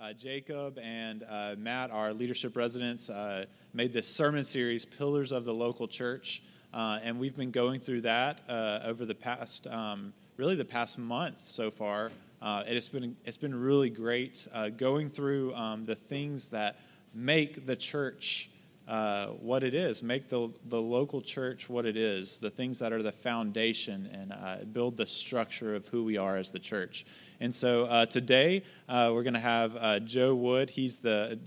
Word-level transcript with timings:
uh, 0.00 0.12
Jacob 0.12 0.78
and 0.78 1.24
uh, 1.28 1.54
Matt, 1.58 1.90
our 1.90 2.12
leadership 2.12 2.56
residents, 2.56 3.08
uh, 3.10 3.44
made 3.72 3.92
this 3.92 4.08
sermon 4.08 4.44
series, 4.44 4.84
Pillars 4.84 5.32
of 5.32 5.44
the 5.44 5.54
Local 5.54 5.86
Church. 5.86 6.42
Uh, 6.74 6.98
and 7.02 7.18
we've 7.18 7.36
been 7.36 7.50
going 7.50 7.80
through 7.80 8.00
that 8.00 8.40
uh, 8.48 8.80
over 8.84 9.04
the 9.04 9.14
past, 9.14 9.66
um, 9.66 10.12
really 10.36 10.56
the 10.56 10.64
past 10.64 10.98
month 10.98 11.42
so 11.42 11.70
far. 11.70 12.10
Uh, 12.40 12.64
it's 12.66 12.88
been 12.88 13.16
it's 13.24 13.36
been 13.36 13.54
really 13.54 13.88
great 13.88 14.48
going 14.76 15.08
through 15.08 15.54
um, 15.54 15.84
the 15.84 15.94
things 15.94 16.48
that 16.48 16.76
make 17.14 17.66
the 17.66 17.76
church 17.76 18.50
uh, 18.88 19.26
what 19.26 19.62
it 19.62 19.74
is, 19.74 20.02
make 20.02 20.28
the, 20.28 20.50
the 20.66 20.80
local 20.80 21.22
church 21.22 21.68
what 21.68 21.86
it 21.86 21.96
is, 21.96 22.38
the 22.38 22.50
things 22.50 22.78
that 22.80 22.92
are 22.92 23.02
the 23.02 23.12
foundation, 23.12 24.08
and 24.12 24.32
uh, 24.32 24.64
build 24.72 24.96
the 24.96 25.06
structure 25.06 25.74
of 25.74 25.86
who 25.88 26.02
we 26.04 26.16
are 26.16 26.36
as 26.36 26.50
the 26.50 26.58
church. 26.58 27.06
And 27.40 27.54
so 27.54 27.84
uh, 27.84 28.06
today 28.06 28.64
uh, 28.88 29.10
we're 29.12 29.22
going 29.22 29.34
to 29.34 29.40
have 29.40 29.76
uh, 29.76 30.00
Joe 30.00 30.34
Wood. 30.34 30.68
He's 30.68 30.98
the 30.98 31.38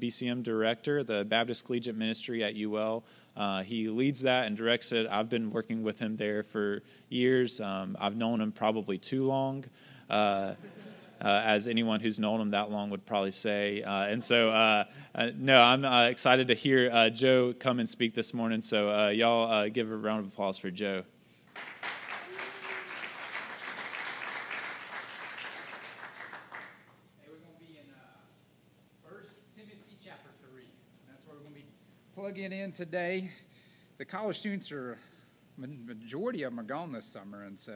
BCM 0.00 0.42
director, 0.42 1.04
the 1.04 1.24
Baptist 1.24 1.66
Collegiate 1.66 1.96
Ministry 1.96 2.42
at 2.42 2.56
UL. 2.56 3.04
he 3.64 3.88
leads 3.88 4.20
that 4.22 4.46
and 4.46 4.56
directs 4.56 4.92
it. 4.92 5.06
I've 5.10 5.28
been 5.28 5.50
working 5.50 5.82
with 5.82 5.98
him 5.98 6.16
there 6.16 6.42
for 6.42 6.82
years. 7.10 7.60
Um, 7.60 7.96
I've 8.00 8.16
known 8.16 8.40
him 8.40 8.50
probably 8.50 8.98
too 8.98 9.24
long 9.24 9.64
uh, 11.20 11.42
as 11.44 11.66
anyone 11.66 12.00
who's 12.00 12.18
known 12.18 12.40
him 12.40 12.50
that 12.50 12.70
long 12.70 12.90
would 12.90 13.04
probably 13.06 13.32
say. 13.32 13.82
Uh, 13.82 14.04
and 14.04 14.22
so, 14.22 14.50
uh, 14.50 14.84
uh 15.14 15.30
no, 15.36 15.60
I'm 15.60 15.84
uh, 15.84 16.06
excited 16.06 16.48
to 16.48 16.54
hear 16.54 16.90
uh, 16.92 17.10
Joe 17.10 17.54
come 17.58 17.80
and 17.80 17.88
speak 17.88 18.14
this 18.14 18.32
morning. 18.32 18.62
So, 18.62 19.08
y'all 19.08 19.68
give 19.68 19.90
a 19.90 19.96
round 19.96 20.20
of 20.20 20.32
applause 20.32 20.58
for 20.58 20.70
Joe. 20.70 21.04
plugging 32.14 32.52
in 32.52 32.72
today. 32.72 33.30
The 33.98 34.04
college 34.04 34.38
students 34.38 34.72
are 34.72 34.98
majority 35.56 36.42
of 36.42 36.52
them 36.52 36.60
are 36.60 36.64
gone 36.64 36.92
this 36.92 37.04
summer, 37.04 37.44
and 37.44 37.58
so 37.58 37.74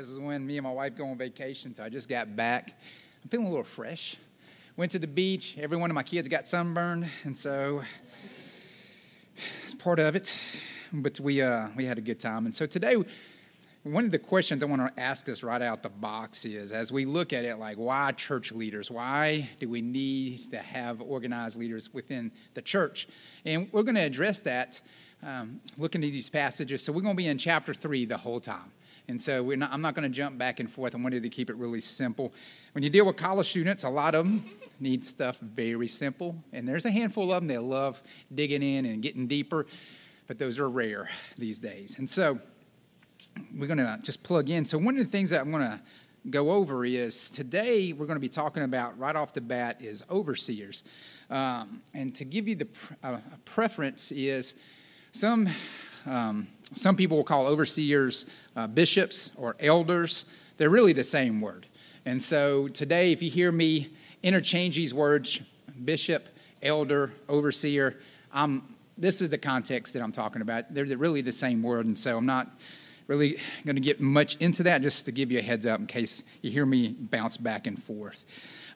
this 0.00 0.08
is 0.08 0.18
when 0.18 0.46
me 0.46 0.56
and 0.56 0.64
my 0.64 0.72
wife 0.72 0.96
go 0.96 1.04
on 1.04 1.18
vacation, 1.18 1.74
so 1.74 1.82
I 1.82 1.90
just 1.90 2.08
got 2.08 2.34
back. 2.34 2.72
I'm 3.22 3.28
feeling 3.28 3.48
a 3.48 3.50
little 3.50 3.62
fresh. 3.62 4.16
Went 4.78 4.90
to 4.92 4.98
the 4.98 5.06
beach. 5.06 5.58
Every 5.60 5.76
one 5.76 5.90
of 5.90 5.94
my 5.94 6.02
kids 6.02 6.26
got 6.26 6.48
sunburned, 6.48 7.06
and 7.24 7.36
so 7.36 7.82
it's 9.62 9.74
part 9.74 9.98
of 9.98 10.16
it. 10.16 10.34
But 10.90 11.20
we 11.20 11.42
uh, 11.42 11.68
we 11.76 11.84
had 11.84 11.98
a 11.98 12.00
good 12.00 12.18
time. 12.18 12.46
And 12.46 12.56
so 12.56 12.64
today, 12.64 12.96
one 13.82 14.06
of 14.06 14.10
the 14.10 14.18
questions 14.18 14.62
I 14.62 14.66
want 14.66 14.96
to 14.96 15.02
ask 15.02 15.28
us 15.28 15.42
right 15.42 15.60
out 15.60 15.82
the 15.82 15.90
box 15.90 16.46
is, 16.46 16.72
as 16.72 16.90
we 16.90 17.04
look 17.04 17.34
at 17.34 17.44
it, 17.44 17.58
like 17.58 17.76
why 17.76 18.12
church 18.12 18.52
leaders? 18.52 18.90
Why 18.90 19.50
do 19.60 19.68
we 19.68 19.82
need 19.82 20.50
to 20.50 20.60
have 20.60 21.02
organized 21.02 21.58
leaders 21.58 21.92
within 21.92 22.32
the 22.54 22.62
church? 22.62 23.06
And 23.44 23.68
we're 23.70 23.82
going 23.82 23.96
to 23.96 24.00
address 24.00 24.40
that 24.40 24.80
um, 25.22 25.60
looking 25.76 26.02
at 26.02 26.10
these 26.10 26.30
passages. 26.30 26.82
So 26.82 26.90
we're 26.90 27.02
going 27.02 27.16
to 27.16 27.22
be 27.22 27.28
in 27.28 27.36
chapter 27.36 27.74
three 27.74 28.06
the 28.06 28.16
whole 28.16 28.40
time. 28.40 28.72
And 29.10 29.20
so 29.20 29.42
not, 29.42 29.72
I'm 29.72 29.82
not 29.82 29.96
going 29.96 30.10
to 30.10 30.16
jump 30.16 30.38
back 30.38 30.60
and 30.60 30.70
forth. 30.70 30.94
I 30.94 30.98
wanted 30.98 31.24
to 31.24 31.28
keep 31.28 31.50
it 31.50 31.56
really 31.56 31.80
simple. 31.80 32.32
When 32.72 32.84
you 32.84 32.90
deal 32.90 33.04
with 33.04 33.16
college 33.16 33.48
students, 33.48 33.82
a 33.82 33.88
lot 33.88 34.14
of 34.14 34.24
them 34.24 34.48
need 34.78 35.04
stuff 35.04 35.36
very 35.40 35.88
simple. 35.88 36.36
And 36.52 36.66
there's 36.66 36.84
a 36.84 36.90
handful 36.90 37.32
of 37.32 37.42
them 37.42 37.48
that 37.48 37.62
love 37.62 38.00
digging 38.34 38.62
in 38.62 38.86
and 38.86 39.02
getting 39.02 39.26
deeper, 39.26 39.66
but 40.28 40.38
those 40.38 40.60
are 40.60 40.68
rare 40.68 41.10
these 41.36 41.58
days. 41.58 41.96
And 41.98 42.08
so 42.08 42.38
we're 43.58 43.66
going 43.66 43.78
to 43.78 43.98
just 44.02 44.22
plug 44.22 44.48
in. 44.48 44.64
So, 44.64 44.78
one 44.78 44.96
of 44.96 45.04
the 45.04 45.10
things 45.10 45.30
that 45.30 45.40
I'm 45.40 45.50
going 45.50 45.64
to 45.64 45.80
go 46.30 46.50
over 46.50 46.84
is 46.84 47.30
today 47.30 47.92
we're 47.92 48.06
going 48.06 48.16
to 48.16 48.20
be 48.20 48.28
talking 48.28 48.62
about 48.62 48.96
right 48.96 49.16
off 49.16 49.34
the 49.34 49.40
bat 49.40 49.78
is 49.80 50.04
overseers. 50.08 50.84
Um, 51.30 51.82
and 51.94 52.14
to 52.14 52.24
give 52.24 52.46
you 52.46 52.54
the 52.54 52.68
uh, 53.02 53.18
preference 53.44 54.12
is 54.12 54.54
some 55.12 55.48
um, 56.06 56.46
some 56.74 56.96
people 56.96 57.16
will 57.16 57.24
call 57.24 57.46
overseers 57.46 58.26
uh, 58.56 58.66
bishops 58.66 59.32
or 59.36 59.56
elders. 59.60 60.24
They're 60.56 60.70
really 60.70 60.92
the 60.92 61.04
same 61.04 61.40
word. 61.40 61.66
And 62.06 62.22
so 62.22 62.68
today, 62.68 63.12
if 63.12 63.22
you 63.22 63.30
hear 63.30 63.52
me 63.52 63.90
interchange 64.22 64.76
these 64.76 64.94
words, 64.94 65.40
bishop, 65.84 66.28
elder, 66.62 67.12
overseer, 67.28 67.96
I'm, 68.32 68.74
this 68.96 69.20
is 69.20 69.30
the 69.30 69.38
context 69.38 69.92
that 69.94 70.02
I'm 70.02 70.12
talking 70.12 70.42
about. 70.42 70.72
They're 70.72 70.84
really 70.84 71.22
the 71.22 71.32
same 71.32 71.62
word. 71.62 71.86
And 71.86 71.98
so 71.98 72.16
I'm 72.16 72.26
not 72.26 72.48
really 73.06 73.38
going 73.64 73.76
to 73.76 73.82
get 73.82 74.00
much 74.00 74.36
into 74.36 74.62
that 74.62 74.82
just 74.82 75.04
to 75.04 75.12
give 75.12 75.32
you 75.32 75.40
a 75.40 75.42
heads 75.42 75.66
up 75.66 75.80
in 75.80 75.86
case 75.86 76.22
you 76.42 76.50
hear 76.50 76.64
me 76.64 76.90
bounce 76.90 77.36
back 77.36 77.66
and 77.66 77.82
forth. 77.82 78.24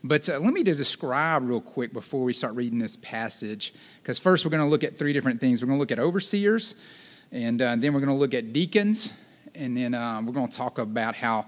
But 0.03 0.29
uh, 0.29 0.39
let 0.39 0.53
me 0.53 0.65
just 0.65 0.79
describe 0.79 1.49
real 1.49 1.61
quick 1.61 1.93
before 1.93 2.25
we 2.25 2.33
start 2.33 2.55
reading 2.55 2.79
this 2.79 2.97
passage, 2.97 3.73
because 4.03 4.19
first 4.19 4.45
we're 4.45 4.51
going 4.51 4.63
to 4.63 4.69
look 4.69 4.85
at 4.85 4.99
three 4.99 5.13
different 5.13 5.41
things. 5.41 5.63
We're 5.63 5.69
going 5.69 5.79
to 5.79 5.81
look 5.81 5.93
at 5.93 5.99
overseers, 5.99 6.75
and 7.35 7.61
uh, 7.61 7.75
then 7.77 7.93
we're 7.93 8.01
going 8.01 8.13
to 8.13 8.15
look 8.15 8.33
at 8.33 8.53
deacons, 8.53 9.13
and 9.57 9.77
then 9.77 9.93
uh, 9.93 10.23
we're 10.25 10.33
going 10.33 10.49
to 10.49 10.57
talk 10.57 10.79
about 10.79 11.17
how 11.17 11.47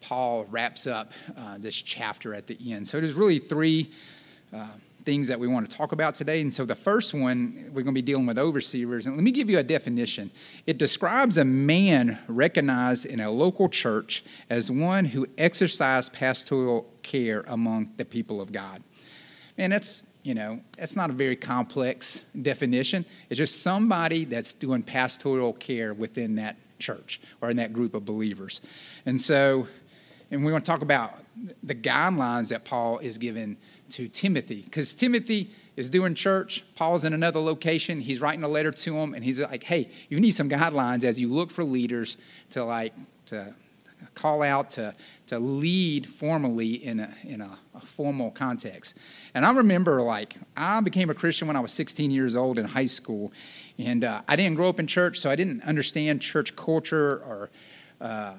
Paul 0.00 0.46
wraps 0.46 0.86
up 0.86 1.12
uh, 1.36 1.58
this 1.58 1.74
chapter 1.74 2.34
at 2.34 2.46
the 2.46 2.58
end. 2.72 2.88
So 2.88 2.98
there's 2.98 3.12
really 3.12 3.38
three 3.38 3.92
uh, 4.54 4.68
things 5.04 5.28
that 5.28 5.38
we 5.38 5.46
want 5.46 5.68
to 5.70 5.76
talk 5.76 5.92
about 5.92 6.14
today. 6.14 6.40
And 6.40 6.52
so 6.52 6.64
the 6.64 6.74
first 6.74 7.12
one, 7.12 7.66
we're 7.68 7.82
going 7.82 7.86
to 7.86 7.92
be 7.92 8.02
dealing 8.02 8.26
with 8.26 8.38
overseers. 8.38 9.04
And 9.04 9.14
let 9.14 9.22
me 9.22 9.30
give 9.30 9.50
you 9.50 9.58
a 9.58 9.62
definition. 9.62 10.30
It 10.66 10.78
describes 10.78 11.36
a 11.36 11.44
man 11.44 12.18
recognized 12.28 13.04
in 13.04 13.20
a 13.20 13.30
local 13.30 13.68
church 13.68 14.24
as 14.48 14.70
one 14.70 15.04
who 15.04 15.26
exercised 15.36 16.14
pastoral 16.14 16.86
care 17.02 17.44
among 17.48 17.92
the 17.98 18.06
people 18.06 18.40
of 18.40 18.52
God. 18.52 18.82
And 19.58 19.72
that's 19.72 20.02
you 20.26 20.34
know, 20.34 20.58
that's 20.76 20.96
not 20.96 21.08
a 21.08 21.12
very 21.12 21.36
complex 21.36 22.20
definition. 22.42 23.06
It's 23.30 23.38
just 23.38 23.62
somebody 23.62 24.24
that's 24.24 24.52
doing 24.52 24.82
pastoral 24.82 25.52
care 25.52 25.94
within 25.94 26.34
that 26.34 26.56
church 26.80 27.20
or 27.40 27.48
in 27.50 27.56
that 27.58 27.72
group 27.72 27.94
of 27.94 28.04
believers. 28.04 28.60
And 29.06 29.22
so, 29.22 29.68
and 30.32 30.44
we 30.44 30.50
want 30.50 30.64
to 30.64 30.68
talk 30.68 30.82
about 30.82 31.20
the 31.62 31.76
guidelines 31.76 32.48
that 32.48 32.64
Paul 32.64 32.98
is 32.98 33.18
given 33.18 33.56
to 33.90 34.08
Timothy, 34.08 34.62
because 34.62 34.96
Timothy 34.96 35.52
is 35.76 35.88
doing 35.88 36.12
church. 36.16 36.64
Paul's 36.74 37.04
in 37.04 37.12
another 37.12 37.38
location. 37.38 38.00
He's 38.00 38.20
writing 38.20 38.42
a 38.42 38.48
letter 38.48 38.72
to 38.72 38.98
him, 38.98 39.14
and 39.14 39.22
he's 39.22 39.38
like, 39.38 39.62
"Hey, 39.62 39.88
you 40.08 40.18
need 40.18 40.32
some 40.32 40.50
guidelines 40.50 41.04
as 41.04 41.20
you 41.20 41.32
look 41.32 41.52
for 41.52 41.62
leaders 41.62 42.16
to 42.50 42.64
like 42.64 42.94
to 43.26 43.54
call 44.14 44.42
out 44.42 44.72
to 44.72 44.92
to 45.26 45.38
lead 45.38 46.06
formally 46.06 46.84
in 46.84 47.00
a, 47.00 47.14
in 47.24 47.40
a, 47.40 47.58
a, 47.74 47.80
formal 47.80 48.30
context. 48.30 48.94
And 49.34 49.44
I 49.44 49.52
remember, 49.52 50.00
like, 50.02 50.36
I 50.56 50.80
became 50.80 51.10
a 51.10 51.14
Christian 51.14 51.48
when 51.48 51.56
I 51.56 51.60
was 51.60 51.72
16 51.72 52.10
years 52.10 52.36
old 52.36 52.58
in 52.58 52.64
high 52.64 52.86
school, 52.86 53.32
and 53.78 54.04
uh, 54.04 54.22
I 54.28 54.36
didn't 54.36 54.54
grow 54.54 54.68
up 54.68 54.78
in 54.78 54.86
church, 54.86 55.18
so 55.18 55.28
I 55.28 55.36
didn't 55.36 55.62
understand 55.64 56.22
church 56.22 56.54
culture 56.54 57.22
or, 57.24 57.50
uh, 58.00 58.34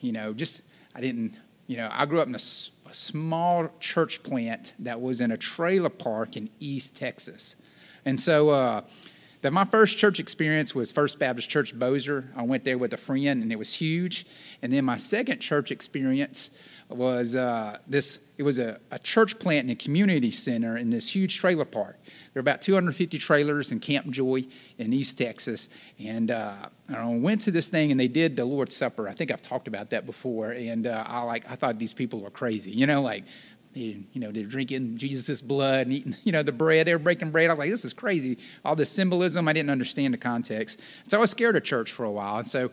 you 0.00 0.12
know, 0.12 0.32
just, 0.32 0.62
I 0.94 1.00
didn't, 1.00 1.36
you 1.68 1.76
know, 1.76 1.88
I 1.92 2.04
grew 2.04 2.20
up 2.20 2.26
in 2.26 2.34
a, 2.34 2.90
a 2.90 2.94
small 2.94 3.68
church 3.78 4.22
plant 4.22 4.72
that 4.80 5.00
was 5.00 5.20
in 5.20 5.32
a 5.32 5.36
trailer 5.36 5.88
park 5.88 6.36
in 6.36 6.50
East 6.58 6.96
Texas. 6.96 7.54
And 8.06 8.18
so, 8.20 8.50
uh, 8.50 8.82
that 9.44 9.52
my 9.52 9.66
first 9.66 9.98
church 9.98 10.20
experience 10.20 10.74
was 10.74 10.90
First 10.90 11.18
Baptist 11.18 11.50
Church 11.50 11.78
Bossier. 11.78 12.24
I 12.34 12.42
went 12.42 12.64
there 12.64 12.78
with 12.78 12.94
a 12.94 12.96
friend, 12.96 13.42
and 13.42 13.52
it 13.52 13.58
was 13.58 13.74
huge. 13.74 14.26
And 14.62 14.72
then 14.72 14.86
my 14.86 14.96
second 14.96 15.38
church 15.40 15.70
experience 15.70 16.48
was 16.88 17.36
uh, 17.36 17.76
this. 17.86 18.20
It 18.38 18.42
was 18.42 18.58
a, 18.58 18.80
a 18.90 18.98
church 18.98 19.38
plant 19.38 19.66
in 19.66 19.70
a 19.70 19.76
community 19.76 20.30
center 20.30 20.78
in 20.78 20.88
this 20.88 21.14
huge 21.14 21.36
trailer 21.36 21.66
park. 21.66 21.98
There 22.04 22.36
were 22.36 22.40
about 22.40 22.62
250 22.62 23.18
trailers 23.18 23.70
in 23.70 23.80
Camp 23.80 24.08
Joy 24.08 24.46
in 24.78 24.94
East 24.94 25.18
Texas, 25.18 25.68
and 25.98 26.30
uh, 26.30 26.70
I 26.88 27.14
went 27.14 27.42
to 27.42 27.50
this 27.50 27.68
thing, 27.68 27.90
and 27.90 28.00
they 28.00 28.08
did 28.08 28.36
the 28.36 28.46
Lord's 28.46 28.74
Supper. 28.74 29.10
I 29.10 29.14
think 29.14 29.30
I've 29.30 29.42
talked 29.42 29.68
about 29.68 29.90
that 29.90 30.06
before, 30.06 30.52
and 30.52 30.86
uh, 30.86 31.04
I 31.06 31.20
like 31.20 31.44
I 31.50 31.54
thought 31.54 31.78
these 31.78 31.92
people 31.92 32.22
were 32.22 32.30
crazy. 32.30 32.70
You 32.70 32.86
know, 32.86 33.02
like 33.02 33.24
they, 33.74 33.98
you 34.12 34.20
know, 34.20 34.30
they're 34.30 34.44
drinking 34.44 34.96
Jesus' 34.96 35.40
blood 35.40 35.86
and 35.86 35.92
eating, 35.92 36.16
you 36.24 36.32
know, 36.32 36.42
the 36.42 36.52
bread. 36.52 36.86
They 36.86 36.92
were 36.92 36.98
breaking 36.98 37.30
bread. 37.30 37.50
I 37.50 37.52
was 37.52 37.58
like, 37.58 37.70
this 37.70 37.84
is 37.84 37.92
crazy. 37.92 38.38
All 38.64 38.76
this 38.76 38.90
symbolism, 38.90 39.48
I 39.48 39.52
didn't 39.52 39.70
understand 39.70 40.14
the 40.14 40.18
context. 40.18 40.80
So 41.08 41.18
I 41.18 41.20
was 41.20 41.30
scared 41.30 41.56
of 41.56 41.64
church 41.64 41.92
for 41.92 42.04
a 42.04 42.10
while. 42.10 42.38
And 42.38 42.50
so 42.50 42.70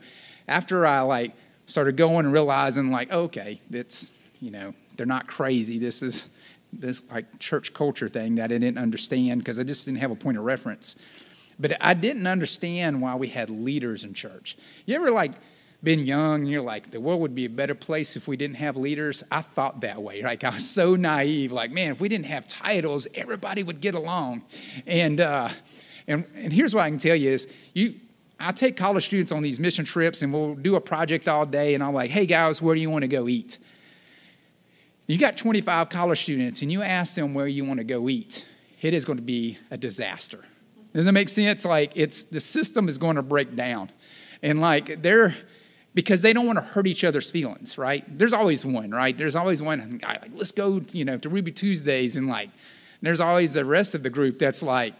after 0.47 0.85
I 0.85 1.01
like 1.01 1.33
started 1.65 1.97
going 1.97 2.25
and 2.25 2.33
realizing 2.33 2.91
like, 2.91 3.11
okay, 3.11 3.59
it's, 3.71 4.11
you 4.39 4.51
know, 4.51 4.73
they're 4.97 5.05
not 5.05 5.27
crazy. 5.27 5.79
This 5.79 6.01
is 6.01 6.25
this 6.73 7.03
like 7.11 7.25
church 7.39 7.73
culture 7.73 8.07
thing 8.07 8.35
that 8.35 8.45
I 8.45 8.57
didn't 8.57 8.77
understand 8.77 9.41
because 9.41 9.59
I 9.59 9.63
just 9.63 9.85
didn't 9.85 9.99
have 9.99 10.11
a 10.11 10.15
point 10.15 10.37
of 10.37 10.43
reference. 10.43 10.95
But 11.59 11.77
I 11.81 11.93
didn't 11.93 12.27
understand 12.27 13.01
why 13.01 13.15
we 13.15 13.27
had 13.27 13.49
leaders 13.49 14.03
in 14.03 14.13
church. 14.13 14.57
You 14.85 14.95
ever 14.95 15.11
like 15.11 15.33
been 15.83 16.05
young 16.05 16.41
and 16.41 16.49
you're 16.49 16.61
like, 16.61 16.91
the 16.91 16.99
world 16.99 17.21
would 17.21 17.33
be 17.33 17.45
a 17.45 17.49
better 17.49 17.73
place 17.73 18.15
if 18.15 18.27
we 18.27 18.37
didn't 18.37 18.55
have 18.57 18.75
leaders. 18.75 19.23
I 19.31 19.41
thought 19.41 19.81
that 19.81 20.01
way. 20.01 20.21
Like 20.21 20.43
I 20.43 20.51
was 20.51 20.69
so 20.69 20.95
naive. 20.95 21.51
Like, 21.51 21.71
man, 21.71 21.91
if 21.91 21.99
we 21.99 22.07
didn't 22.07 22.27
have 22.27 22.47
titles, 22.47 23.07
everybody 23.15 23.63
would 23.63 23.81
get 23.81 23.95
along. 23.95 24.43
And 24.85 25.19
uh, 25.21 25.49
and 26.07 26.25
and 26.35 26.53
here's 26.53 26.75
what 26.75 26.81
I 26.81 26.89
can 26.89 26.99
tell 26.99 27.15
you 27.15 27.31
is 27.31 27.47
you. 27.73 27.95
I 28.43 28.51
take 28.51 28.75
college 28.75 29.05
students 29.05 29.31
on 29.31 29.43
these 29.43 29.59
mission 29.59 29.85
trips 29.85 30.23
and 30.23 30.33
we'll 30.33 30.55
do 30.55 30.75
a 30.75 30.81
project 30.81 31.27
all 31.27 31.45
day 31.45 31.75
and 31.75 31.83
I'm 31.83 31.93
like, 31.93 32.09
hey 32.09 32.25
guys, 32.25 32.59
where 32.59 32.73
do 32.73 32.81
you 32.81 32.89
want 32.89 33.03
to 33.03 33.07
go 33.07 33.27
eat? 33.27 33.59
You 35.05 35.19
got 35.19 35.37
25 35.37 35.89
college 35.89 36.23
students 36.23 36.63
and 36.63 36.71
you 36.71 36.81
ask 36.81 37.13
them 37.13 37.35
where 37.35 37.45
you 37.45 37.63
want 37.65 37.77
to 37.77 37.83
go 37.83 38.09
eat, 38.09 38.43
it 38.81 38.95
is 38.95 39.05
going 39.05 39.17
to 39.17 39.23
be 39.23 39.59
a 39.69 39.77
disaster. 39.77 40.43
Does 40.91 41.05
that 41.05 41.11
make 41.11 41.29
sense? 41.29 41.65
Like 41.65 41.91
it's 41.93 42.23
the 42.23 42.39
system 42.39 42.89
is 42.89 42.97
going 42.97 43.15
to 43.15 43.21
break 43.21 43.55
down. 43.55 43.91
And 44.41 44.59
like 44.59 45.03
they're 45.03 45.35
because 45.93 46.21
they 46.21 46.33
don't 46.33 46.45
want 46.45 46.57
to 46.57 46.63
hurt 46.63 46.87
each 46.87 47.03
other's 47.03 47.29
feelings, 47.29 47.77
right? 47.77 48.05
There's 48.17 48.33
always 48.33 48.65
one, 48.65 48.91
right? 48.91 49.17
There's 49.17 49.35
always 49.35 49.61
one 49.61 49.99
guy 50.01 50.19
like, 50.21 50.31
let's 50.33 50.51
go, 50.51 50.81
you 50.91 51.05
know, 51.05 51.17
to 51.17 51.29
Ruby 51.29 51.51
Tuesdays, 51.51 52.17
and 52.17 52.27
like, 52.27 52.49
there's 53.01 53.19
always 53.19 53.53
the 53.53 53.65
rest 53.65 53.95
of 53.95 54.03
the 54.03 54.09
group 54.09 54.39
that's 54.39 54.61
like, 54.61 54.93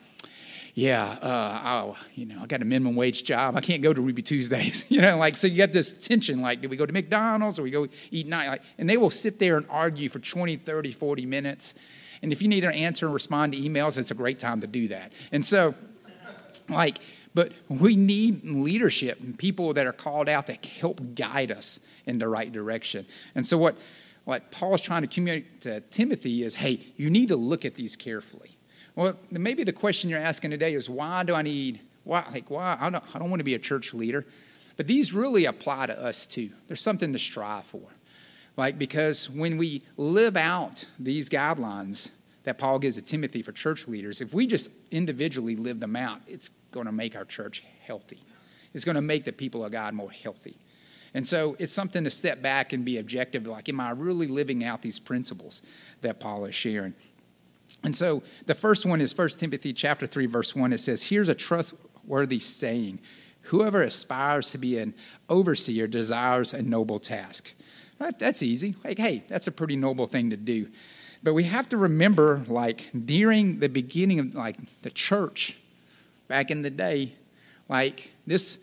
yeah, 0.74 1.12
uh, 1.22 1.62
oh, 1.66 1.98
you 2.16 2.26
know, 2.26 2.40
I 2.42 2.46
got 2.46 2.62
a 2.62 2.66
minimum 2.66 2.96
wage 2.96 3.24
job. 3.24 3.58
I 3.58 3.62
can't 3.62 3.84
go 3.84 3.94
to 3.94 4.02
Ruby 4.02 4.22
Tuesdays. 4.22 4.86
you 4.90 5.02
know, 5.02 5.18
like, 5.18 5.36
so 5.36 5.48
you 5.48 5.56
get 5.56 5.74
this 5.74 5.92
tension, 5.92 6.42
like, 6.42 6.62
do 6.62 6.70
we 6.70 6.78
go 6.78 6.86
to 6.86 6.94
McDonald's 6.94 7.60
or 7.60 7.64
we 7.64 7.72
go 7.72 7.88
eat 8.10 8.28
night? 8.28 8.48
Like, 8.48 8.62
and 8.78 8.90
they 8.90 8.98
will 8.98 9.10
sit 9.10 9.38
there 9.38 9.58
and 9.58 9.66
argue 9.70 10.10
for 10.10 10.20
20, 10.20 10.58
30, 10.58 10.94
40 10.94 11.26
minutes. 11.26 11.74
And 12.22 12.32
if 12.32 12.42
you 12.42 12.48
need 12.48 12.64
an 12.64 12.72
answer 12.72 13.06
and 13.06 13.14
respond 13.14 13.54
to 13.54 13.60
emails, 13.60 13.98
it's 13.98 14.12
a 14.12 14.16
great 14.16 14.40
time 14.40 14.62
to 14.62 14.68
do 14.68 14.88
that. 14.88 15.12
And 15.32 15.46
so, 15.46 15.76
like, 16.70 17.00
but 17.34 17.54
we 17.70 17.96
need 17.96 18.44
leadership 18.44 19.20
and 19.22 19.38
people 19.38 19.74
that 19.74 19.88
are 19.88 19.94
called 19.94 20.28
out 20.28 20.48
that 20.48 20.66
help 20.66 21.00
guide 21.16 21.52
us 21.52 21.80
in 22.06 22.20
the 22.20 22.28
right 22.28 22.52
direction. 22.52 23.06
And 23.36 23.46
so, 23.46 23.58
what, 23.58 23.78
what 24.26 24.52
Paul's 24.52 24.82
trying 24.82 25.02
to 25.02 25.08
communicate 25.08 25.62
to 25.62 25.80
Timothy 25.82 26.44
is 26.44 26.54
hey, 26.54 26.82
you 26.98 27.10
need 27.10 27.30
to 27.30 27.36
look 27.36 27.66
at 27.66 27.76
these 27.76 27.96
carefully. 27.96 28.58
Well, 28.96 29.18
maybe 29.32 29.64
the 29.64 29.74
question 29.74 30.10
you're 30.10 30.20
asking 30.20 30.52
today 30.52 30.74
is 30.74 30.90
why 30.90 31.24
do 31.24 31.34
I 31.34 31.42
need, 31.42 31.80
why, 32.04 32.26
like, 32.32 32.50
why? 32.50 32.78
I 32.80 32.90
don't, 32.90 33.04
I 33.14 33.20
don't 33.20 33.30
want 33.30 33.40
to 33.40 33.46
be 33.46 33.56
a 33.56 33.60
church 33.60 33.94
leader. 33.94 34.26
But 34.78 34.88
these 34.88 35.14
really 35.14 35.46
apply 35.46 35.88
to 35.88 36.00
us 36.02 36.26
too. 36.26 36.50
There's 36.68 36.82
something 36.82 37.14
to 37.14 37.20
strive 37.20 37.66
for. 37.66 37.88
Like, 38.58 38.78
because 38.78 39.30
when 39.30 39.58
we 39.58 39.84
live 39.96 40.36
out 40.36 40.84
these 41.00 41.30
guidelines 41.30 42.10
that 42.44 42.58
Paul 42.58 42.80
gives 42.80 42.96
to 42.96 43.02
Timothy 43.02 43.42
for 43.42 43.52
church 43.52 43.88
leaders, 43.88 44.22
if 44.22 44.34
we 44.34 44.48
just 44.48 44.70
individually 44.92 45.56
live 45.56 45.80
them 45.80 45.96
out, 45.96 46.22
it's 46.28 46.50
going 46.72 46.86
to 46.86 46.92
make 46.92 47.16
our 47.16 47.26
church 47.26 47.64
healthy. 47.86 48.24
It's 48.74 48.86
going 48.86 48.96
to 48.96 49.02
make 49.02 49.26
the 49.26 49.32
people 49.32 49.64
of 49.64 49.72
God 49.72 49.94
more 49.94 50.12
healthy. 50.12 50.58
And 51.14 51.28
so 51.28 51.56
it's 51.60 51.74
something 51.74 52.04
to 52.04 52.10
step 52.10 52.42
back 52.42 52.74
and 52.74 52.86
be 52.86 52.98
objective 52.98 53.46
like, 53.46 53.68
am 53.68 53.80
I 53.80 53.92
really 53.92 54.28
living 54.28 54.64
out 54.64 54.82
these 54.82 54.98
principles 54.98 55.62
that 56.02 56.20
Paul 56.20 56.46
is 56.46 56.56
sharing? 56.56 56.94
And 57.84 57.96
so 57.96 58.24
the 58.46 58.56
first 58.56 58.86
one 58.86 59.02
is 59.02 59.18
1 59.18 59.30
Timothy 59.30 59.74
chapter 59.74 60.08
3, 60.08 60.26
verse 60.26 60.56
1. 60.56 60.74
It 60.74 60.80
says, 60.80 61.02
Here's 61.02 61.30
a 61.30 61.36
trustworthy 61.36 62.40
saying. 62.40 63.00
Whoever 63.44 63.82
aspires 63.82 64.52
to 64.52 64.58
be 64.58 64.78
an 64.78 64.94
overseer 65.30 65.88
desires 65.88 66.54
a 66.54 66.62
noble 66.62 67.00
task. 67.00 67.52
That's 68.18 68.42
easy. 68.44 68.76
Like, 68.84 68.98
hey, 68.98 69.24
that's 69.28 69.48
a 69.48 69.52
pretty 69.52 69.76
noble 69.76 70.08
thing 70.08 70.30
to 70.30 70.38
do. 70.38 70.68
But 71.24 71.34
we 71.34 71.44
have 71.44 71.70
to 71.70 71.78
remember, 71.78 72.44
like, 72.48 72.90
during 73.06 73.60
the 73.60 73.70
beginning 73.70 74.20
of 74.20 74.34
like 74.34 74.58
the 74.82 74.90
church, 74.90 75.56
back 76.28 76.50
in 76.50 76.62
the 76.62 76.70
day, 76.70 77.14
like 77.70 78.10
this, 78.26 78.58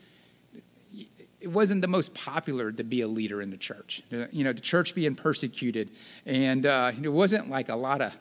it 1.41 1.49
wasn't 1.49 1.83
the 1.83 1.89
most 1.89 2.13
popular 2.15 2.73
to 2.73 2.83
be 2.83 3.03
a 3.03 3.09
leader 3.09 3.43
in 3.43 3.51
the 3.51 3.57
church. 3.57 4.03
You 4.11 4.43
know, 4.43 4.53
the 4.53 4.61
church 4.61 4.95
being 4.95 5.15
persecuted, 5.15 5.91
and 6.27 6.67
uh, 6.67 6.93
it 7.01 7.09
wasn't 7.09 7.49
like 7.49 7.69
a 7.69 7.77
lot 7.77 8.01
of 8.01 8.13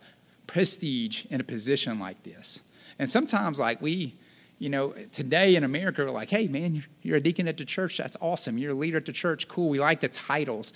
prestige 0.45 1.25
in 1.31 1.41
a 1.41 1.43
position 1.43 1.99
like 1.99 2.21
this. 2.23 2.59
And 2.99 3.09
sometimes, 3.09 3.59
like 3.59 3.81
we, 3.81 4.15
you 4.59 4.69
know, 4.69 4.93
today 5.11 5.55
in 5.55 5.63
America, 5.63 6.03
we're 6.05 6.11
like, 6.11 6.29
hey, 6.29 6.47
man, 6.47 6.83
you're 7.01 7.17
a 7.17 7.21
deacon 7.21 7.47
at 7.47 7.57
the 7.57 7.65
church. 7.65 7.97
That's 7.97 8.17
awesome. 8.21 8.57
You're 8.57 8.71
a 8.71 8.75
leader 8.75 8.97
at 8.97 9.05
the 9.05 9.11
church. 9.11 9.47
Cool. 9.47 9.69
We 9.69 9.79
like 9.79 9.99
the 9.99 10.09
titles. 10.09 10.73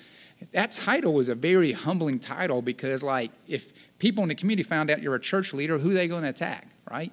That 0.53 0.71
title 0.71 1.13
was 1.13 1.29
a 1.29 1.35
very 1.35 1.71
humbling 1.71 2.19
title 2.19 2.61
because, 2.61 3.03
like, 3.03 3.31
if 3.47 3.65
people 3.99 4.23
in 4.23 4.29
the 4.29 4.35
community 4.35 4.67
found 4.67 4.89
out 4.89 5.01
you're 5.01 5.15
a 5.15 5.19
church 5.19 5.53
leader, 5.53 5.77
who 5.77 5.91
are 5.91 5.93
they 5.93 6.07
going 6.07 6.23
to 6.23 6.29
attack, 6.29 6.67
right? 6.89 7.11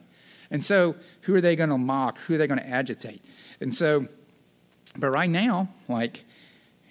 And 0.51 0.65
so, 0.65 0.95
who 1.23 1.35
are 1.35 1.41
they 1.41 1.57
going 1.57 1.71
to 1.71 1.79
mock? 1.79 2.19
Who 2.27 2.35
are 2.35 2.39
they 2.39 2.47
going 2.47 2.61
to 2.61 2.69
agitate? 2.69 3.23
And 3.61 3.75
so, 3.75 4.07
but 4.97 5.11
right 5.11 5.29
now, 5.29 5.69
like, 5.89 6.25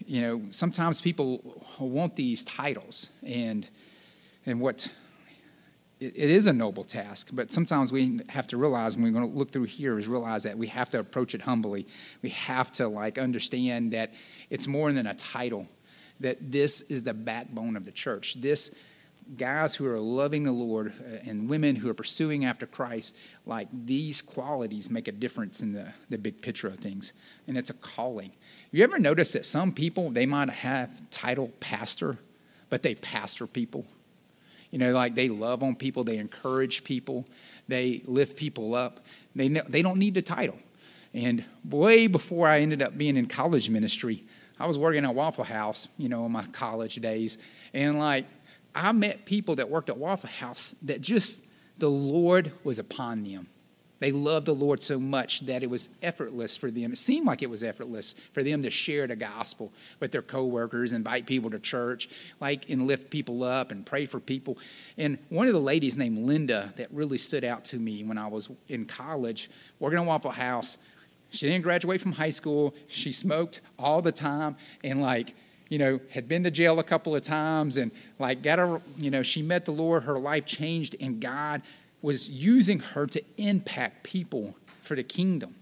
you 0.06 0.22
know, 0.22 0.42
sometimes 0.52 1.02
people 1.02 1.62
want 1.80 2.16
these 2.16 2.46
titles, 2.46 3.10
and 3.24 3.68
and 4.46 4.62
what 4.62 4.88
it, 6.00 6.14
it 6.16 6.30
is 6.30 6.46
a 6.46 6.54
noble 6.54 6.84
task, 6.84 7.30
but 7.32 7.52
sometimes 7.52 7.92
we 7.92 8.20
have 8.30 8.48
to 8.48 8.58
realize 8.58 8.96
when 8.96 9.06
we're 9.06 9.20
going 9.20 9.32
to 9.32 9.38
look 9.38 9.52
through 9.52 9.64
here 9.64 9.98
is 9.98 10.08
realize 10.08 10.44
that 10.44 10.58
we 10.58 10.68
have 10.68 10.90
to 10.92 11.00
approach 11.00 11.34
it 11.34 11.42
humbly. 11.42 11.88
We 12.22 12.30
have 12.30 12.72
to 12.74 12.88
like 12.88 13.18
understand 13.18 13.94
that 13.94 14.12
it's 14.50 14.68
more 14.68 14.92
than 14.94 15.08
a 15.08 15.16
title. 15.16 15.68
That 16.20 16.52
this 16.52 16.82
is 16.82 17.04
the 17.04 17.14
backbone 17.14 17.76
of 17.76 17.86
the 17.86 17.92
church. 17.92 18.38
This 18.40 18.72
guys 19.38 19.76
who 19.76 19.86
are 19.86 20.00
loving 20.00 20.44
the 20.44 20.52
Lord 20.52 20.94
uh, 21.02 21.30
and 21.30 21.50
women 21.50 21.76
who 21.76 21.90
are 21.90 21.94
pursuing 21.94 22.46
after 22.46 22.66
Christ, 22.66 23.14
like 23.46 23.68
these 23.86 24.22
qualities 24.22 24.90
make 24.90 25.08
a 25.08 25.12
difference 25.12 25.62
in 25.62 25.74
the, 25.74 25.92
the 26.10 26.18
big 26.18 26.42
picture 26.42 26.68
of 26.68 26.80
things. 26.80 27.14
And 27.48 27.58
it's 27.58 27.70
a 27.70 27.74
calling. 27.74 28.32
You 28.72 28.84
ever 28.84 29.00
notice 29.00 29.34
that 29.34 29.46
some 29.46 29.72
people, 29.72 30.10
they 30.10 30.26
might 30.26 30.50
have 30.50 30.90
title 31.12 31.52
pastor, 31.60 32.18
but 32.70 32.84
they 32.84 32.96
pastor 32.96 33.48
people? 33.48 33.86
You 34.72 34.80
know, 34.80 34.92
like 34.92 35.16
they 35.16 35.30
love 35.30 35.64
on 35.64 35.76
people, 35.76 36.04
they 36.04 36.18
encourage 36.18 36.84
people, 36.84 37.26
they 37.68 38.02
lift 38.06 38.36
people 38.36 38.76
up. 38.76 39.00
They, 39.36 39.48
they 39.48 39.82
don't 39.82 39.98
need 39.98 40.14
the 40.14 40.22
title. 40.22 40.58
And 41.14 41.44
way 41.70 42.08
before 42.08 42.48
I 42.48 42.60
ended 42.60 42.82
up 42.82 42.98
being 42.98 43.18
in 43.18 43.28
college 43.28 43.70
ministry, 43.70 44.24
I 44.60 44.68
was 44.68 44.78
working 44.78 45.06
at 45.06 45.14
Waffle 45.14 45.44
House, 45.44 45.88
you 45.98 46.10
know, 46.10 46.26
in 46.26 46.32
my 46.32 46.46
college 46.48 46.96
days. 46.96 47.38
And 47.74 48.00
like 48.00 48.26
I 48.74 48.92
met 48.92 49.26
people 49.26 49.56
that 49.56 49.70
worked 49.70 49.90
at 49.90 49.98
Waffle 49.98 50.30
House 50.30 50.76
that 50.84 51.02
just 51.02 51.42
the 51.78 51.90
Lord 51.90 52.52
was 52.64 52.80
upon 52.80 53.24
them. 53.24 53.48
They 54.00 54.12
loved 54.12 54.46
the 54.46 54.54
Lord 54.54 54.82
so 54.84 55.00
much 55.00 55.42
that 55.48 55.64
it 55.64 55.70
was 55.70 55.90
effortless 56.04 56.56
for 56.56 56.70
them. 56.70 56.94
It 56.94 57.00
seemed 57.00 57.26
like 57.26 57.42
it 57.42 57.50
was 57.50 57.64
effortless 57.64 58.14
for 58.34 58.44
them 58.44 58.62
to 58.62 58.70
share 58.70 59.08
the 59.08 59.16
gospel 59.16 59.72
with 60.00 60.12
their 60.12 60.22
coworkers, 60.22 60.94
invite 60.94 61.26
people 61.26 61.50
to 61.50 61.60
church, 61.60 62.10
like 62.40 62.70
and 62.70 62.86
lift 62.86 63.10
people 63.10 63.44
up 63.44 63.72
and 63.72 63.86
pray 63.86 64.06
for 64.06 64.20
people. 64.20 64.58
And 64.98 65.18
one 65.30 65.48
of 65.48 65.54
the 65.54 65.60
ladies 65.60 65.98
named 65.98 66.20
Linda 66.20 66.72
that 66.78 66.92
really 66.94 67.18
stood 67.18 67.44
out 67.44 67.66
to 67.66 67.78
me 67.78 68.04
when 68.04 68.20
I 68.20 68.28
was 68.28 68.50
in 68.70 68.86
college, 68.86 69.50
working 69.80 70.00
at 70.00 70.06
Waffle 70.06 70.32
House. 70.32 70.78
She 71.30 71.48
didn't 71.48 71.64
graduate 71.64 72.02
from 72.02 72.14
high 72.14 72.30
school. 72.30 72.74
She 72.88 73.12
smoked 73.12 73.62
all 73.78 74.02
the 74.02 74.12
time 74.12 74.56
and 74.84 75.02
like 75.02 75.34
you 75.70 75.78
know, 75.78 76.00
had 76.10 76.28
been 76.28 76.44
to 76.44 76.52
jail 76.52 76.80
a 76.80 76.84
couple 76.84 77.16
of 77.16 77.24
times 77.24 77.78
and 77.78 77.92
like 78.20 78.42
got 78.42 78.60
her, 78.60 78.82
you 78.98 79.12
know, 79.12 79.22
she 79.22 79.42
met 79.42 79.66
the 79.66 79.72
Lord, 79.72 80.04
her 80.04 80.18
life 80.18 80.46
changed, 80.46 80.96
and 81.00 81.20
God 81.20 81.62
was 82.02 82.30
using 82.30 82.80
her 82.80 83.06
to 83.08 83.22
impact 83.38 84.04
people 84.04 84.56
for 84.84 84.96
the 84.96 85.04
kingdom. 85.04 85.56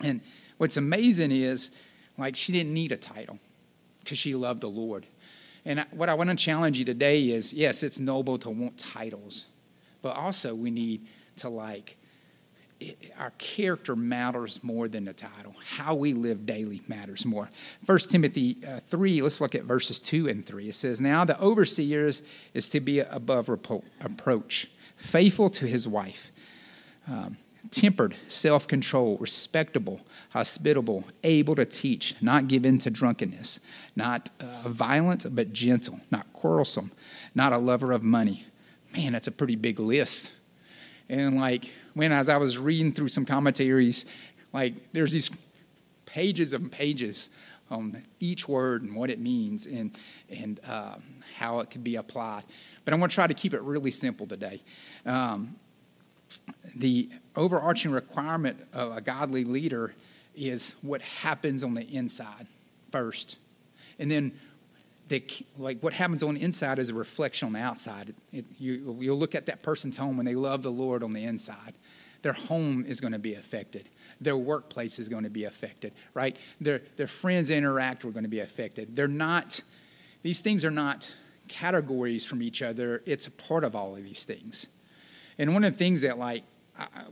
And 0.00 0.20
what's 0.58 0.76
amazing 0.76 1.32
is, 1.32 1.70
like, 2.16 2.36
she 2.36 2.52
didn't 2.52 2.72
need 2.72 2.92
a 2.92 2.96
title 2.96 3.38
because 4.02 4.18
she 4.18 4.34
loved 4.34 4.62
the 4.62 4.68
Lord. 4.68 5.06
And 5.64 5.84
what 5.90 6.08
I 6.08 6.14
want 6.14 6.30
to 6.30 6.36
challenge 6.36 6.78
you 6.78 6.84
today 6.84 7.24
is 7.24 7.52
yes, 7.52 7.82
it's 7.82 7.98
noble 7.98 8.38
to 8.38 8.50
want 8.50 8.78
titles, 8.78 9.46
but 10.00 10.16
also 10.16 10.54
we 10.54 10.70
need 10.70 11.06
to, 11.36 11.48
like, 11.48 11.96
our 13.18 13.30
character 13.38 13.94
matters 13.94 14.58
more 14.62 14.88
than 14.88 15.04
the 15.04 15.12
title. 15.12 15.54
How 15.64 15.94
we 15.94 16.14
live 16.14 16.46
daily 16.46 16.82
matters 16.88 17.24
more. 17.24 17.50
First 17.86 18.10
Timothy 18.10 18.56
uh, 18.66 18.80
3, 18.90 19.22
let's 19.22 19.40
look 19.40 19.54
at 19.54 19.64
verses 19.64 19.98
2 20.00 20.28
and 20.28 20.46
3. 20.46 20.68
It 20.68 20.74
says, 20.74 21.00
Now 21.00 21.24
the 21.24 21.40
overseers 21.40 22.22
is 22.54 22.68
to 22.70 22.80
be 22.80 23.00
above 23.00 23.46
repo- 23.46 23.84
approach, 24.00 24.70
faithful 24.96 25.50
to 25.50 25.66
his 25.66 25.86
wife, 25.86 26.32
um, 27.06 27.36
tempered, 27.70 28.16
self 28.28 28.66
controlled, 28.66 29.20
respectable, 29.20 30.00
hospitable, 30.30 31.04
able 31.22 31.54
to 31.56 31.64
teach, 31.64 32.14
not 32.20 32.48
given 32.48 32.78
to 32.78 32.90
drunkenness, 32.90 33.60
not 33.96 34.30
uh, 34.40 34.68
violent, 34.68 35.26
but 35.34 35.52
gentle, 35.52 36.00
not 36.10 36.32
quarrelsome, 36.32 36.90
not 37.34 37.52
a 37.52 37.58
lover 37.58 37.92
of 37.92 38.02
money. 38.02 38.46
Man, 38.92 39.12
that's 39.12 39.26
a 39.26 39.32
pretty 39.32 39.56
big 39.56 39.78
list. 39.78 40.32
And 41.08 41.36
like, 41.36 41.68
when 41.94 42.12
as 42.12 42.28
I 42.28 42.36
was 42.36 42.58
reading 42.58 42.92
through 42.92 43.08
some 43.08 43.24
commentaries, 43.24 44.04
like 44.52 44.74
there's 44.92 45.12
these 45.12 45.30
pages 46.06 46.52
and 46.52 46.70
pages 46.70 47.30
on 47.70 48.02
each 48.18 48.48
word 48.48 48.82
and 48.82 48.94
what 48.96 49.10
it 49.10 49.20
means 49.20 49.66
and 49.66 49.96
and 50.28 50.60
um, 50.66 51.02
how 51.36 51.60
it 51.60 51.70
could 51.70 51.84
be 51.84 51.96
applied. 51.96 52.44
But 52.84 52.94
I'm 52.94 53.00
going 53.00 53.08
to 53.08 53.14
try 53.14 53.26
to 53.26 53.34
keep 53.34 53.54
it 53.54 53.62
really 53.62 53.90
simple 53.90 54.26
today. 54.26 54.62
Um, 55.06 55.56
the 56.76 57.08
overarching 57.36 57.92
requirement 57.92 58.58
of 58.72 58.96
a 58.96 59.00
godly 59.00 59.44
leader 59.44 59.94
is 60.34 60.74
what 60.82 61.00
happens 61.02 61.62
on 61.64 61.74
the 61.74 61.82
inside 61.82 62.46
first, 62.92 63.36
and 63.98 64.10
then 64.10 64.32
they, 65.10 65.24
like 65.58 65.82
what 65.82 65.92
happens 65.92 66.22
on 66.22 66.34
the 66.34 66.40
inside 66.40 66.78
is 66.78 66.88
a 66.88 66.94
reflection 66.94 67.46
on 67.46 67.52
the 67.52 67.58
outside. 67.58 68.14
It, 68.32 68.44
you, 68.58 68.96
you'll 68.98 69.18
look 69.18 69.34
at 69.34 69.44
that 69.46 69.60
person's 69.60 69.96
home 69.96 70.20
and 70.20 70.26
they 70.26 70.36
love 70.36 70.62
the 70.62 70.70
Lord 70.70 71.02
on 71.02 71.12
the 71.12 71.24
inside. 71.24 71.74
Their 72.22 72.32
home 72.32 72.84
is 72.86 73.00
going 73.00 73.12
to 73.12 73.18
be 73.18 73.34
affected. 73.34 73.88
Their 74.20 74.36
workplace 74.36 75.00
is 75.00 75.08
going 75.08 75.24
to 75.24 75.30
be 75.30 75.44
affected, 75.44 75.92
right? 76.14 76.36
Their, 76.60 76.82
their 76.96 77.08
friends 77.08 77.50
interact 77.50 78.04
are 78.04 78.10
going 78.10 78.22
to 78.22 78.28
be 78.28 78.40
affected. 78.40 78.94
They're 78.94 79.08
not, 79.08 79.60
these 80.22 80.40
things 80.40 80.64
are 80.64 80.70
not 80.70 81.10
categories 81.48 82.24
from 82.24 82.40
each 82.40 82.62
other. 82.62 83.02
It's 83.04 83.26
a 83.26 83.32
part 83.32 83.64
of 83.64 83.74
all 83.74 83.96
of 83.96 84.04
these 84.04 84.22
things. 84.22 84.68
And 85.38 85.52
one 85.52 85.64
of 85.64 85.72
the 85.72 85.78
things 85.78 86.02
that 86.02 86.18
like 86.18 86.44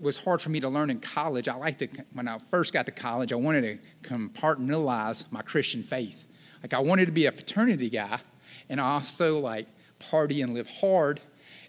was 0.00 0.16
hard 0.16 0.40
for 0.40 0.50
me 0.50 0.60
to 0.60 0.68
learn 0.68 0.88
in 0.88 1.00
college, 1.00 1.48
I 1.48 1.54
liked 1.56 1.80
to 1.80 1.88
when 2.12 2.28
I 2.28 2.38
first 2.50 2.72
got 2.72 2.86
to 2.86 2.92
college, 2.92 3.32
I 3.32 3.36
wanted 3.36 3.62
to 3.62 4.08
compartmentalize 4.08 5.24
my 5.32 5.42
Christian 5.42 5.82
faith. 5.82 6.27
Like 6.62 6.74
I 6.74 6.80
wanted 6.80 7.06
to 7.06 7.12
be 7.12 7.26
a 7.26 7.32
fraternity 7.32 7.90
guy, 7.90 8.20
and 8.68 8.80
also 8.80 9.38
like 9.38 9.66
party 9.98 10.42
and 10.42 10.54
live 10.54 10.68
hard, 10.68 11.20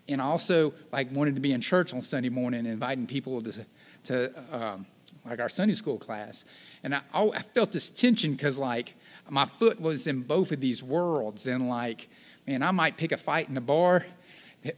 and 0.07 0.21
also 0.21 0.73
like 0.91 1.11
wanted 1.11 1.35
to 1.35 1.41
be 1.41 1.53
in 1.53 1.61
church 1.61 1.93
on 1.93 2.01
Sunday 2.01 2.29
morning, 2.29 2.65
inviting 2.65 3.07
people 3.07 3.41
to 3.43 3.65
to 4.05 4.55
um, 4.55 4.85
like 5.25 5.39
our 5.39 5.49
Sunday 5.49 5.75
school 5.75 5.97
class. 5.97 6.43
And 6.83 6.95
I, 6.95 7.01
I 7.13 7.43
felt 7.53 7.71
this 7.71 7.89
tension 7.89 8.31
because 8.33 8.57
like 8.57 8.93
my 9.29 9.45
foot 9.45 9.79
was 9.79 10.07
in 10.07 10.21
both 10.21 10.51
of 10.51 10.59
these 10.59 10.81
worlds, 10.81 11.47
and 11.47 11.69
like 11.69 12.09
man, 12.47 12.63
I 12.63 12.71
might 12.71 12.97
pick 12.97 13.11
a 13.11 13.17
fight 13.17 13.47
in 13.47 13.55
the 13.55 13.61
bar 13.61 14.05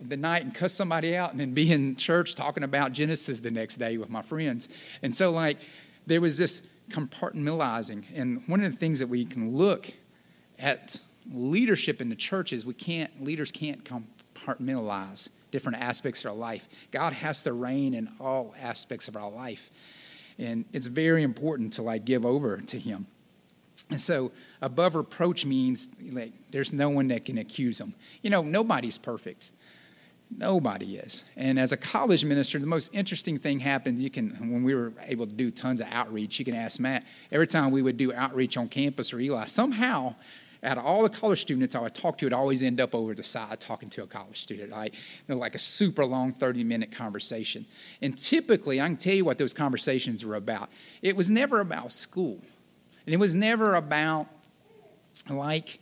the 0.02 0.18
night 0.18 0.44
and 0.44 0.54
cuss 0.54 0.74
somebody 0.74 1.16
out 1.16 1.32
and 1.32 1.40
then 1.40 1.54
be 1.54 1.72
in 1.72 1.96
church 1.96 2.36
talking 2.36 2.64
about 2.64 2.92
Genesis 2.92 3.40
the 3.40 3.50
next 3.50 3.78
day 3.78 3.98
with 3.98 4.10
my 4.10 4.22
friends. 4.22 4.70
And 5.02 5.16
so, 5.16 5.32
like, 5.32 5.58
there 6.06 6.22
was 6.22 6.38
this 6.38 6.62
compartmentalizing. 6.92 8.04
And 8.14 8.44
one 8.48 8.64
of 8.64 8.72
the 8.72 8.78
things 8.78 9.00
that 9.00 9.08
we 9.08 9.26
can 9.26 9.56
look 9.56 9.92
at 10.60 11.00
leadership 11.32 12.02
in 12.02 12.10
the 12.10 12.16
church 12.16 12.54
is 12.54 12.66
we 12.66 12.74
can't, 12.74 13.24
leaders 13.24 13.52
can't 13.52 13.84
compartmentalize 13.84 15.30
different 15.52 15.78
aspects 15.80 16.24
of 16.24 16.32
our 16.32 16.38
life. 16.38 16.68
God 16.92 17.14
has 17.14 17.44
to 17.44 17.54
reign 17.54 17.94
in 17.94 18.10
all 18.20 18.54
aspects 18.60 19.08
of 19.08 19.16
our 19.16 19.30
life. 19.30 19.70
And 20.38 20.66
it's 20.74 20.88
very 20.88 21.24
important 21.24 21.74
to 21.74 21.82
like 21.82 22.06
give 22.06 22.26
over 22.26 22.58
to 22.58 22.80
him. 22.80 23.06
And 23.90 24.00
so 24.00 24.32
above 24.62 24.96
reproach 24.96 25.46
means 25.46 25.88
like 26.12 26.32
there's 26.52 26.72
no 26.72 26.90
one 26.90 27.08
that 27.10 27.26
can 27.26 27.40
accuse 27.40 27.78
them. 27.78 27.94
You 28.22 28.30
know, 28.30 28.42
nobody's 28.42 28.98
perfect. 28.98 29.52
Nobody 30.38 30.96
is. 30.96 31.24
And 31.36 31.60
as 31.60 31.72
a 31.72 31.78
college 31.78 32.24
minister, 32.24 32.58
the 32.58 32.66
most 32.66 32.90
interesting 32.94 33.38
thing 33.38 33.60
happened. 33.60 34.00
You 34.00 34.10
can, 34.10 34.30
when 34.40 34.64
we 34.64 34.74
were 34.74 34.94
able 35.02 35.28
to 35.28 35.34
do 35.34 35.52
tons 35.52 35.82
of 35.82 35.88
outreach, 35.92 36.40
you 36.40 36.46
can 36.46 36.56
ask 36.56 36.80
Matt. 36.80 37.04
Every 37.32 37.48
time 37.48 37.72
we 37.72 37.82
would 37.82 37.98
do 37.98 38.14
outreach 38.14 38.58
on 38.58 38.70
campus 38.70 39.12
or 39.14 39.20
Eli, 39.20 39.46
somehow, 39.46 40.16
out 40.64 40.78
of 40.78 40.86
all 40.86 41.04
the 41.04 41.10
college 41.10 41.42
students 41.42 41.76
I 41.76 41.82
would 41.82 41.94
talk 41.94 42.18
to, 42.20 42.28
it 42.28 42.34
always 42.34 42.64
end 42.64 42.80
up 42.80 42.96
over 42.96 43.14
the 43.14 43.24
side 43.24 43.60
talking 43.60 43.90
to 43.92 44.04
a 44.04 44.08
college 44.08 44.42
student, 44.42 44.70
like, 44.70 44.94
you 44.94 45.00
know, 45.28 45.38
like 45.38 45.56
a 45.56 45.60
super 45.60 46.06
long 46.06 46.34
30 46.34 46.64
minute 46.64 46.92
conversation. 46.92 47.66
And 48.02 48.18
typically, 48.18 48.80
I 48.80 48.88
can 48.88 48.98
tell 48.98 49.14
you 49.14 49.26
what 49.26 49.38
those 49.38 49.54
conversations 49.54 50.24
were 50.24 50.36
about. 50.36 50.70
It 51.02 51.16
was 51.16 51.30
never 51.30 51.60
about 51.60 51.92
school, 51.92 52.40
and 53.06 53.14
it 53.14 53.18
was 53.18 53.36
never 53.36 53.76
about 53.76 54.28
like 55.30 55.80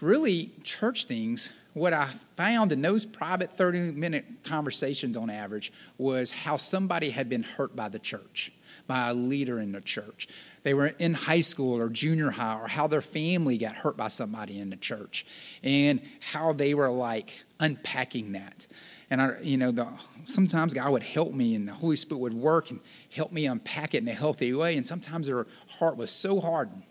really 0.00 0.52
church 0.62 1.06
things 1.06 1.50
what 1.76 1.92
I 1.92 2.10
found 2.38 2.72
in 2.72 2.80
those 2.80 3.04
private 3.04 3.54
30 3.58 3.92
minute 3.92 4.24
conversations 4.44 5.14
on 5.14 5.28
average 5.28 5.74
was 5.98 6.30
how 6.30 6.56
somebody 6.56 7.10
had 7.10 7.28
been 7.28 7.42
hurt 7.42 7.76
by 7.76 7.90
the 7.90 7.98
church, 7.98 8.50
by 8.86 9.10
a 9.10 9.12
leader 9.12 9.60
in 9.60 9.72
the 9.72 9.82
church. 9.82 10.26
They 10.62 10.72
were 10.72 10.86
in 10.86 11.12
high 11.12 11.42
school 11.42 11.78
or 11.78 11.90
junior 11.90 12.30
high, 12.30 12.58
or 12.58 12.66
how 12.66 12.86
their 12.86 13.02
family 13.02 13.58
got 13.58 13.74
hurt 13.74 13.94
by 13.94 14.08
somebody 14.08 14.58
in 14.58 14.70
the 14.70 14.76
church, 14.76 15.26
and 15.62 16.00
how 16.20 16.54
they 16.54 16.72
were 16.72 16.88
like 16.88 17.32
unpacking 17.60 18.32
that. 18.32 18.66
And 19.10 19.20
I, 19.20 19.38
you 19.42 19.58
know, 19.58 19.70
the, 19.70 19.86
sometimes 20.24 20.72
God 20.72 20.90
would 20.92 21.02
help 21.02 21.34
me, 21.34 21.56
and 21.56 21.68
the 21.68 21.74
Holy 21.74 21.96
Spirit 21.96 22.20
would 22.20 22.32
work 22.32 22.70
and 22.70 22.80
help 23.10 23.32
me 23.32 23.44
unpack 23.44 23.94
it 23.94 23.98
in 23.98 24.08
a 24.08 24.14
healthy 24.14 24.54
way. 24.54 24.78
And 24.78 24.86
sometimes 24.86 25.26
their 25.26 25.46
heart 25.68 25.98
was 25.98 26.10
so 26.10 26.40
hardened 26.40 26.84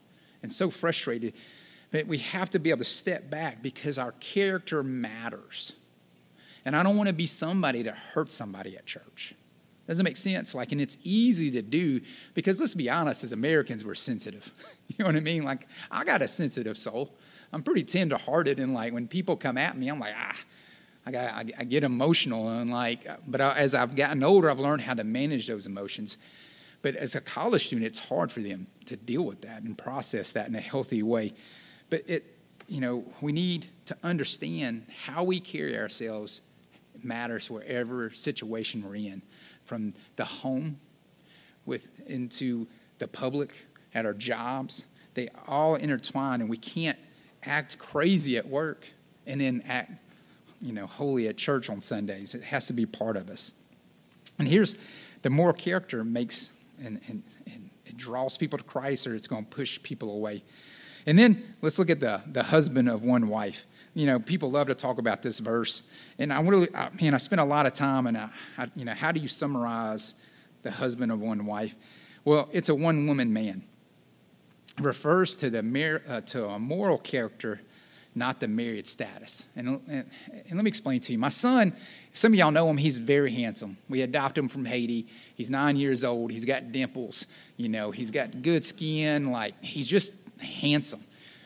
and 0.44 0.54
so 0.54 0.70
frustrated 0.70 1.34
we 2.04 2.18
have 2.20 2.50
to 2.52 2.60
be 2.60 2.70
able 2.70 2.80
to 2.80 2.86
step 2.86 3.30
back 3.30 3.62
because 3.62 3.98
our 3.98 4.14
character 4.14 4.84
matters. 4.84 5.74
And 6.66 6.76
I 6.76 6.84
don't 6.84 6.98
want 6.98 7.08
to 7.08 7.14
be 7.14 7.28
somebody 7.28 7.84
that 7.84 7.96
hurts 7.96 8.34
somebody 8.34 8.76
at 8.76 8.86
church. 8.86 9.36
Doesn't 9.88 10.04
make 10.04 10.18
sense. 10.18 10.56
Like, 10.56 10.72
and 10.72 10.82
it's 10.82 10.98
easy 11.04 11.52
to 11.52 11.62
do 11.62 12.02
because 12.34 12.60
let's 12.60 12.74
be 12.74 12.90
honest, 12.90 13.24
as 13.24 13.32
Americans, 13.32 13.86
we're 13.86 13.96
sensitive. 13.96 14.52
you 14.88 14.96
know 15.00 15.06
what 15.06 15.16
I 15.16 15.20
mean? 15.20 15.44
Like, 15.44 15.68
I 15.92 16.04
got 16.04 16.22
a 16.22 16.28
sensitive 16.28 16.78
soul. 16.78 17.14
I'm 17.54 17.62
pretty 17.62 17.84
tender-hearted, 17.84 18.60
and 18.60 18.74
like 18.74 18.92
when 18.92 19.08
people 19.08 19.38
come 19.38 19.58
at 19.58 19.78
me, 19.78 19.88
I'm 19.88 20.00
like, 20.00 20.16
ah, 20.18 20.36
I, 21.06 21.12
got, 21.12 21.34
I, 21.34 21.46
I 21.60 21.64
get 21.64 21.84
emotional, 21.84 22.50
and 22.50 22.72
like, 22.72 23.08
but 23.28 23.40
I, 23.40 23.56
as 23.58 23.76
I've 23.76 23.96
gotten 23.96 24.24
older, 24.24 24.50
I've 24.50 24.60
learned 24.60 24.82
how 24.82 24.96
to 24.96 25.04
manage 25.04 25.48
those 25.48 25.68
emotions. 25.68 26.18
But 26.82 26.96
as 26.96 27.16
a 27.16 27.22
college 27.22 27.68
student, 27.68 27.88
it's 27.88 28.00
hard 28.00 28.32
for 28.32 28.42
them 28.42 28.68
to 28.88 28.96
deal 28.96 29.24
with 29.24 29.42
that 29.42 29.62
and 29.62 29.78
process 29.78 30.32
that 30.34 30.48
in 30.48 30.56
a 30.56 30.60
healthy 30.60 31.04
way. 31.04 31.34
But 31.90 32.04
it, 32.08 32.26
you 32.68 32.82
know, 32.82 33.04
we 33.22 33.32
need 33.32 33.68
to 33.86 33.98
understand 34.04 34.86
how 35.06 35.24
we 35.24 35.40
carry 35.40 35.78
ourselves 35.78 36.42
matters 37.04 37.50
wherever 37.50 38.12
situation 38.12 38.84
we're 38.84 38.96
in, 38.96 39.22
from 39.66 39.94
the 40.16 40.26
home 40.26 40.80
with 41.66 41.88
into 42.08 42.66
the 43.00 43.08
public, 43.08 43.54
at 43.96 44.06
our 44.06 44.14
jobs. 44.14 44.84
They 45.16 45.30
all 45.48 45.76
intertwine, 45.76 46.42
and 46.42 46.50
we 46.50 46.58
can't 46.58 47.00
act 47.44 47.80
crazy 47.80 48.38
at 48.38 48.48
work 48.48 48.86
and 49.26 49.42
then 49.42 49.64
act, 49.68 49.94
you 50.62 50.74
know, 50.74 50.86
holy 50.86 51.28
at 51.30 51.38
church 51.38 51.70
on 51.70 51.82
Sundays. 51.82 52.36
It 52.36 52.44
has 52.44 52.68
to 52.68 52.74
be 52.74 52.86
part 52.86 53.18
of 53.18 53.30
us. 53.30 53.52
And 54.38 54.48
here's 54.48 54.76
the 55.22 55.30
moral 55.30 55.54
character 55.54 56.04
makes 56.04 56.52
and, 56.78 57.00
and, 57.08 57.24
and 57.48 57.70
it 57.86 57.96
draws 57.96 58.36
people 58.36 58.58
to 58.58 58.64
Christ, 58.66 59.08
or 59.08 59.16
it's 59.16 59.28
going 59.28 59.46
to 59.46 59.50
push 59.50 59.82
people 59.82 60.12
away. 60.12 60.44
And 61.06 61.18
then 61.18 61.56
let's 61.62 61.78
look 61.78 61.90
at 61.90 62.00
the, 62.00 62.22
the 62.32 62.44
husband 62.44 62.90
of 62.90 63.04
one 63.04 63.28
wife. 63.28 63.66
You 63.94 64.08
know, 64.08 64.20
people 64.20 64.52
love 64.52 64.68
to 64.68 64.76
talk 64.76 64.98
about 64.98 65.22
this 65.22 65.40
verse. 65.40 65.84
And 66.20 66.34
I 66.34 66.42
really, 66.42 66.74
I, 66.76 66.90
man, 67.00 67.14
I 67.14 67.18
spent 67.18 67.40
a 67.40 67.46
lot 67.46 67.66
of 67.66 67.74
time 67.74 68.08
and, 68.08 68.18
I, 68.18 68.30
I, 68.58 68.68
you 68.76 68.86
know, 68.86 68.94
how 68.94 69.12
do 69.12 69.20
you 69.20 69.28
summarize 69.28 70.16
the 70.64 70.72
husband 70.72 71.12
of 71.12 71.20
one 71.20 71.46
wife? 71.46 71.76
Well, 72.26 72.50
it's 72.52 72.70
a 72.70 72.76
one 72.76 73.08
woman 73.08 73.32
man. 73.32 73.64
It 74.78 74.84
refers 74.84 75.36
to, 75.38 75.50
the, 75.50 76.02
uh, 76.08 76.22
to 76.22 76.48
a 76.48 76.60
moral 76.60 76.98
character, 76.98 77.62
not 78.16 78.40
the 78.40 78.48
married 78.48 78.88
status. 78.88 79.44
And, 79.56 79.80
and, 79.88 80.10
and 80.34 80.56
let 80.56 80.64
me 80.64 80.70
explain 80.70 81.00
to 81.02 81.14
you. 81.14 81.18
My 81.20 81.30
son, 81.30 81.74
some 82.14 82.34
of 82.34 82.40
y'all 82.40 82.52
know 82.52 82.68
him, 82.70 82.78
he's 82.78 82.98
very 82.98 83.34
handsome. 83.34 83.78
We 83.88 84.02
adopted 84.02 84.44
him 84.44 84.50
from 84.50 84.66
Haiti. 84.66 85.08
He's 85.36 85.50
nine 85.50 85.78
years 85.78 86.04
old. 86.04 86.32
He's 86.32 86.46
got 86.46 86.72
dimples. 86.72 87.26
You 87.58 87.70
know, 87.70 87.92
he's 87.92 88.12
got 88.12 88.42
good 88.42 88.66
skin. 88.66 89.32
Like, 89.32 89.54
he's 89.62 89.88
just 89.88 90.12
handsome. 90.40 91.04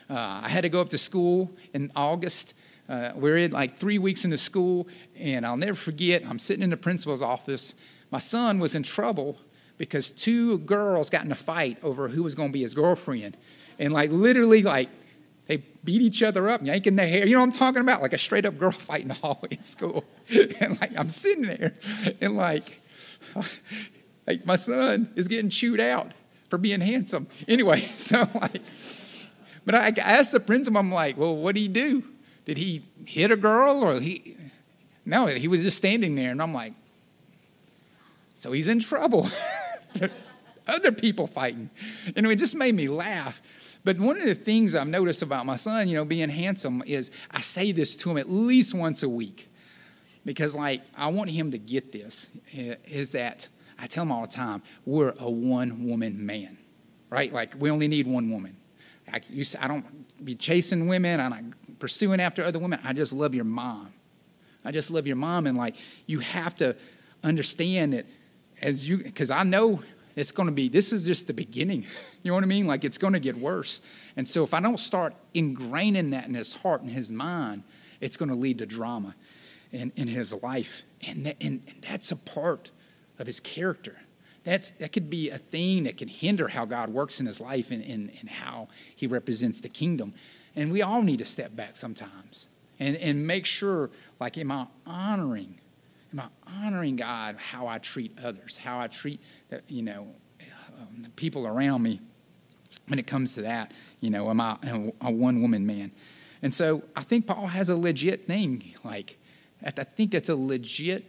Uh, 0.08 0.40
I 0.42 0.48
had 0.48 0.62
to 0.62 0.68
go 0.68 0.80
up 0.80 0.88
to 0.90 0.98
school 0.98 1.50
in 1.72 1.92
August. 1.94 2.54
Uh, 2.88 3.12
we're 3.14 3.36
in 3.36 3.52
like 3.52 3.78
three 3.78 3.98
weeks 3.98 4.24
into 4.24 4.36
school, 4.36 4.88
and 5.16 5.46
I'll 5.46 5.56
never 5.56 5.76
forget. 5.76 6.24
I'm 6.26 6.40
sitting 6.40 6.64
in 6.64 6.70
the 6.70 6.76
principal's 6.76 7.22
office. 7.22 7.74
My 8.10 8.18
son 8.18 8.58
was 8.58 8.74
in 8.74 8.82
trouble 8.82 9.38
because 9.78 10.10
two 10.10 10.58
girls 10.58 11.08
got 11.08 11.24
in 11.24 11.30
a 11.30 11.36
fight 11.36 11.78
over 11.82 12.08
who 12.08 12.24
was 12.24 12.34
going 12.34 12.48
to 12.48 12.52
be 12.52 12.62
his 12.62 12.74
girlfriend, 12.74 13.36
and 13.78 13.92
like 13.92 14.10
literally, 14.10 14.62
like 14.62 14.88
they 15.46 15.58
beat 15.84 16.02
each 16.02 16.24
other 16.24 16.50
up, 16.50 16.62
yanking 16.64 16.96
their 16.96 17.08
hair. 17.08 17.26
You 17.26 17.34
know 17.34 17.40
what 17.40 17.46
I'm 17.46 17.52
talking 17.52 17.80
about? 17.80 18.02
Like 18.02 18.12
a 18.12 18.18
straight 18.18 18.44
up 18.44 18.58
girl 18.58 18.70
fight 18.88 19.02
in 19.02 19.08
the 19.08 19.14
hallway 19.14 19.48
in 19.52 19.62
school. 19.62 20.04
and 20.60 20.80
like 20.80 20.90
I'm 20.98 21.10
sitting 21.10 21.44
there, 21.44 21.76
and 22.20 22.36
like, 22.36 22.80
like 24.26 24.44
my 24.44 24.56
son 24.56 25.12
is 25.14 25.28
getting 25.28 25.50
chewed 25.50 25.78
out 25.78 26.12
for 26.50 26.58
being 26.58 26.80
handsome. 26.80 27.26
Anyway, 27.48 27.88
so 27.94 28.28
like, 28.34 28.60
but 29.64 29.74
I 29.74 29.88
asked 29.98 30.32
the 30.32 30.40
principal, 30.40 30.78
I'm 30.78 30.92
like, 30.92 31.16
well, 31.16 31.36
what 31.36 31.54
did 31.54 31.60
he 31.62 31.68
do? 31.68 32.02
Did 32.44 32.58
he 32.58 32.84
hit 33.06 33.30
a 33.30 33.36
girl 33.36 33.82
or 33.84 34.00
he? 34.00 34.36
No, 35.06 35.26
he 35.26 35.48
was 35.48 35.62
just 35.62 35.76
standing 35.76 36.14
there, 36.14 36.30
and 36.30 36.42
I'm 36.42 36.52
like, 36.52 36.74
so 38.36 38.52
he's 38.52 38.68
in 38.68 38.80
trouble. 38.80 39.30
Other 40.66 40.92
people 40.92 41.26
fighting. 41.26 41.68
And 42.16 42.26
it 42.26 42.36
just 42.36 42.54
made 42.54 42.74
me 42.74 42.88
laugh. 42.88 43.40
But 43.82 43.98
one 43.98 44.20
of 44.20 44.26
the 44.26 44.34
things 44.34 44.74
I've 44.74 44.86
noticed 44.86 45.22
about 45.22 45.46
my 45.46 45.56
son, 45.56 45.88
you 45.88 45.94
know, 45.94 46.04
being 46.04 46.28
handsome, 46.28 46.82
is 46.86 47.10
I 47.30 47.40
say 47.40 47.72
this 47.72 47.96
to 47.96 48.10
him 48.10 48.18
at 48.18 48.30
least 48.30 48.74
once 48.74 49.02
a 49.02 49.08
week. 49.08 49.48
Because, 50.24 50.54
like, 50.54 50.82
I 50.96 51.08
want 51.08 51.30
him 51.30 51.50
to 51.50 51.58
get 51.58 51.92
this 51.92 52.28
is 52.52 53.10
that 53.12 53.48
I 53.80 53.86
tell 53.86 54.04
them 54.04 54.12
all 54.12 54.22
the 54.22 54.28
time, 54.28 54.62
we're 54.84 55.14
a 55.18 55.30
one 55.30 55.88
woman 55.88 56.24
man, 56.24 56.58
right? 57.08 57.32
Like 57.32 57.54
we 57.58 57.70
only 57.70 57.88
need 57.88 58.06
one 58.06 58.30
woman. 58.30 58.56
I, 59.12 59.20
you, 59.28 59.44
I 59.58 59.66
don't 59.66 60.24
be 60.24 60.34
chasing 60.34 60.86
women. 60.86 61.18
I'm 61.18 61.30
not 61.30 61.42
pursuing 61.78 62.20
after 62.20 62.44
other 62.44 62.58
women. 62.58 62.80
I 62.84 62.92
just 62.92 63.12
love 63.12 63.34
your 63.34 63.44
mom. 63.44 63.92
I 64.64 64.70
just 64.70 64.90
love 64.90 65.06
your 65.06 65.16
mom. 65.16 65.46
And 65.46 65.56
like 65.56 65.76
you 66.06 66.20
have 66.20 66.54
to 66.56 66.76
understand 67.24 67.94
that 67.94 68.06
as 68.60 68.84
you, 68.84 68.98
because 68.98 69.30
I 69.30 69.42
know 69.42 69.82
it's 70.16 70.30
going 70.30 70.48
to 70.48 70.54
be, 70.54 70.68
this 70.68 70.92
is 70.92 71.04
just 71.06 71.26
the 71.26 71.34
beginning. 71.34 71.86
You 72.22 72.30
know 72.30 72.34
what 72.34 72.44
I 72.44 72.48
mean? 72.48 72.66
Like 72.66 72.84
it's 72.84 72.98
going 72.98 73.14
to 73.14 73.18
get 73.18 73.38
worse. 73.38 73.80
And 74.18 74.28
so 74.28 74.44
if 74.44 74.52
I 74.52 74.60
don't 74.60 74.78
start 74.78 75.14
ingraining 75.34 76.10
that 76.10 76.26
in 76.26 76.34
his 76.34 76.52
heart 76.52 76.82
and 76.82 76.90
his 76.90 77.10
mind, 77.10 77.62
it's 78.02 78.18
going 78.18 78.28
to 78.28 78.34
lead 78.34 78.58
to 78.58 78.66
drama 78.66 79.14
in, 79.72 79.90
in 79.96 80.06
his 80.06 80.34
life. 80.34 80.82
And, 81.00 81.28
and, 81.40 81.62
and 81.66 81.82
that's 81.88 82.12
a 82.12 82.16
part 82.16 82.72
of 83.20 83.26
his 83.26 83.38
character. 83.40 83.96
That's, 84.44 84.72
that 84.78 84.92
could 84.92 85.10
be 85.10 85.30
a 85.30 85.38
thing 85.38 85.84
that 85.84 85.98
can 85.98 86.08
hinder 86.08 86.48
how 86.48 86.64
God 86.64 86.88
works 86.88 87.20
in 87.20 87.26
his 87.26 87.40
life 87.40 87.70
and, 87.70 87.82
and, 87.84 88.10
and 88.18 88.28
how 88.28 88.68
he 88.96 89.06
represents 89.06 89.60
the 89.60 89.68
kingdom. 89.68 90.14
And 90.56 90.72
we 90.72 90.82
all 90.82 91.02
need 91.02 91.18
to 91.18 91.26
step 91.26 91.54
back 91.54 91.76
sometimes 91.76 92.46
and, 92.80 92.96
and 92.96 93.26
make 93.26 93.44
sure, 93.44 93.90
like, 94.18 94.38
am 94.38 94.50
I 94.50 94.66
honoring? 94.86 95.60
Am 96.12 96.20
I 96.20 96.28
honoring 96.46 96.96
God 96.96 97.36
how 97.36 97.66
I 97.66 97.78
treat 97.78 98.16
others, 98.24 98.56
how 98.56 98.80
I 98.80 98.88
treat, 98.88 99.20
the, 99.50 99.60
you 99.68 99.82
know, 99.82 100.08
um, 100.80 101.02
the 101.02 101.10
people 101.10 101.46
around 101.46 101.82
me 101.82 102.00
when 102.88 102.98
it 102.98 103.06
comes 103.06 103.34
to 103.34 103.42
that? 103.42 103.72
You 104.00 104.08
know, 104.08 104.30
am 104.30 104.40
I 104.40 104.56
a 105.02 105.10
one 105.12 105.42
woman 105.42 105.66
man? 105.66 105.92
And 106.42 106.54
so 106.54 106.82
I 106.96 107.02
think 107.02 107.26
Paul 107.26 107.46
has 107.46 107.68
a 107.68 107.76
legit 107.76 108.26
thing. 108.26 108.74
Like, 108.82 109.18
I 109.62 109.84
think 109.84 110.12
that's 110.12 110.30
a 110.30 110.34
legit 110.34 111.04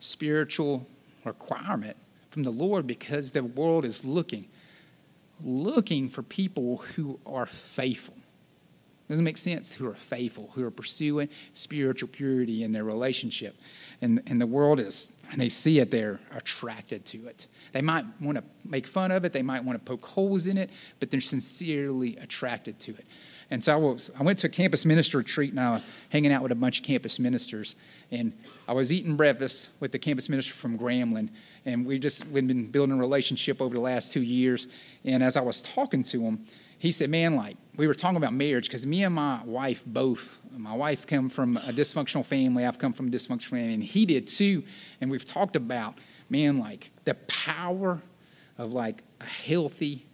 spiritual 0.00 0.84
requirement 1.24 1.96
from 2.30 2.42
the 2.42 2.50
Lord 2.50 2.86
because 2.86 3.32
the 3.32 3.44
world 3.44 3.84
is 3.84 4.04
looking, 4.04 4.48
looking 5.42 6.08
for 6.08 6.22
people 6.22 6.78
who 6.78 7.18
are 7.26 7.46
faithful. 7.46 8.14
Doesn't 9.08 9.24
make 9.24 9.36
sense 9.36 9.72
who 9.74 9.86
are 9.86 9.94
faithful, 9.94 10.50
who 10.54 10.64
are 10.64 10.70
pursuing 10.70 11.28
spiritual 11.52 12.08
purity 12.08 12.62
in 12.62 12.72
their 12.72 12.84
relationship. 12.84 13.56
And, 14.00 14.22
and 14.26 14.40
the 14.40 14.46
world 14.46 14.80
is, 14.80 15.10
and 15.30 15.38
they 15.38 15.50
see 15.50 15.80
it, 15.80 15.90
they're 15.90 16.18
attracted 16.30 17.04
to 17.06 17.26
it. 17.26 17.46
They 17.72 17.82
might 17.82 18.06
want 18.22 18.38
to 18.38 18.44
make 18.64 18.86
fun 18.86 19.10
of 19.10 19.26
it, 19.26 19.34
they 19.34 19.42
might 19.42 19.62
want 19.62 19.78
to 19.78 19.84
poke 19.84 20.06
holes 20.06 20.46
in 20.46 20.56
it, 20.56 20.70
but 20.98 21.10
they're 21.10 21.20
sincerely 21.20 22.16
attracted 22.18 22.80
to 22.80 22.92
it. 22.92 23.04
And 23.52 23.62
so 23.62 23.74
I, 23.74 23.76
was, 23.76 24.10
I 24.18 24.22
went 24.22 24.38
to 24.38 24.46
a 24.46 24.50
campus 24.50 24.86
minister 24.86 25.18
retreat 25.18 25.50
and 25.50 25.60
I 25.60 25.72
was 25.72 25.82
hanging 26.08 26.32
out 26.32 26.42
with 26.42 26.52
a 26.52 26.54
bunch 26.54 26.78
of 26.78 26.86
campus 26.86 27.18
ministers. 27.18 27.76
And 28.10 28.32
I 28.66 28.72
was 28.72 28.90
eating 28.90 29.14
breakfast 29.14 29.68
with 29.78 29.92
the 29.92 29.98
campus 29.98 30.30
minister 30.30 30.54
from 30.54 30.78
Grambling. 30.78 31.28
And 31.66 31.84
we 31.84 31.98
just, 31.98 32.26
we've 32.28 32.46
been 32.46 32.70
building 32.70 32.96
a 32.96 32.98
relationship 32.98 33.60
over 33.60 33.74
the 33.74 33.80
last 33.80 34.10
two 34.10 34.22
years. 34.22 34.68
And 35.04 35.22
as 35.22 35.36
I 35.36 35.42
was 35.42 35.60
talking 35.60 36.02
to 36.04 36.22
him, 36.22 36.46
he 36.78 36.92
said, 36.92 37.10
man, 37.10 37.36
like, 37.36 37.58
we 37.76 37.86
were 37.86 37.92
talking 37.94 38.16
about 38.16 38.32
marriage 38.32 38.68
because 38.68 38.86
me 38.86 39.04
and 39.04 39.14
my 39.14 39.44
wife 39.44 39.82
both, 39.84 40.26
my 40.56 40.74
wife 40.74 41.06
come 41.06 41.28
from 41.28 41.58
a 41.58 41.74
dysfunctional 41.74 42.24
family. 42.24 42.64
I've 42.64 42.78
come 42.78 42.94
from 42.94 43.08
a 43.08 43.10
dysfunctional 43.10 43.50
family, 43.50 43.74
and 43.74 43.84
he 43.84 44.06
did 44.06 44.28
too. 44.28 44.64
And 45.02 45.10
we've 45.10 45.26
talked 45.26 45.56
about, 45.56 45.96
man, 46.30 46.58
like, 46.58 46.90
the 47.04 47.14
power 47.28 48.00
of 48.56 48.72
like 48.72 49.02
a 49.20 49.26
healthy 49.26 50.06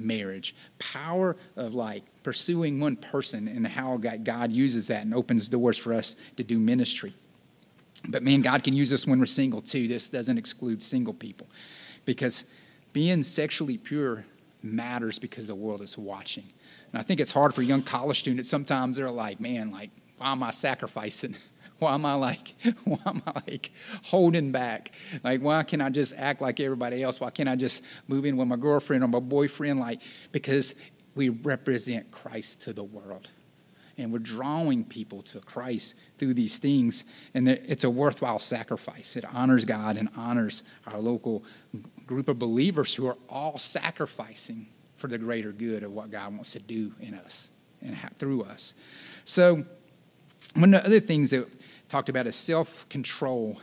marriage, 0.00 0.54
power 0.78 1.36
of 1.56 1.74
like 1.74 2.02
pursuing 2.22 2.80
one 2.80 2.96
person 2.96 3.48
and 3.48 3.66
how 3.66 3.96
God 3.96 4.52
uses 4.52 4.86
that 4.88 5.02
and 5.02 5.14
opens 5.14 5.48
doors 5.48 5.78
for 5.78 5.92
us 5.92 6.16
to 6.36 6.42
do 6.42 6.58
ministry. 6.58 7.14
But 8.08 8.22
man, 8.22 8.40
God 8.40 8.64
can 8.64 8.74
use 8.74 8.92
us 8.92 9.06
when 9.06 9.18
we're 9.20 9.26
single 9.26 9.60
too. 9.60 9.86
This 9.86 10.08
doesn't 10.08 10.38
exclude 10.38 10.82
single 10.82 11.14
people 11.14 11.46
because 12.04 12.44
being 12.92 13.22
sexually 13.22 13.78
pure 13.78 14.24
matters 14.62 15.18
because 15.18 15.46
the 15.46 15.54
world 15.54 15.82
is 15.82 15.96
watching. 15.96 16.44
And 16.92 17.00
I 17.00 17.02
think 17.02 17.20
it's 17.20 17.32
hard 17.32 17.54
for 17.54 17.62
young 17.62 17.82
college 17.82 18.18
students. 18.18 18.50
Sometimes 18.50 18.96
they're 18.96 19.10
like, 19.10 19.40
man, 19.40 19.70
like, 19.70 19.90
why 20.18 20.32
am 20.32 20.42
I 20.42 20.50
sacrificing? 20.50 21.36
Why 21.84 21.94
am 21.94 22.04
I 22.04 22.12
like, 22.12 22.54
why 22.84 22.98
am 23.06 23.22
I 23.26 23.40
like 23.46 23.72
holding 24.02 24.52
back? 24.52 24.92
Like, 25.24 25.40
why 25.40 25.62
can't 25.62 25.80
I 25.80 25.88
just 25.88 26.12
act 26.14 26.42
like 26.42 26.60
everybody 26.60 27.02
else? 27.02 27.20
Why 27.20 27.30
can't 27.30 27.48
I 27.48 27.56
just 27.56 27.82
move 28.06 28.26
in 28.26 28.36
with 28.36 28.48
my 28.48 28.56
girlfriend 28.56 29.02
or 29.02 29.08
my 29.08 29.18
boyfriend? 29.18 29.80
Like, 29.80 30.00
because 30.30 30.74
we 31.14 31.30
represent 31.30 32.10
Christ 32.10 32.60
to 32.62 32.74
the 32.74 32.84
world. 32.84 33.28
And 33.96 34.12
we're 34.12 34.18
drawing 34.18 34.84
people 34.84 35.22
to 35.22 35.40
Christ 35.40 35.94
through 36.18 36.34
these 36.34 36.58
things. 36.58 37.04
And 37.32 37.48
it's 37.48 37.84
a 37.84 37.90
worthwhile 37.90 38.38
sacrifice. 38.38 39.16
It 39.16 39.24
honors 39.24 39.64
God 39.64 39.96
and 39.96 40.10
honors 40.14 40.64
our 40.86 40.98
local 40.98 41.44
group 42.06 42.28
of 42.28 42.38
believers 42.38 42.94
who 42.94 43.06
are 43.06 43.16
all 43.30 43.58
sacrificing 43.58 44.66
for 44.98 45.08
the 45.08 45.16
greater 45.16 45.52
good 45.52 45.82
of 45.82 45.92
what 45.92 46.10
God 46.10 46.34
wants 46.34 46.52
to 46.52 46.60
do 46.60 46.92
in 47.00 47.14
us 47.14 47.48
and 47.80 47.96
through 48.18 48.42
us. 48.42 48.74
So, 49.24 49.64
one 50.54 50.74
of 50.74 50.82
the 50.82 50.86
other 50.86 51.00
things 51.00 51.30
that 51.30 51.46
talked 51.90 52.08
about 52.08 52.26
is 52.26 52.36
self 52.36 52.88
control 52.88 53.60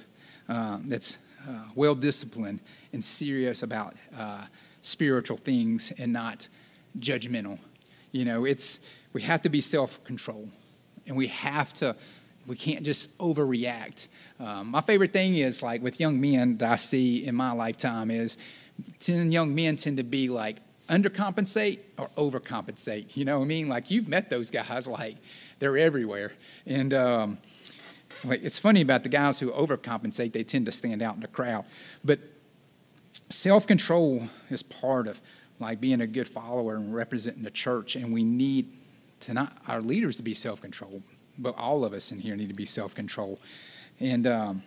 uh, 0.49 0.77
that's 0.85 1.17
uh, 1.47 1.63
well 1.75 1.95
disciplined 1.95 2.59
and 2.93 3.03
serious 3.03 3.63
about 3.63 3.95
uh, 4.15 4.45
spiritual 4.81 5.37
things 5.37 5.91
and 5.97 6.11
not 6.11 6.47
judgmental. 6.99 7.57
You 8.11 8.25
know, 8.25 8.45
it's 8.45 8.79
we 9.13 9.21
have 9.23 9.41
to 9.43 9.49
be 9.49 9.61
self 9.61 10.03
control, 10.03 10.47
and 11.07 11.15
we 11.15 11.27
have 11.27 11.73
to. 11.73 11.95
We 12.45 12.55
can't 12.55 12.85
just 12.85 13.15
overreact. 13.17 14.07
Um, 14.39 14.67
my 14.71 14.79
favorite 14.79 15.11
thing 15.11 15.35
is 15.35 15.61
like 15.61 15.81
with 15.81 15.99
young 15.99 16.19
men 16.19 16.57
that 16.59 16.71
I 16.71 16.75
see 16.77 17.25
in 17.25 17.35
my 17.35 17.51
lifetime 17.51 18.09
is, 18.09 18.37
ten 19.01 19.31
young 19.31 19.53
men 19.53 19.75
tend 19.75 19.97
to 19.97 20.03
be 20.03 20.29
like 20.29 20.57
undercompensate 20.89 21.79
or 21.97 22.09
overcompensate. 22.17 23.17
You 23.17 23.25
know 23.25 23.39
what 23.39 23.45
I 23.45 23.47
mean? 23.47 23.67
Like 23.67 23.91
you've 23.91 24.07
met 24.07 24.29
those 24.29 24.49
guys, 24.49 24.87
like 24.87 25.17
they're 25.59 25.77
everywhere, 25.77 26.31
and 26.65 26.93
um, 26.93 27.37
it's 28.23 28.59
funny 28.59 28.81
about 28.81 29.03
the 29.03 29.09
guys 29.09 29.39
who 29.39 29.51
overcompensate, 29.51 30.33
they 30.33 30.43
tend 30.43 30.65
to 30.65 30.71
stand 30.71 31.01
out 31.01 31.15
in 31.15 31.21
the 31.21 31.27
crowd. 31.27 31.65
But 32.03 32.19
self 33.29 33.67
control 33.67 34.27
is 34.49 34.63
part 34.63 35.07
of 35.07 35.19
like 35.59 35.81
being 35.81 36.01
a 36.01 36.07
good 36.07 36.27
follower 36.27 36.75
and 36.75 36.93
representing 36.93 37.43
the 37.43 37.51
church. 37.51 37.95
And 37.95 38.13
we 38.13 38.23
need 38.23 38.71
to 39.21 39.33
not 39.33 39.57
our 39.67 39.81
leaders 39.81 40.17
to 40.17 40.23
be 40.23 40.33
self 40.33 40.61
controlled, 40.61 41.03
but 41.37 41.55
all 41.57 41.83
of 41.83 41.93
us 41.93 42.11
in 42.11 42.19
here 42.19 42.35
need 42.35 42.49
to 42.49 42.53
be 42.53 42.65
self 42.65 42.93
controlled. 42.93 43.39
And, 43.99 44.27
um, 44.27 44.63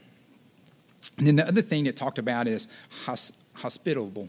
and 1.16 1.26
then 1.26 1.36
the 1.36 1.46
other 1.46 1.62
thing 1.62 1.86
it 1.86 1.96
talked 1.96 2.18
about 2.18 2.46
is 2.46 2.68
hos- 3.04 3.32
hospitable. 3.54 4.28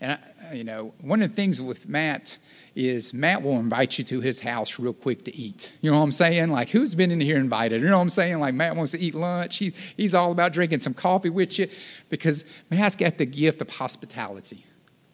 And, 0.00 0.12
I, 0.12 0.52
you 0.52 0.64
know, 0.64 0.94
one 1.00 1.22
of 1.22 1.30
the 1.30 1.36
things 1.36 1.60
with 1.60 1.88
Matt 1.88 2.38
is 2.76 3.12
Matt 3.12 3.42
will 3.42 3.58
invite 3.58 3.98
you 3.98 4.04
to 4.04 4.20
his 4.20 4.40
house 4.40 4.78
real 4.78 4.92
quick 4.92 5.24
to 5.24 5.36
eat. 5.36 5.72
You 5.80 5.90
know 5.90 5.98
what 5.98 6.04
I'm 6.04 6.12
saying? 6.12 6.50
Like, 6.50 6.68
who's 6.68 6.94
been 6.94 7.10
in 7.10 7.20
here 7.20 7.36
invited? 7.36 7.82
You 7.82 7.88
know 7.88 7.96
what 7.96 8.02
I'm 8.02 8.10
saying? 8.10 8.38
Like, 8.38 8.54
Matt 8.54 8.76
wants 8.76 8.92
to 8.92 8.98
eat 9.00 9.14
lunch. 9.14 9.56
He, 9.56 9.72
he's 9.96 10.14
all 10.14 10.30
about 10.30 10.52
drinking 10.52 10.78
some 10.78 10.94
coffee 10.94 11.30
with 11.30 11.58
you 11.58 11.68
because 12.08 12.44
Matt's 12.70 12.94
got 12.94 13.18
the 13.18 13.26
gift 13.26 13.60
of 13.60 13.68
hospitality. 13.68 14.64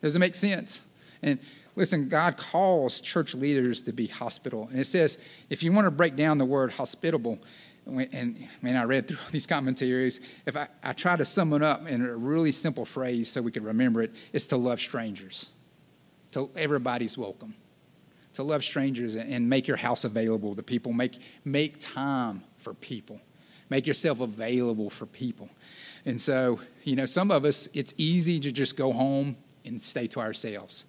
Does 0.02 0.14
it 0.14 0.18
make 0.18 0.34
sense? 0.34 0.82
And 1.22 1.38
listen, 1.76 2.10
God 2.10 2.36
calls 2.36 3.00
church 3.00 3.34
leaders 3.34 3.80
to 3.82 3.92
be 3.92 4.06
hospitable. 4.06 4.68
And 4.70 4.78
it 4.78 4.86
says, 4.86 5.16
if 5.48 5.62
you 5.62 5.72
want 5.72 5.86
to 5.86 5.90
break 5.90 6.16
down 6.16 6.36
the 6.36 6.44
word 6.44 6.70
hospitable, 6.70 7.38
and 7.86 8.48
man, 8.62 8.76
I 8.76 8.84
read 8.84 9.08
through 9.08 9.18
all 9.18 9.24
these 9.32 9.46
commentaries. 9.46 10.20
If 10.46 10.56
I, 10.56 10.68
I 10.82 10.92
try 10.92 11.16
to 11.16 11.24
sum 11.24 11.52
it 11.52 11.62
up 11.62 11.86
in 11.86 12.04
a 12.04 12.16
really 12.16 12.52
simple 12.52 12.84
phrase 12.84 13.30
so 13.30 13.42
we 13.42 13.52
can 13.52 13.64
remember 13.64 14.02
it, 14.02 14.12
it's 14.32 14.46
to 14.48 14.56
love 14.56 14.80
strangers 14.80 15.48
to 16.34 16.50
everybody's 16.56 17.16
welcome. 17.16 17.54
To 18.34 18.42
love 18.42 18.64
strangers 18.64 19.14
and 19.14 19.48
make 19.48 19.68
your 19.68 19.76
house 19.76 20.02
available 20.02 20.56
to 20.56 20.62
people. 20.62 20.92
Make, 20.92 21.20
make 21.44 21.76
time 21.80 22.42
for 22.58 22.74
people. 22.74 23.20
Make 23.70 23.86
yourself 23.86 24.18
available 24.18 24.90
for 24.90 25.06
people. 25.06 25.48
And 26.04 26.20
so, 26.20 26.58
you 26.82 26.96
know, 26.96 27.06
some 27.06 27.30
of 27.30 27.44
us, 27.44 27.68
it's 27.72 27.94
easy 27.96 28.40
to 28.40 28.50
just 28.50 28.76
go 28.76 28.92
home 28.92 29.36
and 29.64 29.80
stay 29.80 30.08
to 30.08 30.20
ourselves. 30.20 30.84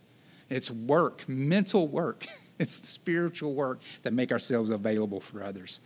It's 0.50 0.72
work, 0.72 1.24
mental 1.30 1.88
work. 1.88 2.26
It's 2.60 2.88
spiritual 2.88 3.54
work 3.54 3.82
that 4.04 4.14
make 4.14 4.32
ourselves 4.32 4.70
available 4.70 5.20
for 5.20 5.44
others. 5.44 5.82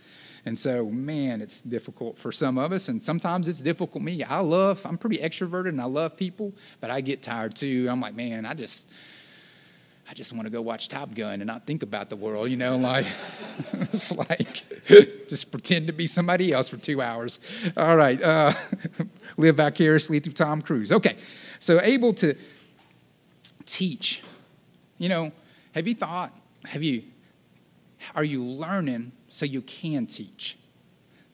And 0.46 0.58
so, 0.58 0.86
man, 0.86 1.40
it's 1.42 1.60
difficult 1.62 2.16
for 2.16 2.32
some 2.32 2.58
of 2.58 2.72
us, 2.72 2.88
and 2.88 3.02
sometimes 3.02 3.48
it's 3.48 3.60
difficult 3.60 4.02
me. 4.02 4.22
I 4.22 4.38
love, 4.38 4.80
I'm 4.84 4.96
pretty 4.96 5.18
extroverted 5.18 5.70
and 5.70 5.80
I 5.80 5.84
love 5.84 6.16
people, 6.16 6.52
but 6.80 6.90
I 6.90 7.00
get 7.00 7.22
tired 7.22 7.54
too. 7.54 7.88
I'm 7.90 8.00
like, 8.00 8.14
man, 8.14 8.46
I 8.46 8.54
just, 8.54 8.86
I 10.10 10.14
just 10.14 10.32
want 10.32 10.46
to 10.46 10.50
go 10.50 10.60
watch 10.60 10.88
Top 10.88 11.14
Gun 11.14 11.34
and 11.34 11.46
not 11.46 11.66
think 11.66 11.82
about 11.82 12.08
the 12.08 12.16
world, 12.16 12.50
you 12.50 12.56
know, 12.56 12.76
like 12.76 13.06
it's 13.74 14.10
like 14.10 14.64
just 15.28 15.52
pretend 15.52 15.86
to 15.86 15.92
be 15.92 16.06
somebody 16.06 16.52
else 16.52 16.68
for 16.68 16.78
two 16.78 17.00
hours. 17.00 17.38
All 17.76 17.96
right, 17.96 18.20
uh, 18.20 18.52
live 19.36 19.56
vicariously 19.56 20.18
through 20.20 20.32
Tom 20.32 20.62
Cruise. 20.62 20.90
Okay, 20.90 21.16
so 21.58 21.80
able 21.82 22.14
to 22.14 22.34
teach. 23.66 24.22
You 24.98 25.08
know, 25.08 25.32
have 25.72 25.86
you 25.86 25.94
thought? 25.94 26.36
Have 26.64 26.82
you? 26.82 27.04
Are 28.14 28.24
you 28.24 28.44
learning 28.44 29.12
so 29.28 29.44
you 29.44 29.62
can 29.62 30.06
teach? 30.06 30.56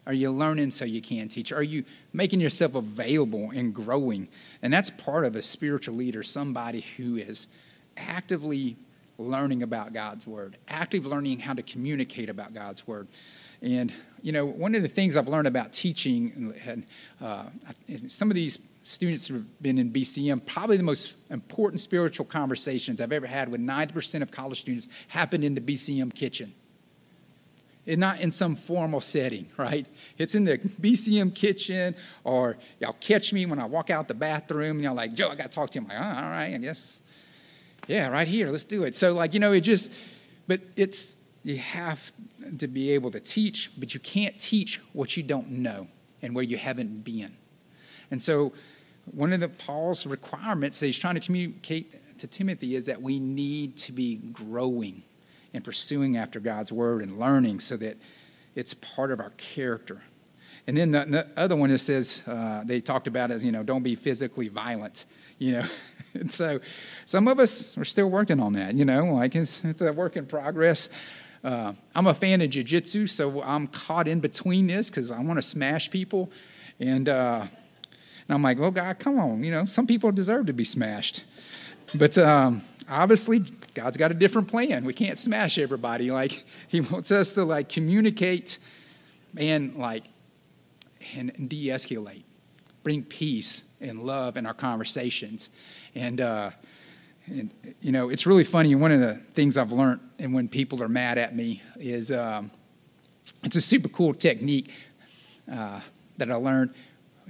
Are 0.07 0.13
you 0.13 0.31
learning 0.31 0.71
so 0.71 0.85
you 0.85 1.03
can 1.03 1.29
teach? 1.29 1.51
Are 1.53 1.63
you 1.63 1.85
making 2.13 2.41
yourself 2.41 2.77
available 2.77 3.51
and 3.51 3.75
growing? 3.75 4.29
And 4.63 4.73
that's 4.73 4.91
part 4.91 5.25
of 5.25 5.35
a 5.35 5.43
spiritual 5.43 5.97
leader, 5.97 6.23
somebody 6.23 6.85
who 6.97 7.17
is 7.17 7.49
actively 7.97 8.77
learning 9.19 9.63
about 9.63 9.93
God's 9.93 10.27
word, 10.27 10.59
active 10.69 11.07
learning 11.07 11.41
how 11.41 11.55
to 11.55 11.63
communicate 11.63 12.29
about 12.29 12.55
God's 12.55 12.87
word. 12.87 13.09
And, 13.63 13.93
you 14.23 14.31
know, 14.31 14.45
one 14.45 14.75
of 14.75 14.83
the 14.83 14.89
things 14.89 15.17
I've 15.17 15.29
learned 15.29 15.49
about 15.49 15.73
teaching, 15.73 16.55
and 16.65 16.85
uh, 17.21 17.47
some 18.09 18.31
of 18.31 18.35
these 18.35 18.59
students 18.87 19.27
who 19.27 19.35
have 19.35 19.63
been 19.63 19.79
in 19.79 19.93
BCM, 19.93 20.47
probably 20.47 20.77
the 20.77 20.83
most 20.83 21.15
important 21.31 21.81
spiritual 21.81 22.25
conversations 22.25 23.01
I've 23.01 23.13
ever 23.13 23.27
had 23.27 23.49
with 23.49 23.61
90% 23.61 24.23
of 24.23 24.31
college 24.31 24.61
students 24.61 24.87
happened 25.09 25.43
in 25.43 25.55
the 25.55 25.61
BCM 25.61 26.15
kitchen. 26.15 26.55
It's 27.85 27.99
not 27.99 28.21
in 28.21 28.31
some 28.31 28.57
formal 28.57 29.01
setting, 29.01 29.49
right? 29.57 29.87
It's 30.19 30.35
in 30.35 30.45
the 30.45 30.59
BCM 30.59 31.35
kitchen, 31.35 31.95
or 32.25 32.57
y'all 32.81 32.97
catch 33.01 33.33
me 33.33 33.47
when 33.47 33.59
I 33.59 33.65
walk 33.65 33.91
out 33.91 34.09
the 34.09 34.15
bathroom, 34.15 34.77
and 34.77 34.85
y'all 34.85 34.95
like, 34.95 35.15
Joe, 35.15 35.31
I 35.31 35.35
got 35.37 35.51
to 35.51 35.55
talk 35.55 35.71
to 35.71 35.79
you. 35.79 35.83
I'm 35.83 35.89
like, 35.89 35.99
oh, 35.99 36.25
all 36.25 36.31
right, 36.31 36.55
I 36.55 36.59
guess 36.59 37.01
yeah, 37.87 38.09
right 38.09 38.27
here, 38.27 38.51
let's 38.51 38.65
do 38.65 38.85
it. 38.85 38.95
So, 38.95 39.13
like, 39.13 39.35
you 39.35 39.41
know, 39.41 39.53
it 39.53 39.61
just, 39.61 39.91
but 40.47 40.61
it's, 40.77 41.15
you 41.43 41.59
have 41.59 42.01
to 42.59 42.67
be 42.67 42.91
able 42.91 43.11
to 43.13 43.21
teach, 43.21 43.71
but 43.79 43.95
you 43.95 44.01
can't 44.01 44.37
teach 44.39 44.81
what 44.93 45.17
you 45.17 45.23
don't 45.23 45.51
know 45.51 45.87
and 46.23 46.35
where 46.35 46.45
you 46.45 46.57
haven't 46.57 47.05
been. 47.05 47.37
And 48.11 48.23
so, 48.23 48.53
one 49.13 49.33
of 49.33 49.41
the 49.41 49.49
Paul's 49.49 50.07
requirements 50.07 50.81
that 50.81 50.87
he's 50.87 50.99
trying 50.99 51.15
to 51.15 51.21
communicate 51.21 52.19
to 52.19 52.27
Timothy 52.27 52.75
is 52.75 52.85
that 52.85 53.01
we 53.01 53.19
need 53.19 53.77
to 53.79 53.93
be 53.93 54.17
growing 54.17 55.03
and 55.55 55.65
pursuing 55.65 56.17
after 56.17 56.41
God's 56.41 56.73
word 56.73 57.03
and 57.03 57.19
learning 57.19 57.61
so 57.61 57.77
that 57.77 57.97
it's 58.55 58.75
part 58.75 59.11
of 59.11 59.21
our 59.21 59.31
character. 59.37 60.03
And 60.67 60.77
then 60.77 60.91
the, 60.91 61.05
the 61.05 61.29
other 61.37 61.55
one 61.55 61.71
it 61.71 61.79
says 61.79 62.23
uh, 62.27 62.63
they 62.65 62.81
talked 62.81 63.07
about 63.07 63.31
is 63.31 63.45
you 63.45 63.53
know 63.53 63.63
don't 63.63 63.83
be 63.83 63.95
physically 63.95 64.49
violent, 64.49 65.07
you 65.39 65.53
know. 65.53 65.67
and 66.15 66.31
so 66.31 66.59
some 67.05 67.29
of 67.29 67.39
us 67.39 67.77
are 67.79 67.85
still 67.85 68.11
working 68.11 68.41
on 68.41 68.53
that, 68.55 68.75
you 68.75 68.85
know, 68.85 69.05
like 69.15 69.35
it's, 69.37 69.63
it's 69.65 69.81
a 69.81 69.93
work 69.93 70.17
in 70.17 70.27
progress. 70.27 70.89
Uh, 71.45 71.73
I'm 71.95 72.09
a 72.09 72.15
fan 72.15 72.41
of 72.41 72.51
jiu-jitsu, 72.51 73.07
so 73.07 73.41
I'm 73.43 73.69
caught 73.69 74.09
in 74.09 74.19
between 74.19 74.67
this 74.67 74.91
because 74.91 75.13
I 75.13 75.21
want 75.21 75.39
to 75.39 75.43
smash 75.43 75.89
people, 75.91 76.33
and 76.81 77.09
uh, 77.09 77.47
and 78.29 78.35
I'm 78.35 78.43
like, 78.43 78.59
well, 78.59 78.71
God, 78.71 78.99
come 78.99 79.19
on, 79.19 79.45
you 79.45 79.51
know, 79.51 79.65
some 79.65 79.87
people 79.87 80.11
deserve 80.13 80.47
to 80.47 80.53
be 80.53 80.65
smashed, 80.65 81.25
but 81.95 82.17
um, 82.19 82.63
obviously 82.89 83.41
God's 83.75 83.97
got 83.97 84.11
a 84.11 84.15
different 84.15 84.49
plan. 84.49 84.85
We 84.85 84.95
can't 84.95 85.19
smash 85.19 85.59
everybody. 85.59 86.11
Like 86.11 86.45
He 86.69 86.81
wants 86.81 87.13
us 87.13 87.33
to 87.35 87.45
like 87.45 87.69
communicate 87.69 88.59
and 89.37 89.77
like 89.77 90.05
and, 91.15 91.31
and 91.37 91.49
de-escalate, 91.49 92.25
bring 92.83 93.05
peace 93.05 93.63
and 93.81 94.03
love 94.03 94.37
in 94.37 94.47
our 94.47 94.55
conversations, 94.55 95.49
and. 95.95 96.21
Uh, 96.21 96.51
and 97.29 97.51
you 97.81 97.91
know 97.91 98.09
it's 98.09 98.25
really 98.25 98.45
funny 98.45 98.77
one 98.77 98.93
of 98.93 99.01
the 99.01 99.21
things 99.35 99.57
i've 99.57 99.73
learned 99.73 99.99
and 100.21 100.33
when 100.33 100.47
people 100.47 100.81
are 100.81 100.89
mad 100.89 101.19
at 101.19 101.35
me 101.35 101.61
is 101.75 102.13
um, 102.13 102.53
it's 103.43 103.57
a 103.57 103.61
super 103.61 103.89
cool 103.89 104.15
technique 104.15 104.71
uh, 105.53 105.81
that 106.19 106.31
i 106.31 106.37
learned 106.37 106.73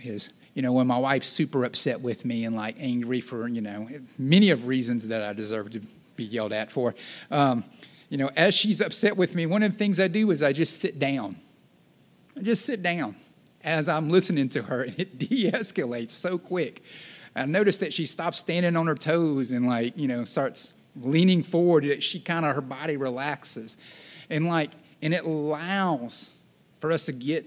is 0.03 0.29
you 0.57 0.63
know 0.63 0.73
when 0.73 0.89
my 0.89 0.99
wife's 0.99 1.29
super 1.29 1.65
upset 1.65 2.01
with 2.01 2.25
me 2.25 2.45
and 2.45 2.57
like 2.57 2.75
angry 2.81 3.21
for 3.21 3.47
you 3.47 3.61
know 3.61 3.89
many 4.19 4.51
of 4.51 4.67
reasons 4.67 5.07
that 5.07 5.23
i 5.23 5.33
deserve 5.33 5.71
to 5.71 5.81
be 6.17 6.25
yelled 6.25 6.53
at 6.53 6.73
for 6.73 6.95
um, 7.31 7.63
you 8.09 8.19
know 8.19 8.31
as 8.37 8.55
she's 8.55 8.81
upset 8.81 9.17
with 9.17 9.35
me 9.35 9.47
one 9.47 9.63
of 9.63 9.71
the 9.71 9.79
things 9.79 10.01
i 10.01 10.09
do 10.09 10.31
is 10.31 10.43
i 10.43 10.53
just 10.53 10.81
sit 10.81 10.99
down 10.99 11.37
i 12.37 12.41
just 12.41 12.65
sit 12.65 12.83
down 12.83 13.15
as 13.63 13.89
i'm 13.89 14.11
listening 14.11 14.49
to 14.49 14.63
her 14.63 14.83
and 14.83 14.95
it 14.99 15.19
de-escalates 15.19 16.11
so 16.11 16.37
quick 16.37 16.83
I 17.37 17.45
noticed 17.45 17.81
that 17.81 17.93
she 17.93 18.07
stops 18.07 18.39
standing 18.39 18.77
on 18.77 18.87
her 18.87 18.95
toes 18.95 19.53
and 19.53 19.67
like, 19.67 19.97
you 19.97 20.09
know, 20.09 20.25
starts 20.25 20.75
leaning 20.97 21.43
forward. 21.43 21.85
That 21.85 22.03
she 22.03 22.19
kind 22.19 22.47
of 22.47 22.55
her 22.55 22.63
body 22.63 22.97
relaxes. 22.97 23.77
And 24.31 24.47
like, 24.47 24.71
and 25.03 25.13
it 25.13 25.25
allows 25.25 26.31
for 26.81 26.91
us 26.91 27.05
to 27.07 27.13
get 27.13 27.47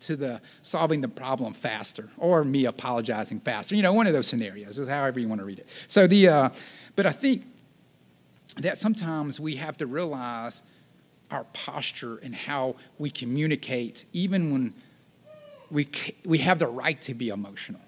to 0.00 0.16
the 0.16 0.40
solving 0.62 1.00
the 1.00 1.08
problem 1.08 1.54
faster 1.54 2.08
or 2.16 2.44
me 2.44 2.66
apologizing 2.66 3.40
faster. 3.40 3.74
You 3.74 3.82
know, 3.82 3.92
one 3.92 4.06
of 4.06 4.12
those 4.12 4.26
scenarios 4.26 4.78
is 4.78 4.88
however 4.88 5.20
you 5.20 5.28
want 5.28 5.40
to 5.40 5.44
read 5.44 5.58
it. 5.58 5.66
So 5.88 6.06
the 6.06 6.28
uh, 6.28 6.50
but 6.96 7.06
I 7.06 7.12
think 7.12 7.44
that 8.58 8.78
sometimes 8.78 9.38
we 9.38 9.56
have 9.56 9.76
to 9.78 9.86
realize 9.86 10.62
our 11.30 11.44
posture 11.52 12.18
and 12.18 12.34
how 12.34 12.76
we 12.98 13.10
communicate 13.10 14.04
even 14.12 14.52
when 14.52 14.74
we 15.70 15.88
we 16.24 16.38
have 16.38 16.58
the 16.58 16.66
right 16.66 17.00
to 17.02 17.14
be 17.14 17.28
emotional 17.28 17.80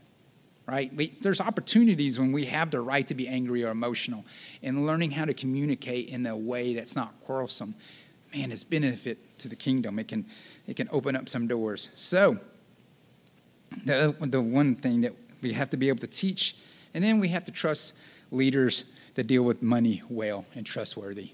right? 0.67 0.95
We, 0.95 1.13
there's 1.21 1.41
opportunities 1.41 2.19
when 2.19 2.33
we 2.33 2.45
have 2.47 2.71
the 2.71 2.81
right 2.81 3.07
to 3.09 3.15
be 3.15 3.29
angry 3.29 3.65
or 3.65 3.71
emotional, 3.71 4.25
and 4.63 4.87
learning 4.87 5.11
how 5.11 5.25
to 5.25 5.35
communicate 5.35 6.09
in 6.09 6.25
a 6.27 6.37
way 6.37 6.75
that's 6.75 6.95
not 6.95 7.15
quarrelsome, 7.25 7.75
man, 8.35 8.53
it's 8.53 8.65
benefit 8.65 9.19
to 9.39 9.49
the 9.49 9.57
kingdom. 9.57 9.99
It 9.99 10.09
can, 10.09 10.25
it 10.67 10.77
can 10.77 10.89
open 10.93 11.17
up 11.17 11.29
some 11.29 11.47
doors. 11.47 11.91
So, 11.95 12.39
the, 13.85 14.15
the 14.21 14.41
one 14.41 14.77
thing 14.77 15.01
that 15.01 15.15
we 15.41 15.53
have 15.53 15.71
to 15.71 15.77
be 15.77 15.89
able 15.89 16.01
to 16.01 16.07
teach, 16.07 16.57
and 16.95 17.03
then 17.03 17.21
we 17.21 17.29
have 17.29 17.45
to 17.47 17.53
trust 17.53 17.95
leaders 18.31 18.85
that 19.15 19.27
deal 19.27 19.43
with 19.43 19.63
money 19.63 20.03
well 20.09 20.45
and 20.55 20.65
trustworthy. 20.65 21.31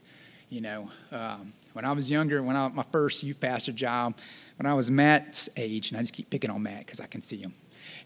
You 0.49 0.63
know, 0.63 0.91
um, 1.13 1.53
when 1.75 1.85
I 1.85 1.93
was 1.93 2.11
younger, 2.11 2.43
when 2.43 2.57
I 2.57 2.69
my 2.69 2.85
first 2.91 3.23
youth 3.23 3.39
pastor 3.39 3.73
job, 3.73 4.17
when 4.57 4.67
I 4.67 4.75
was 4.75 4.91
Matt's 4.91 5.49
age, 5.57 5.91
and 5.91 5.99
I 5.99 6.01
just 6.01 6.15
keep 6.15 6.31
picking 6.31 6.51
on 6.51 6.63
Matt 6.63 6.87
because 6.87 7.01
I 7.01 7.07
can 7.07 7.23
see 7.23 7.39
him 7.39 7.55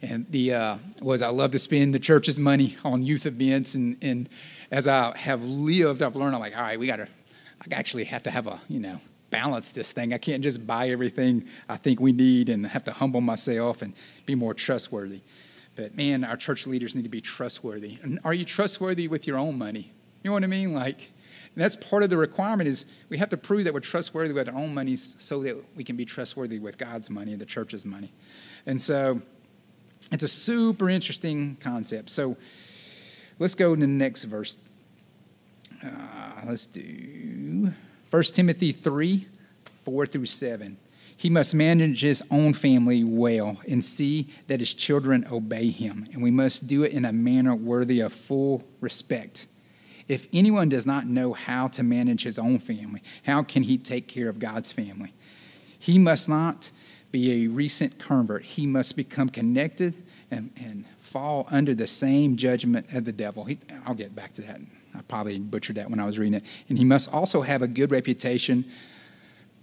and 0.00 0.26
the 0.30 0.52
uh, 0.52 0.78
was 1.00 1.22
I 1.22 1.28
love 1.28 1.52
to 1.52 1.58
spend 1.58 1.94
the 1.94 1.98
church's 1.98 2.38
money 2.38 2.76
on 2.84 3.02
youth 3.02 3.26
events, 3.26 3.74
and 3.74 3.96
and 4.02 4.28
as 4.70 4.88
I 4.88 5.16
have 5.16 5.42
lived, 5.42 6.02
I've 6.02 6.16
learned 6.16 6.34
I'm 6.34 6.40
like, 6.40 6.56
all 6.56 6.62
right, 6.62 6.78
we 6.78 6.86
got 6.86 6.96
to, 6.96 7.08
I 7.60 7.74
actually 7.74 8.04
have 8.04 8.22
to 8.24 8.30
have 8.30 8.46
a 8.46 8.60
you 8.68 8.80
know 8.80 9.00
balance 9.32 9.72
this 9.72 9.90
thing. 9.90 10.12
I 10.12 10.18
can't 10.18 10.42
just 10.42 10.64
buy 10.64 10.90
everything 10.90 11.44
I 11.68 11.76
think 11.76 11.98
we 11.98 12.12
need 12.12 12.50
and 12.50 12.64
have 12.66 12.84
to 12.84 12.92
humble 12.92 13.20
myself 13.20 13.82
and 13.82 13.94
be 14.26 14.36
more 14.36 14.54
trustworthy. 14.54 15.20
But 15.74 15.96
man, 15.96 16.22
our 16.22 16.36
church 16.36 16.66
leaders 16.66 16.94
need 16.94 17.02
to 17.02 17.08
be 17.08 17.22
trustworthy. 17.22 17.98
And 18.02 18.20
are 18.24 18.34
you 18.34 18.44
trustworthy 18.44 19.08
with 19.08 19.26
your 19.26 19.38
own 19.38 19.58
money? 19.58 19.90
You 20.22 20.30
know 20.30 20.34
what 20.34 20.44
I 20.44 20.46
mean? 20.46 20.74
Like, 20.74 21.10
that's 21.56 21.76
part 21.76 22.02
of 22.02 22.10
the 22.10 22.16
requirement 22.16 22.68
is 22.68 22.86
we 23.08 23.18
have 23.18 23.28
to 23.30 23.36
prove 23.36 23.64
that 23.64 23.74
we're 23.74 23.80
trustworthy 23.80 24.32
with 24.32 24.48
our 24.48 24.54
own 24.54 24.72
money 24.72 24.96
so 24.96 25.42
that 25.42 25.56
we 25.76 25.82
can 25.82 25.96
be 25.96 26.04
trustworthy 26.04 26.58
with 26.58 26.78
God's 26.78 27.10
money 27.10 27.32
and 27.32 27.40
the 27.40 27.46
church's 27.46 27.84
money. 27.84 28.12
And 28.66 28.80
so 28.80 29.20
it's 30.10 30.22
a 30.22 30.28
super 30.28 30.88
interesting 30.88 31.56
concept. 31.60 32.10
So 32.10 32.36
let's 33.38 33.54
go 33.54 33.74
to 33.74 33.80
the 33.80 33.86
next 33.86 34.24
verse. 34.24 34.58
Uh, 35.84 35.88
let's 36.46 36.66
do 36.66 37.72
1 38.12 38.22
Timothy 38.24 38.72
3 38.72 39.26
4 39.86 40.06
through 40.06 40.26
7. 40.26 40.76
He 41.16 41.30
must 41.30 41.54
manage 41.54 42.02
his 42.02 42.22
own 42.30 42.52
family 42.52 43.04
well 43.04 43.56
and 43.66 43.82
see 43.82 44.28
that 44.48 44.60
his 44.60 44.74
children 44.74 45.26
obey 45.32 45.70
him, 45.70 46.06
and 46.12 46.22
we 46.22 46.30
must 46.30 46.66
do 46.66 46.82
it 46.82 46.92
in 46.92 47.06
a 47.06 47.12
manner 47.12 47.54
worthy 47.54 48.00
of 48.00 48.12
full 48.12 48.64
respect. 48.82 49.46
If 50.08 50.26
anyone 50.30 50.68
does 50.68 50.84
not 50.84 51.06
know 51.06 51.32
how 51.32 51.68
to 51.68 51.82
manage 51.82 52.22
his 52.22 52.38
own 52.38 52.58
family, 52.58 53.02
how 53.22 53.42
can 53.42 53.62
he 53.62 53.78
take 53.78 54.08
care 54.08 54.28
of 54.28 54.38
God's 54.38 54.70
family? 54.70 55.14
He 55.78 55.96
must 55.96 56.28
not 56.28 56.70
be 57.12 57.44
a 57.44 57.48
recent 57.48 57.98
convert. 57.98 58.44
He 58.44 58.66
must 58.66 58.94
become 58.94 59.30
connected 59.30 59.96
and, 60.30 60.50
and 60.56 60.84
fall 61.00 61.48
under 61.50 61.74
the 61.74 61.86
same 61.86 62.36
judgment 62.36 62.92
of 62.92 63.06
the 63.06 63.12
devil. 63.12 63.44
He, 63.44 63.58
I'll 63.86 63.94
get 63.94 64.14
back 64.14 64.34
to 64.34 64.42
that. 64.42 64.60
I 64.94 65.00
probably 65.02 65.38
butchered 65.38 65.76
that 65.76 65.90
when 65.90 66.00
I 66.00 66.06
was 66.06 66.18
reading 66.18 66.34
it. 66.34 66.44
And 66.68 66.76
he 66.76 66.84
must 66.84 67.12
also 67.12 67.42
have 67.42 67.62
a 67.62 67.68
good 67.68 67.90
reputation 67.90 68.64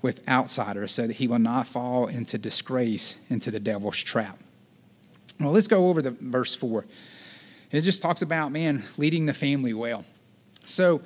with 0.02 0.28
outsiders 0.28 0.92
so 0.94 1.08
that 1.08 1.14
he 1.14 1.28
will 1.28 1.40
not 1.40 1.68
fall 1.68 2.08
into 2.08 2.38
disgrace, 2.38 3.18
into 3.30 3.52
the 3.52 3.60
devil's 3.60 3.98
trap. 3.98 4.40
Well, 5.40 5.52
let's 5.52 5.68
go 5.68 5.88
over 5.88 6.02
the 6.02 6.12
verse 6.12 6.56
4. 6.56 6.86
It 7.72 7.82
just 7.82 8.02
talks 8.02 8.22
about, 8.22 8.52
man, 8.52 8.84
leading 8.98 9.26
the 9.26 9.34
family 9.34 9.74
well. 9.74 10.04
So 10.66 11.02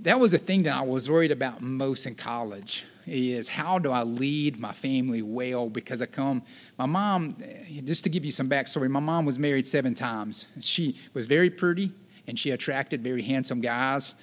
that 0.00 0.18
was 0.18 0.32
the 0.32 0.38
thing 0.38 0.62
that 0.64 0.74
I 0.74 0.82
was 0.82 1.08
worried 1.08 1.30
about 1.30 1.62
most 1.62 2.06
in 2.06 2.14
college 2.14 2.84
is 3.06 3.48
how 3.48 3.78
do 3.78 3.90
I 3.90 4.02
lead 4.02 4.58
my 4.58 4.72
family 4.72 5.22
well? 5.22 5.68
Because 5.68 6.02
I 6.02 6.06
come, 6.06 6.42
my 6.78 6.86
mom, 6.86 7.36
just 7.84 8.04
to 8.04 8.10
give 8.10 8.24
you 8.24 8.30
some 8.30 8.48
backstory, 8.48 8.88
my 8.88 9.00
mom 9.00 9.24
was 9.24 9.38
married 9.38 9.66
seven 9.66 9.94
times. 9.94 10.46
She 10.60 10.98
was 11.14 11.26
very 11.26 11.48
pretty 11.48 11.92
and 12.28 12.38
she 12.38 12.50
attracted 12.50 13.02
very 13.02 13.22
handsome 13.22 13.60
guys. 13.60 14.14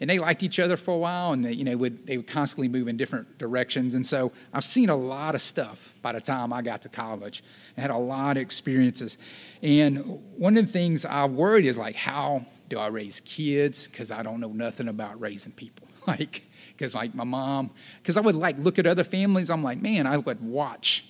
And 0.00 0.08
they 0.08 0.18
liked 0.18 0.42
each 0.42 0.58
other 0.58 0.78
for 0.78 0.94
a 0.94 0.96
while, 0.96 1.34
and 1.34 1.44
they, 1.44 1.52
you 1.52 1.62
know, 1.62 1.76
would, 1.76 2.06
they 2.06 2.16
would 2.16 2.26
constantly 2.26 2.68
move 2.68 2.88
in 2.88 2.96
different 2.96 3.36
directions. 3.36 3.94
And 3.94 4.04
so 4.04 4.32
I've 4.54 4.64
seen 4.64 4.88
a 4.88 4.96
lot 4.96 5.34
of 5.34 5.42
stuff 5.42 5.92
by 6.00 6.12
the 6.12 6.22
time 6.22 6.54
I 6.54 6.62
got 6.62 6.80
to 6.82 6.88
college. 6.88 7.44
I 7.76 7.82
had 7.82 7.90
a 7.90 7.98
lot 7.98 8.38
of 8.38 8.42
experiences. 8.42 9.18
And 9.62 9.98
one 10.38 10.56
of 10.56 10.66
the 10.66 10.72
things 10.72 11.04
I 11.04 11.26
worried 11.26 11.66
is 11.66 11.76
like, 11.76 11.96
how 11.96 12.46
do 12.70 12.78
I 12.78 12.86
raise 12.86 13.20
kids? 13.26 13.88
Because 13.88 14.10
I 14.10 14.22
don't 14.22 14.40
know 14.40 14.48
nothing 14.48 14.88
about 14.88 15.20
raising 15.20 15.52
people. 15.52 15.86
Like, 16.06 16.44
because 16.72 16.94
like 16.94 17.14
my 17.14 17.24
mom, 17.24 17.70
because 18.02 18.16
I 18.16 18.20
would 18.20 18.34
like 18.34 18.58
look 18.58 18.78
at 18.78 18.86
other 18.86 19.04
families. 19.04 19.50
I'm 19.50 19.62
like, 19.62 19.82
man, 19.82 20.06
I 20.06 20.16
would 20.16 20.40
watch. 20.40 21.04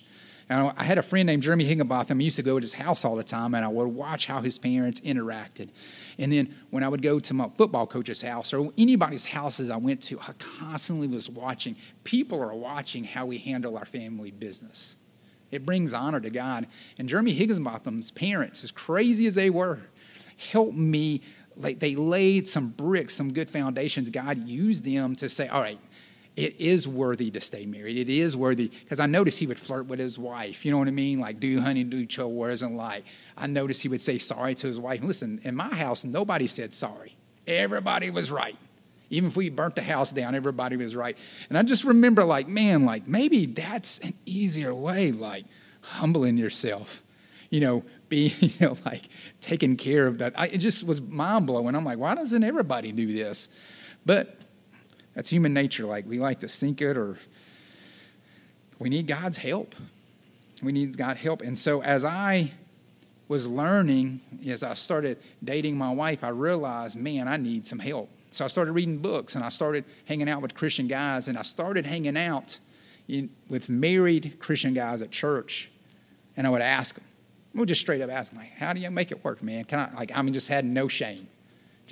And 0.51 0.73
I 0.75 0.83
had 0.83 0.97
a 0.97 1.01
friend 1.01 1.27
named 1.27 1.43
Jeremy 1.43 1.63
Higginbotham. 1.63 2.19
I 2.19 2.23
used 2.23 2.35
to 2.35 2.43
go 2.43 2.59
to 2.59 2.61
his 2.61 2.73
house 2.73 3.05
all 3.05 3.15
the 3.15 3.23
time, 3.23 3.55
and 3.55 3.63
I 3.63 3.69
would 3.69 3.87
watch 3.87 4.25
how 4.25 4.41
his 4.41 4.57
parents 4.57 4.99
interacted. 4.99 5.69
And 6.17 6.29
then 6.29 6.53
when 6.71 6.83
I 6.83 6.89
would 6.89 7.01
go 7.01 7.19
to 7.19 7.33
my 7.33 7.49
football 7.57 7.87
coach's 7.87 8.21
house 8.21 8.51
or 8.51 8.69
anybody's 8.77 9.23
houses 9.23 9.69
I 9.69 9.77
went 9.77 10.01
to, 10.03 10.19
I 10.19 10.33
constantly 10.59 11.07
was 11.07 11.29
watching. 11.29 11.77
People 12.03 12.41
are 12.41 12.53
watching 12.53 13.05
how 13.05 13.25
we 13.25 13.37
handle 13.37 13.77
our 13.77 13.85
family 13.85 14.29
business. 14.29 14.97
It 15.51 15.65
brings 15.65 15.93
honor 15.93 16.19
to 16.19 16.29
God. 16.29 16.67
And 16.97 17.07
Jeremy 17.07 17.31
Higginbotham's 17.31 18.11
parents, 18.11 18.65
as 18.65 18.71
crazy 18.71 19.27
as 19.27 19.35
they 19.35 19.49
were, 19.49 19.79
helped 20.35 20.75
me 20.75 21.21
like 21.55 21.79
they 21.79 21.95
laid 21.95 22.45
some 22.45 22.71
bricks, 22.71 23.15
some 23.15 23.31
good 23.31 23.49
foundations. 23.49 24.09
God 24.09 24.45
used 24.45 24.83
them 24.83 25.15
to 25.15 25.29
say, 25.29 25.47
all 25.47 25.61
right, 25.61 25.79
it 26.37 26.55
is 26.59 26.87
worthy 26.87 27.29
to 27.31 27.41
stay 27.41 27.65
married. 27.65 27.97
It 27.97 28.09
is 28.09 28.37
worthy 28.37 28.67
because 28.67 28.99
I 28.99 29.05
noticed 29.05 29.37
he 29.37 29.47
would 29.47 29.59
flirt 29.59 29.87
with 29.87 29.99
his 29.99 30.17
wife. 30.17 30.63
You 30.63 30.71
know 30.71 30.77
what 30.77 30.87
I 30.87 30.91
mean? 30.91 31.19
Like, 31.19 31.39
do 31.39 31.59
honey, 31.59 31.83
do 31.83 32.05
chores 32.05 32.61
and 32.61 32.77
like. 32.77 33.03
I 33.35 33.47
noticed 33.47 33.81
he 33.81 33.89
would 33.89 34.01
say 34.01 34.17
sorry 34.17 34.55
to 34.55 34.67
his 34.67 34.79
wife. 34.79 35.03
Listen, 35.03 35.41
in 35.43 35.55
my 35.55 35.73
house, 35.75 36.05
nobody 36.05 36.47
said 36.47 36.73
sorry. 36.73 37.15
Everybody 37.47 38.09
was 38.11 38.31
right. 38.31 38.57
Even 39.09 39.29
if 39.29 39.35
we 39.35 39.49
burnt 39.49 39.75
the 39.75 39.81
house 39.81 40.13
down, 40.13 40.33
everybody 40.33 40.77
was 40.77 40.95
right. 40.95 41.17
And 41.49 41.57
I 41.57 41.63
just 41.63 41.83
remember, 41.83 42.23
like, 42.23 42.47
man, 42.47 42.85
like 42.85 43.07
maybe 43.07 43.45
that's 43.45 43.99
an 43.99 44.13
easier 44.25 44.73
way, 44.73 45.11
like 45.11 45.45
humbling 45.81 46.37
yourself, 46.37 47.03
you 47.49 47.59
know, 47.59 47.83
being, 48.09 48.33
you 48.39 48.53
know, 48.59 48.77
like 48.85 49.09
taking 49.41 49.75
care 49.75 50.07
of 50.07 50.17
that. 50.19 50.33
I, 50.37 50.47
it 50.47 50.59
just 50.59 50.83
was 50.83 51.01
mind 51.01 51.47
blowing. 51.47 51.75
I'm 51.75 51.83
like, 51.83 51.97
why 51.97 52.15
doesn't 52.15 52.43
everybody 52.43 52.93
do 52.93 53.11
this? 53.13 53.49
But 54.05 54.40
that's 55.13 55.29
human 55.29 55.53
nature. 55.53 55.85
Like, 55.85 56.05
we 56.07 56.19
like 56.19 56.39
to 56.41 56.49
sink 56.49 56.81
it 56.81 56.97
or 56.97 57.17
we 58.79 58.89
need 58.89 59.07
God's 59.07 59.37
help. 59.37 59.75
We 60.63 60.71
need 60.71 60.97
God's 60.97 61.19
help. 61.19 61.41
And 61.41 61.57
so 61.57 61.81
as 61.83 62.05
I 62.05 62.51
was 63.27 63.47
learning, 63.47 64.21
as 64.47 64.63
I 64.63 64.73
started 64.73 65.17
dating 65.43 65.77
my 65.77 65.91
wife, 65.91 66.23
I 66.23 66.29
realized, 66.29 66.97
man, 66.97 67.27
I 67.27 67.37
need 67.37 67.65
some 67.67 67.79
help. 67.79 68.09
So 68.31 68.45
I 68.45 68.47
started 68.47 68.71
reading 68.73 68.97
books 68.97 69.35
and 69.35 69.43
I 69.43 69.49
started 69.49 69.85
hanging 70.05 70.29
out 70.29 70.41
with 70.41 70.55
Christian 70.55 70.87
guys 70.87 71.27
and 71.27 71.37
I 71.37 71.41
started 71.41 71.85
hanging 71.85 72.17
out 72.17 72.57
in, 73.07 73.29
with 73.49 73.69
married 73.69 74.37
Christian 74.39 74.73
guys 74.73 75.01
at 75.01 75.11
church. 75.11 75.69
And 76.37 76.47
I 76.47 76.49
would 76.49 76.61
ask 76.61 76.95
them, 76.95 77.03
we'll 77.53 77.65
just 77.65 77.81
straight 77.81 78.01
up 78.01 78.09
ask 78.09 78.31
them, 78.31 78.39
like, 78.39 78.51
how 78.51 78.73
do 78.73 78.79
you 78.79 78.89
make 78.89 79.11
it 79.11 79.23
work, 79.23 79.43
man? 79.43 79.65
Can 79.65 79.79
I, 79.79 79.93
like, 79.95 80.11
I 80.13 80.21
mean, 80.21 80.33
just 80.33 80.47
had 80.47 80.63
no 80.63 80.87
shame. 80.87 81.27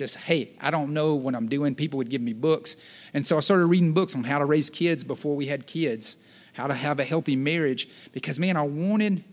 Just, 0.00 0.16
hey, 0.16 0.52
I 0.62 0.70
don't 0.70 0.94
know 0.94 1.14
what 1.14 1.34
I'm 1.34 1.46
doing. 1.46 1.74
People 1.74 1.98
would 1.98 2.08
give 2.08 2.22
me 2.22 2.32
books. 2.32 2.76
And 3.12 3.26
so 3.26 3.36
I 3.36 3.40
started 3.40 3.66
reading 3.66 3.92
books 3.92 4.14
on 4.14 4.24
how 4.24 4.38
to 4.38 4.46
raise 4.46 4.70
kids 4.70 5.04
before 5.04 5.36
we 5.36 5.46
had 5.46 5.66
kids 5.66 6.16
how 6.52 6.66
to 6.66 6.74
have 6.74 7.00
a 7.00 7.04
healthy 7.04 7.36
marriage 7.36 7.88
because 8.12 8.38
man 8.38 8.56
i 8.56 8.62
wanted 8.62 9.24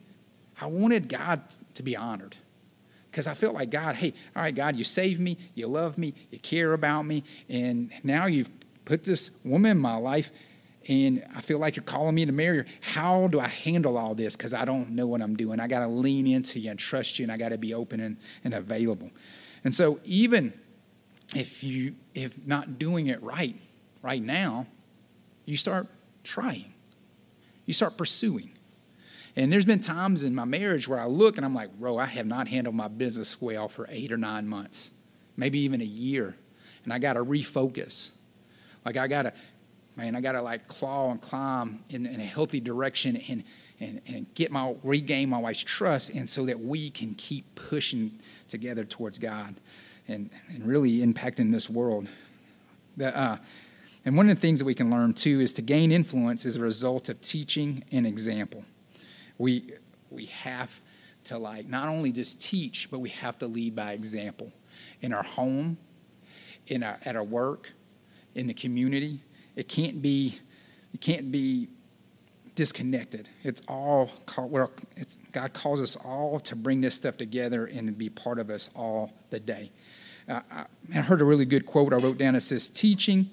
i 0.62 0.66
wanted 0.66 1.10
god 1.10 1.42
to 1.74 1.84
be 1.84 1.96
honored 1.96 2.36
because 3.12 3.28
i 3.28 3.34
felt 3.34 3.54
like 3.54 3.70
god 3.70 3.96
hey 3.96 4.14
all 4.36 4.44
right 4.44 4.56
god 4.56 4.76
you 4.76 4.84
saved 4.84 5.20
me 5.20 5.38
you 5.56 5.68
love 5.68 5.98
me 5.98 6.14
you 6.32 6.40
care 6.40 6.74
about 6.74 7.04
me 7.04 7.24
and 7.50 7.92
now 8.04 8.26
you've 8.26 8.50
put 8.86 9.04
this 9.04 9.32
woman 9.44 9.72
in 9.72 9.78
my 9.78 9.96
life 9.96 10.30
and 10.88 11.24
i 11.36 11.42
feel 11.42 11.60
like 11.60 11.76
you're 11.76 11.84
calling 11.84 12.16
me 12.16 12.26
to 12.26 12.32
marry 12.32 12.60
her 12.60 12.66
how 12.82 13.28
do 13.28 13.40
i 13.40 13.48
handle 13.48 13.98
all 13.98 14.16
this 14.16 14.36
because 14.36 14.54
i 14.54 14.64
don't 14.64 14.90
know 14.90 15.08
what 15.08 15.22
i'm 15.22 15.36
doing 15.36 15.60
i 15.60 15.68
got 15.68 15.80
to 15.80 15.88
lean 15.88 16.28
into 16.28 16.60
you 16.60 16.72
and 16.72 16.80
trust 16.80 17.20
you 17.20 17.24
and 17.24 17.32
i 17.32 17.38
got 17.38 17.50
to 17.50 17.58
be 17.58 17.74
open 17.74 18.00
and, 18.00 18.18
and 18.44 18.54
available 18.54 19.10
and 19.64 19.74
so 19.74 20.00
even 20.04 20.54
if 21.36 21.64
you 21.64 21.96
if 22.14 22.34
not 22.46 22.80
doing 22.80 23.08
it 23.08 23.22
right 23.22 23.56
right 24.02 24.22
now 24.22 24.66
you 25.46 25.58
start 25.58 25.88
trying 26.24 26.74
you 27.68 27.74
start 27.74 27.98
pursuing. 27.98 28.50
And 29.36 29.54
there's 29.54 29.66
been 29.66 29.82
times 29.82 30.24
in 30.24 30.34
my 30.34 30.46
marriage 30.46 30.88
where 30.88 31.00
I 31.00 31.06
look 31.06 31.38
and 31.38 31.46
I'm 31.46 31.54
like, 31.54 31.72
bro, 31.78 32.00
I 32.00 32.06
have 32.06 32.26
not 32.26 32.48
handled 32.48 32.74
my 32.74 32.88
business 32.88 33.40
well 33.40 33.68
for 33.68 33.86
eight 33.92 34.12
or 34.12 34.18
nine 34.18 34.48
months, 34.48 34.90
maybe 35.36 35.60
even 35.60 35.82
a 35.82 35.86
year. 35.86 36.36
And 36.84 36.92
I 36.92 36.98
got 36.98 37.14
to 37.14 37.24
refocus. 37.24 38.10
Like, 38.84 38.98
I 38.98 39.08
got 39.08 39.24
to, 39.24 39.34
man, 39.96 40.16
I 40.16 40.22
got 40.22 40.32
to 40.32 40.42
like 40.42 40.68
claw 40.68 41.12
and 41.12 41.22
climb 41.22 41.84
in, 41.90 42.08
in 42.08 42.20
a 42.20 42.26
healthy 42.26 42.60
direction 42.60 43.18
and, 43.30 43.44
and, 43.80 44.02
and 44.08 44.26
get 44.34 44.52
my, 44.52 44.76
regain 44.84 45.30
my 45.30 45.38
wife's 45.38 45.64
trust. 45.64 46.10
And 46.10 46.30
so 46.30 46.46
that 46.46 46.60
we 46.60 46.90
can 46.90 47.14
keep 47.16 47.46
pushing 47.56 48.20
together 48.48 48.86
towards 48.86 49.20
God 49.20 49.56
and, 50.08 50.30
and 50.50 50.66
really 50.66 51.00
impacting 51.00 51.52
this 51.52 51.70
world. 51.70 52.08
The, 52.98 53.16
uh, 53.18 53.38
and 54.06 54.16
one 54.16 54.30
of 54.30 54.38
the 54.38 54.42
things 54.42 54.58
that 54.60 54.66
we 54.66 54.74
can 54.74 54.90
learn 54.90 55.14
too 55.14 55.42
is 55.42 55.54
to 55.54 55.62
gain 55.62 55.92
influence 55.92 56.46
is 56.46 56.56
a 56.56 56.62
result 56.62 57.10
of 57.10 57.20
teaching 57.22 57.84
and 57.92 58.08
example. 58.08 58.64
We, 59.38 59.74
we 60.10 60.26
have 60.28 60.72
to 61.26 61.38
like 61.38 61.68
not 61.68 61.90
only 61.90 62.12
just 62.12 62.40
teach, 62.40 62.88
but 62.90 63.00
we 63.00 63.10
have 63.10 63.38
to 63.40 63.48
lead 63.48 63.76
by 63.76 63.92
example 63.92 64.52
in 65.02 65.14
our 65.14 65.24
home, 65.24 65.78
in 66.68 66.84
our, 66.84 66.98
at 67.04 67.16
our 67.16 67.24
work, 67.24 67.70
in 68.36 68.48
the 68.48 68.54
community. 68.54 69.22
It 69.56 69.68
can't 69.68 70.02
be, 70.02 70.40
it 70.94 71.02
can't 71.02 71.32
be 71.32 71.70
disconnected. 72.58 73.30
It's 73.44 73.62
all 73.70 74.10
well, 74.38 74.72
it's, 74.98 75.18
God 75.32 75.54
calls 75.54 75.80
us 75.80 75.96
all 76.04 76.42
to 76.42 76.56
bring 76.56 76.82
this 76.82 76.96
stuff 76.96 77.16
together 77.16 77.68
and 77.68 77.98
be 77.98 78.10
part 78.10 78.40
of 78.40 78.50
us 78.50 78.70
all 78.76 79.14
the 79.30 79.40
day. 79.40 79.72
Uh, 80.28 80.42
I, 80.52 80.66
I 80.94 81.00
heard 81.00 81.22
a 81.22 81.24
really 81.24 81.46
good 81.46 81.66
quote 81.66 81.94
I 81.94 81.98
wrote 81.98 82.18
down. 82.18 82.36
It 82.36 82.42
says, 82.42 82.68
"Teaching 82.68 83.30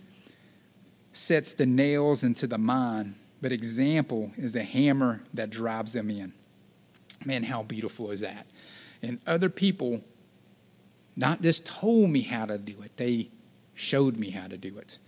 sets 1.15 1.55
the 1.55 1.65
nails 1.65 2.23
into 2.23 2.47
the 2.47 2.59
mind, 2.59 3.15
but 3.41 3.51
example 3.51 4.31
is 4.37 4.53
the 4.53 4.63
hammer 4.63 5.23
that 5.33 5.51
drives 5.51 5.93
them 5.93 6.11
in. 6.11 6.33
Man, 7.25 7.43
how 7.43 7.63
beautiful 7.63 8.11
is 8.11 8.21
that? 8.21 8.47
And 9.03 9.19
other 9.27 9.49
people 9.49 10.03
not 11.17 11.41
just 11.41 11.65
told 11.65 12.11
me 12.11 12.21
how 12.21 12.45
to 12.45 12.59
do 12.59 12.75
it, 12.83 12.93
they 12.97 13.31
showed 13.75 14.19
me 14.19 14.31
how 14.31 14.49
to 14.49 14.59
do 14.59 14.77
it. 14.79 14.99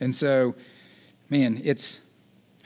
And 0.00 0.14
so, 0.14 0.54
man, 1.28 1.60
it's 1.64 2.00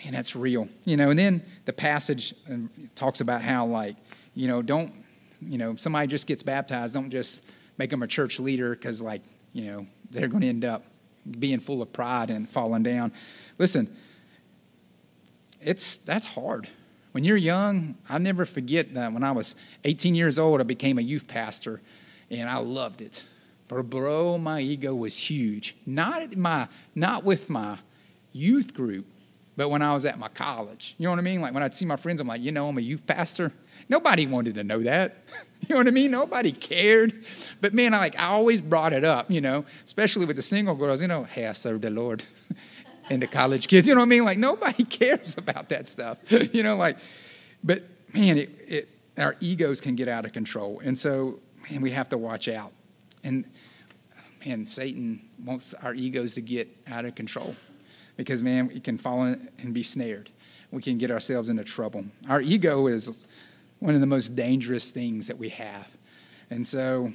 man, 0.03 0.13
that's 0.13 0.37
real. 0.37 0.69
You 0.85 0.97
know, 0.97 1.11
and 1.11 1.19
then 1.19 1.43
the 1.65 1.73
passage 1.73 2.35
um, 2.49 2.71
talks 2.95 3.21
about 3.21 3.43
how 3.43 3.67
like, 3.67 3.97
you 4.35 4.49
know, 4.49 4.63
don't, 4.63 4.93
you 5.41 5.59
know, 5.59 5.77
somebody 5.77 6.07
just 6.07 6.27
gets 6.27 6.43
baptized, 6.43 6.95
don't 6.95 7.11
just 7.11 7.43
make 7.79 7.91
them 7.91 8.03
a 8.03 8.07
church 8.07 8.41
leader 8.41 8.75
because 8.75 9.01
like, 9.01 9.23
you 9.53 9.67
know, 9.67 9.87
they're 10.11 10.29
going 10.29 10.41
to 10.43 10.49
end 10.49 10.65
up 10.65 10.85
being 11.39 11.61
full 11.61 11.83
of 11.83 11.93
pride 11.93 12.31
and 12.31 12.49
falling 12.49 12.83
down. 12.83 13.13
Listen, 13.59 13.95
it's 15.61 15.99
that's 15.99 16.27
hard. 16.27 16.69
When 17.13 17.25
you're 17.25 17.37
young, 17.37 17.97
I 18.09 18.19
never 18.19 18.45
forget 18.45 18.95
that 18.95 19.13
when 19.13 19.25
I 19.25 19.33
was 19.33 19.55
18 19.85 20.15
years 20.15 20.39
old, 20.39 20.61
I 20.61 20.65
became 20.65 20.99
a 20.99 21.03
youth 21.03 21.27
pastor, 21.27 21.81
and 22.31 22.49
I 22.49 22.59
loved 22.59 23.01
it. 23.01 23.25
But 23.67 23.83
bro, 23.91 24.39
my 24.39 24.61
ego 24.61 24.95
was 24.95 25.17
huge. 25.17 25.77
Not 25.85 26.37
my, 26.37 26.69
not 26.95 27.25
with 27.25 27.51
my 27.51 27.79
youth 28.33 28.75
group, 28.75 29.07
but 29.59 29.71
when 29.71 29.83
I 29.83 29.93
was 29.93 30.05
at 30.05 30.21
my 30.21 30.29
college. 30.29 30.95
You 30.99 31.07
know 31.07 31.11
what 31.11 31.19
I 31.19 31.23
mean? 31.23 31.41
Like 31.41 31.53
when 31.53 31.65
I'd 31.65 31.75
see 31.75 31.85
my 31.85 31.97
friends, 31.97 32.21
I'm 32.21 32.29
like, 32.29 32.41
you 32.41 32.53
know, 32.53 32.69
I'm 32.69 32.79
a 32.79 32.81
youth 32.81 33.05
pastor. 33.09 33.53
Nobody 33.89 34.25
wanted 34.25 34.55
to 34.55 34.65
know 34.65 34.83
that. 34.85 35.17
You 35.63 35.75
know 35.75 35.81
what 35.81 35.89
I 35.89 35.91
mean? 35.91 36.13
Nobody 36.13 36.53
cared. 36.53 37.25
But 37.61 37.75
man, 37.75 37.93
I 37.93 37.99
like 37.99 38.15
I 38.17 38.27
always 38.27 38.63
brought 38.63 38.93
it 38.93 39.03
up, 39.03 39.29
you 39.29 39.41
know, 39.41 39.65
especially 39.85 40.25
with 40.25 40.37
the 40.37 40.43
single 40.43 40.77
girls, 40.77 41.03
you 41.03 41.09
know, 41.09 41.25
hey, 41.25 41.49
I 41.49 41.53
served 41.53 41.83
the 41.83 41.91
Lord. 41.91 42.23
and 43.11 43.21
the 43.21 43.27
college 43.27 43.67
kids, 43.67 43.89
you 43.89 43.95
know 43.95 44.01
what 44.01 44.07
I 44.07 44.09
mean? 44.09 44.25
Like 44.25 44.39
nobody 44.39 44.85
cares 44.99 45.37
about 45.37 45.69
that 45.71 45.89
stuff. 45.89 46.19
you 46.31 46.63
know, 46.63 46.77
like, 46.77 46.99
but 47.65 47.83
man, 48.15 48.39
it, 48.39 48.51
it 48.69 48.89
our 49.17 49.35
egos 49.41 49.81
can 49.81 49.97
get 49.97 50.07
out 50.07 50.25
of 50.25 50.33
control. 50.33 50.81
And 50.85 50.97
so, 50.97 51.41
man, 51.69 51.81
we 51.81 51.91
have 51.91 52.09
to 52.11 52.19
watch 52.19 52.47
out. 52.47 52.71
And 53.25 53.45
man, 54.47 54.65
Satan 54.65 55.29
wants 55.45 55.75
our 55.75 55.93
egos 55.93 56.35
to 56.35 56.41
get 56.41 56.69
out 56.87 57.05
of 57.05 57.17
control 57.17 57.57
because 58.19 58.43
man, 58.43 58.69
we 58.69 58.81
can 58.81 58.99
fall 58.99 59.23
and 59.23 59.73
be 59.73 59.83
snared. 59.83 60.29
We 60.71 60.83
can 60.83 60.99
get 60.99 61.11
ourselves 61.11 61.49
into 61.49 61.65
trouble. 61.65 62.05
Our 62.29 62.43
ego 62.43 62.89
is 62.89 63.25
one 63.79 63.95
of 63.95 64.03
the 64.03 64.07
most 64.07 64.37
dangerous 64.37 64.91
things 64.91 65.27
that 65.29 65.39
we 65.39 65.49
have. 65.51 65.87
And 66.51 66.67
so 66.67 67.11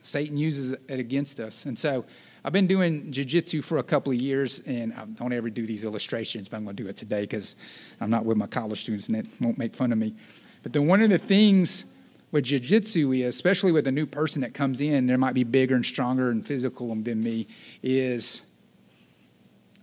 Satan 0.00 0.38
uses 0.38 0.72
it 0.72 1.00
against 1.00 1.40
us. 1.40 1.66
And 1.66 1.78
so 1.78 2.04
I've 2.44 2.52
been 2.52 2.68
doing 2.68 3.12
jiu-jitsu 3.12 3.62
for 3.62 3.78
a 3.78 3.82
couple 3.82 4.12
of 4.12 4.18
years, 4.18 4.62
and 4.64 4.94
I 4.94 5.04
don't 5.04 5.32
ever 5.32 5.50
do 5.50 5.66
these 5.66 5.84
illustrations, 5.84 6.48
but 6.48 6.58
I'm 6.58 6.64
going 6.64 6.76
to 6.76 6.82
do 6.82 6.88
it 6.88 6.96
today 6.96 7.22
because 7.22 7.56
I'm 8.00 8.08
not 8.08 8.24
with 8.24 8.36
my 8.36 8.46
college 8.46 8.80
students 8.80 9.08
and 9.08 9.16
it 9.16 9.26
won't 9.40 9.58
make 9.58 9.74
fun 9.74 9.92
of 9.92 9.98
me. 9.98 10.14
But 10.62 10.72
then 10.72 10.86
one 10.86 11.02
of 11.02 11.10
the 11.10 11.18
things 11.18 11.84
with 12.30 12.44
jiu-jitsu 12.44 13.12
is, 13.12 13.34
especially 13.34 13.72
with 13.72 13.88
a 13.88 13.92
new 13.92 14.06
person 14.06 14.40
that 14.42 14.54
comes 14.54 14.80
in, 14.80 15.06
there 15.06 15.18
might 15.18 15.34
be 15.34 15.44
bigger 15.44 15.74
and 15.74 15.84
stronger 15.84 16.30
and 16.30 16.46
physical 16.46 16.94
than 16.94 17.22
me, 17.22 17.48
is 17.82 18.42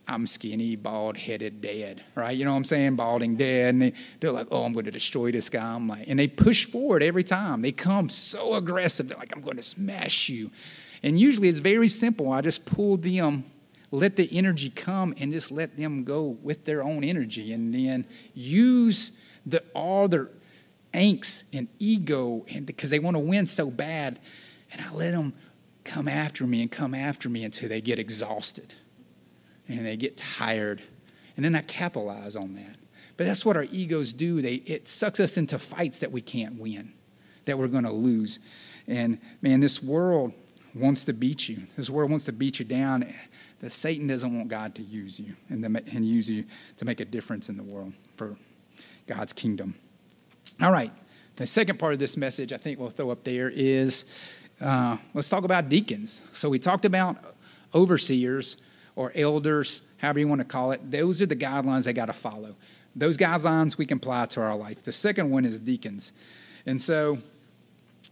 I'm 0.08 0.28
skinny, 0.28 0.76
bald 0.76 1.18
headed, 1.18 1.62
dead, 1.62 2.04
right? 2.16 2.38
You 2.38 2.46
know 2.46 2.52
what 2.52 2.58
I'm 2.58 2.66
saying? 2.66 2.96
Balding, 2.96 3.38
dead. 3.38 3.74
And 3.74 3.82
they, 3.82 3.94
they're 4.20 4.32
like, 4.32 4.48
oh, 4.52 4.64
I'm 4.64 4.74
going 4.74 4.86
to 4.86 4.92
destroy 4.92 5.32
this 5.32 5.50
guy. 5.50 5.74
I'm 5.74 5.88
like, 5.88 6.08
and 6.08 6.20
they 6.20 6.28
push 6.28 6.66
forward 6.70 7.02
every 7.02 7.24
time. 7.24 7.62
They 7.62 7.72
come 7.72 8.10
so 8.10 8.54
aggressive. 8.54 9.08
They're 9.08 9.18
like, 9.18 9.36
I'm 9.36 9.42
going 9.42 9.58
to 9.58 9.64
smash 9.64 10.30
you. 10.30 10.52
And 11.02 11.20
usually 11.20 11.50
it's 11.50 11.60
very 11.60 11.88
simple. 11.88 12.32
I 12.32 12.42
just 12.42 12.66
pull 12.66 12.98
them, 12.98 13.46
let 13.92 14.16
the 14.16 14.30
energy 14.32 14.70
come, 14.70 15.16
and 15.18 15.34
just 15.34 15.50
let 15.50 15.76
them 15.76 16.04
go 16.04 16.38
with 16.44 16.66
their 16.66 16.84
own 16.84 17.04
energy. 17.04 17.54
And 17.54 17.74
then 17.74 18.06
use 18.36 19.12
the, 19.48 19.64
all 19.74 20.08
their 20.08 20.30
angst 20.94 21.44
and 21.52 21.68
ego 21.80 22.46
and 22.48 22.66
because 22.66 22.92
they 22.92 23.00
want 23.00 23.16
to 23.16 23.20
win 23.20 23.48
so 23.48 23.72
bad. 23.72 24.20
And 24.72 24.82
I 24.82 24.94
let 24.94 25.12
them 25.12 25.34
come 25.84 26.08
after 26.08 26.46
me 26.46 26.62
and 26.62 26.72
come 26.72 26.94
after 26.94 27.28
me 27.28 27.44
until 27.44 27.70
they 27.70 27.82
get 27.82 27.98
exhausted 27.98 28.72
and 29.68 29.86
they 29.86 29.98
get 29.98 30.18
tired. 30.18 30.82
And 31.36 31.44
then 31.44 31.56
I 31.56 31.62
capitalize 31.62 32.36
on 32.36 32.56
that. 32.56 32.76
But 33.18 33.26
that's 33.26 33.46
what 33.46 33.56
our 33.56 33.64
egos 33.64 34.14
do. 34.14 34.42
They, 34.42 34.56
it 34.56 34.88
sucks 34.88 35.20
us 35.20 35.38
into 35.38 35.58
fights 35.58 36.00
that 36.00 36.12
we 36.12 36.22
can't 36.22 36.60
win, 36.60 36.94
that 37.46 37.58
we're 37.58 37.68
going 37.68 37.84
to 37.86 37.92
lose. 37.92 38.40
And 38.88 39.20
man, 39.42 39.60
this 39.60 39.82
world 39.82 40.34
wants 40.74 41.06
to 41.06 41.14
beat 41.14 41.48
you. 41.48 41.64
This 41.78 41.90
world 41.90 42.10
wants 42.10 42.26
to 42.26 42.34
beat 42.34 42.60
you 42.60 42.66
down. 42.66 43.14
That 43.62 43.72
Satan 43.72 44.08
doesn't 44.08 44.36
want 44.36 44.50
God 44.50 44.76
to 44.76 44.84
use 44.84 45.20
you 45.20 45.34
and, 45.50 45.64
to, 45.64 45.84
and 45.92 46.06
use 46.06 46.30
you 46.30 46.44
to 46.78 46.86
make 46.86 47.00
a 47.00 47.06
difference 47.06 47.48
in 47.48 47.56
the 47.56 47.64
world 47.64 47.94
for 48.18 48.36
God's 49.08 49.32
kingdom. 49.32 49.76
All 50.62 50.72
right. 50.72 50.92
The 51.38 51.48
second 51.48 51.80
part 51.80 51.94
of 51.94 52.00
this 52.00 52.18
message 52.18 52.54
I 52.54 52.58
think 52.58 52.80
we'll 52.80 52.90
throw 52.90 53.10
up 53.10 53.24
there 53.24 53.50
is 53.50 54.06
uh, 54.62 54.98
let's 55.14 55.30
talk 55.30 55.44
about 55.44 55.70
deacons. 55.70 56.22
So 56.34 56.50
we 56.50 56.60
talked 56.60 56.86
about 56.86 57.36
overseers 57.74 58.58
or 58.96 59.12
elders, 59.16 59.82
however 59.98 60.20
you 60.20 60.28
want 60.28 60.42
to 60.42 60.46
call 60.46 60.72
it, 60.72 60.92
those 60.92 61.22
are 61.22 61.26
the 61.26 61.36
guidelines 61.36 61.84
they 61.84 61.94
got 61.94 62.06
to 62.06 62.14
follow. 62.14 62.56
Those 62.96 63.18
guidelines 63.18 63.78
we 63.78 63.86
can 63.86 63.98
apply 63.98 64.28
to 64.28 64.42
our 64.42 64.56
life. 64.56 64.84
The 64.84 64.94
second 64.94 65.30
one 65.30 65.46
is 65.46 65.60
deacons. 65.60 66.14
And 66.66 66.82
so 66.82 67.18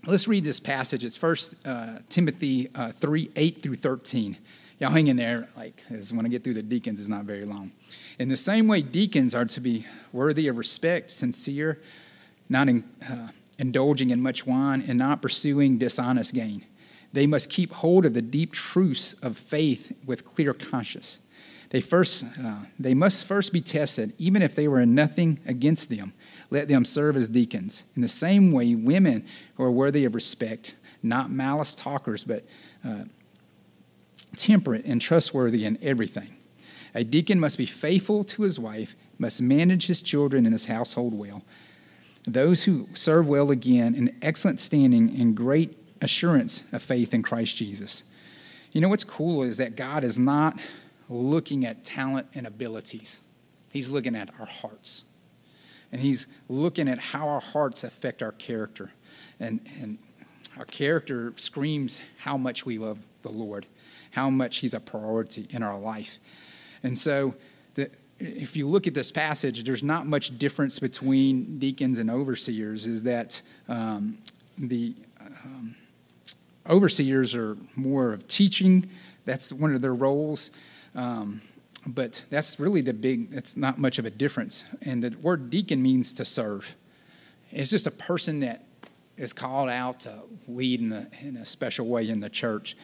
let's 0.06 0.28
read 0.28 0.44
this 0.44 0.60
passage. 0.60 1.06
It's 1.06 1.18
First 1.18 1.54
uh, 1.66 2.00
Timothy 2.10 2.70
uh, 2.76 2.92
3 3.00 3.32
8 3.36 3.64
through 3.64 3.78
13. 3.78 4.38
Y'all 4.80 4.92
hang 4.92 5.08
in 5.08 5.16
there, 5.16 5.48
like, 5.56 5.82
as 5.92 6.12
when 6.12 6.26
I 6.26 6.30
get 6.30 6.44
through 6.44 6.56
the 6.56 6.62
deacons, 6.62 7.00
is 7.00 7.08
not 7.08 7.24
very 7.24 7.46
long. 7.46 7.72
In 8.20 8.28
the 8.28 8.36
same 8.36 8.68
way, 8.68 8.82
deacons 8.82 9.34
are 9.34 9.46
to 9.46 9.62
be 9.62 9.86
worthy 10.12 10.48
of 10.48 10.58
respect, 10.58 11.12
sincere, 11.12 11.80
not 12.50 12.68
in, 12.68 12.84
uh, 13.08 13.30
indulging 13.60 14.10
in 14.10 14.22
much 14.22 14.46
wine, 14.46 14.84
and 14.88 14.98
not 14.98 15.22
pursuing 15.22 15.78
dishonest 15.78 16.34
gain. 16.34 16.66
They 17.14 17.28
must 17.28 17.50
keep 17.50 17.72
hold 17.72 18.06
of 18.06 18.14
the 18.14 18.22
deep 18.22 18.54
truths 18.54 19.14
of 19.22 19.38
faith 19.38 19.92
with 20.06 20.26
clear 20.26 20.54
conscience. 20.54 21.20
They, 21.70 21.82
first, 21.82 22.26
uh, 22.44 22.58
they 22.80 22.94
must 22.94 23.26
first 23.26 23.52
be 23.52 23.62
tested, 23.62 24.14
even 24.18 24.42
if 24.42 24.56
they 24.56 24.68
were 24.68 24.82
in 24.82 24.94
nothing 24.94 25.40
against 25.46 25.90
them. 25.90 26.14
Let 26.50 26.68
them 26.68 26.86
serve 26.86 27.16
as 27.16 27.30
deacons. 27.30 27.84
In 27.96 28.02
the 28.02 28.08
same 28.08 28.52
way, 28.52 28.76
women 28.76 29.26
who 29.56 29.64
are 29.64 29.72
worthy 29.72 30.06
of 30.06 30.14
respect, 30.14 30.76
not 31.02 31.32
malice 31.32 31.76
talkers, 31.76 32.24
but 32.24 32.46
uh, 32.86 33.06
temperate 34.36 34.86
and 34.86 35.02
trustworthy 35.02 35.66
in 35.66 35.80
everything. 35.82 36.36
A 36.96 37.04
deacon 37.04 37.40
must 37.40 37.58
be 37.58 37.66
faithful 37.66 38.24
to 38.26 38.44
his 38.44 38.60
wife, 38.60 38.96
must 39.18 39.42
manage 39.42 39.88
his 39.88 40.02
children 40.02 40.46
and 40.46 40.54
his 40.54 40.66
household 40.66 41.14
well. 41.14 41.44
Those 42.28 42.64
who 42.64 42.88
serve 42.94 43.28
well 43.28 43.52
again 43.52 43.96
in 43.96 44.16
excellent 44.22 44.60
standing 44.60 45.20
and 45.20 45.36
great 45.36 45.83
assurance 46.04 46.64
of 46.72 46.84
faith 46.84 47.14
in 47.14 47.24
Christ 47.24 47.56
Jesus. 47.56 48.04
You 48.72 48.82
know 48.82 48.90
what's 48.90 49.04
cool 49.04 49.44
is 49.44 49.58
that 49.58 49.76
God 49.76 50.04
is 50.04 50.20
not 50.20 50.60
looking 51.10 51.66
at 51.66 51.84
talent 51.84 52.28
and 52.34 52.46
abilities, 52.48 53.22
He's 53.70 53.90
looking 53.90 54.16
at 54.16 54.30
our 54.40 54.46
hearts. 54.46 55.04
And 55.92 56.02
He's 56.02 56.26
looking 56.50 56.88
at 56.88 56.98
how 56.98 57.28
our 57.28 57.40
hearts 57.40 57.84
affect 57.84 58.24
our 58.24 58.32
character. 58.34 58.92
And, 59.40 59.60
and 59.80 60.00
our 60.58 60.66
character 60.66 61.34
screams 61.38 62.00
how 62.18 62.36
much 62.36 62.66
we 62.66 62.80
love 62.80 62.98
the 63.22 63.30
Lord, 63.30 63.68
how 64.10 64.30
much 64.30 64.58
He's 64.58 64.74
a 64.74 64.80
priority 64.80 65.48
in 65.52 65.62
our 65.62 65.78
life. 65.78 66.18
And 66.82 66.98
so, 66.98 67.36
the, 67.76 67.90
if 68.20 68.56
you 68.56 68.68
look 68.68 68.88
at 68.88 68.94
this 68.94 69.12
passage, 69.12 69.64
there's 69.64 69.84
not 69.84 70.08
much 70.08 70.38
difference 70.38 70.80
between 70.80 71.60
deacons 71.60 72.00
and 72.00 72.10
overseers, 72.10 72.86
is 72.86 73.04
that 73.04 73.42
um, 73.68 74.18
the 74.58 74.96
um, 75.20 75.76
overseers 76.70 77.36
are 77.36 77.58
more 77.76 78.14
of 78.14 78.28
teaching, 78.28 78.90
that's 79.26 79.52
one 79.54 79.74
of 79.74 79.82
their 79.82 79.94
roles. 79.94 80.52
Um, 80.96 81.42
but 81.86 82.24
that's 82.30 82.60
really 82.60 82.82
the 82.82 82.94
big, 82.94 83.32
that's 83.32 83.58
not 83.58 83.78
much 83.78 84.00
of 84.00 84.06
a 84.06 84.10
difference. 84.10 84.64
And 84.82 85.04
the 85.04 85.16
word 85.22 85.50
deacon 85.50 85.82
means 85.82 86.14
to 86.16 86.26
serve. 86.26 86.66
It's 87.52 87.70
just 87.70 87.88
a 87.88 87.92
person 87.92 88.40
that 88.42 88.64
is 89.18 89.34
called 89.34 89.70
out 89.70 90.00
to 90.02 90.22
lead 90.48 90.80
in 90.80 90.94
a, 90.94 91.08
in 91.22 91.38
a 91.38 91.46
special 91.46 91.88
way 91.88 92.10
in 92.10 92.20
the 92.20 92.30
church. 92.30 92.78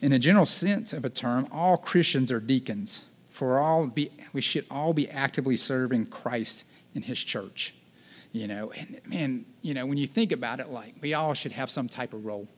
In 0.00 0.12
a 0.12 0.18
general 0.18 0.46
sense 0.46 0.92
of 0.92 1.04
a 1.04 1.10
term, 1.10 1.46
all 1.52 1.76
Christians 1.76 2.32
are 2.32 2.40
deacons. 2.40 3.04
For 3.30 3.58
all 3.58 3.86
be, 3.86 4.10
we 4.32 4.40
should 4.40 4.66
all 4.70 4.92
be 4.92 5.08
actively 5.10 5.56
serving 5.56 6.06
Christ 6.06 6.64
in 6.94 7.02
His 7.02 7.18
church. 7.18 7.74
You 8.32 8.48
know, 8.48 8.72
and 8.72 9.00
man, 9.06 9.44
you 9.62 9.74
know, 9.74 9.86
when 9.86 9.96
you 9.96 10.08
think 10.08 10.32
about 10.32 10.58
it, 10.58 10.68
like 10.68 10.94
we 11.00 11.14
all 11.14 11.34
should 11.34 11.52
have 11.52 11.70
some 11.70 11.88
type 11.88 12.12
of 12.14 12.24
role 12.24 12.48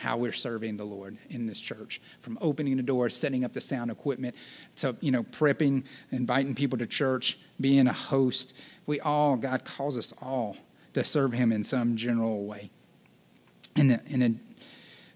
how 0.00 0.16
we're 0.16 0.32
serving 0.32 0.78
the 0.78 0.84
Lord 0.84 1.18
in 1.28 1.46
this 1.46 1.60
church, 1.60 2.00
from 2.22 2.38
opening 2.40 2.76
the 2.76 2.82
door, 2.82 3.10
setting 3.10 3.44
up 3.44 3.52
the 3.52 3.60
sound 3.60 3.90
equipment, 3.90 4.34
to 4.76 4.96
you 5.00 5.10
know 5.10 5.22
prepping, 5.24 5.84
inviting 6.10 6.54
people 6.54 6.78
to 6.78 6.86
church, 6.86 7.38
being 7.60 7.86
a 7.86 7.92
host. 7.92 8.54
We 8.86 8.98
all 9.00 9.36
God 9.36 9.64
calls 9.64 9.98
us 9.98 10.14
all 10.22 10.56
to 10.94 11.04
serve 11.04 11.32
Him 11.32 11.52
in 11.52 11.62
some 11.62 11.96
general 11.96 12.46
way. 12.46 12.70
And 13.76 14.00
and 14.08 14.22
a, 14.22 14.34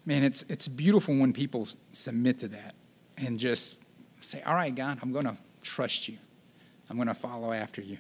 man, 0.05 0.23
it's 0.23 0.45
it's 0.51 0.69
beautiful 0.69 1.19
when 1.19 1.33
people 1.33 1.67
submit 1.93 2.39
to 2.41 2.49
that 2.49 2.75
and 3.17 3.39
just 3.39 3.77
say, 4.21 4.43
"All 4.43 4.55
right, 4.55 4.75
God, 4.75 4.99
I'm 5.01 5.13
going 5.13 5.25
to 5.25 5.37
trust 5.63 6.09
you. 6.09 6.19
I'm 6.91 6.97
going 6.97 7.09
to 7.09 7.15
follow 7.15 7.53
after 7.53 7.81
you." 7.81 7.97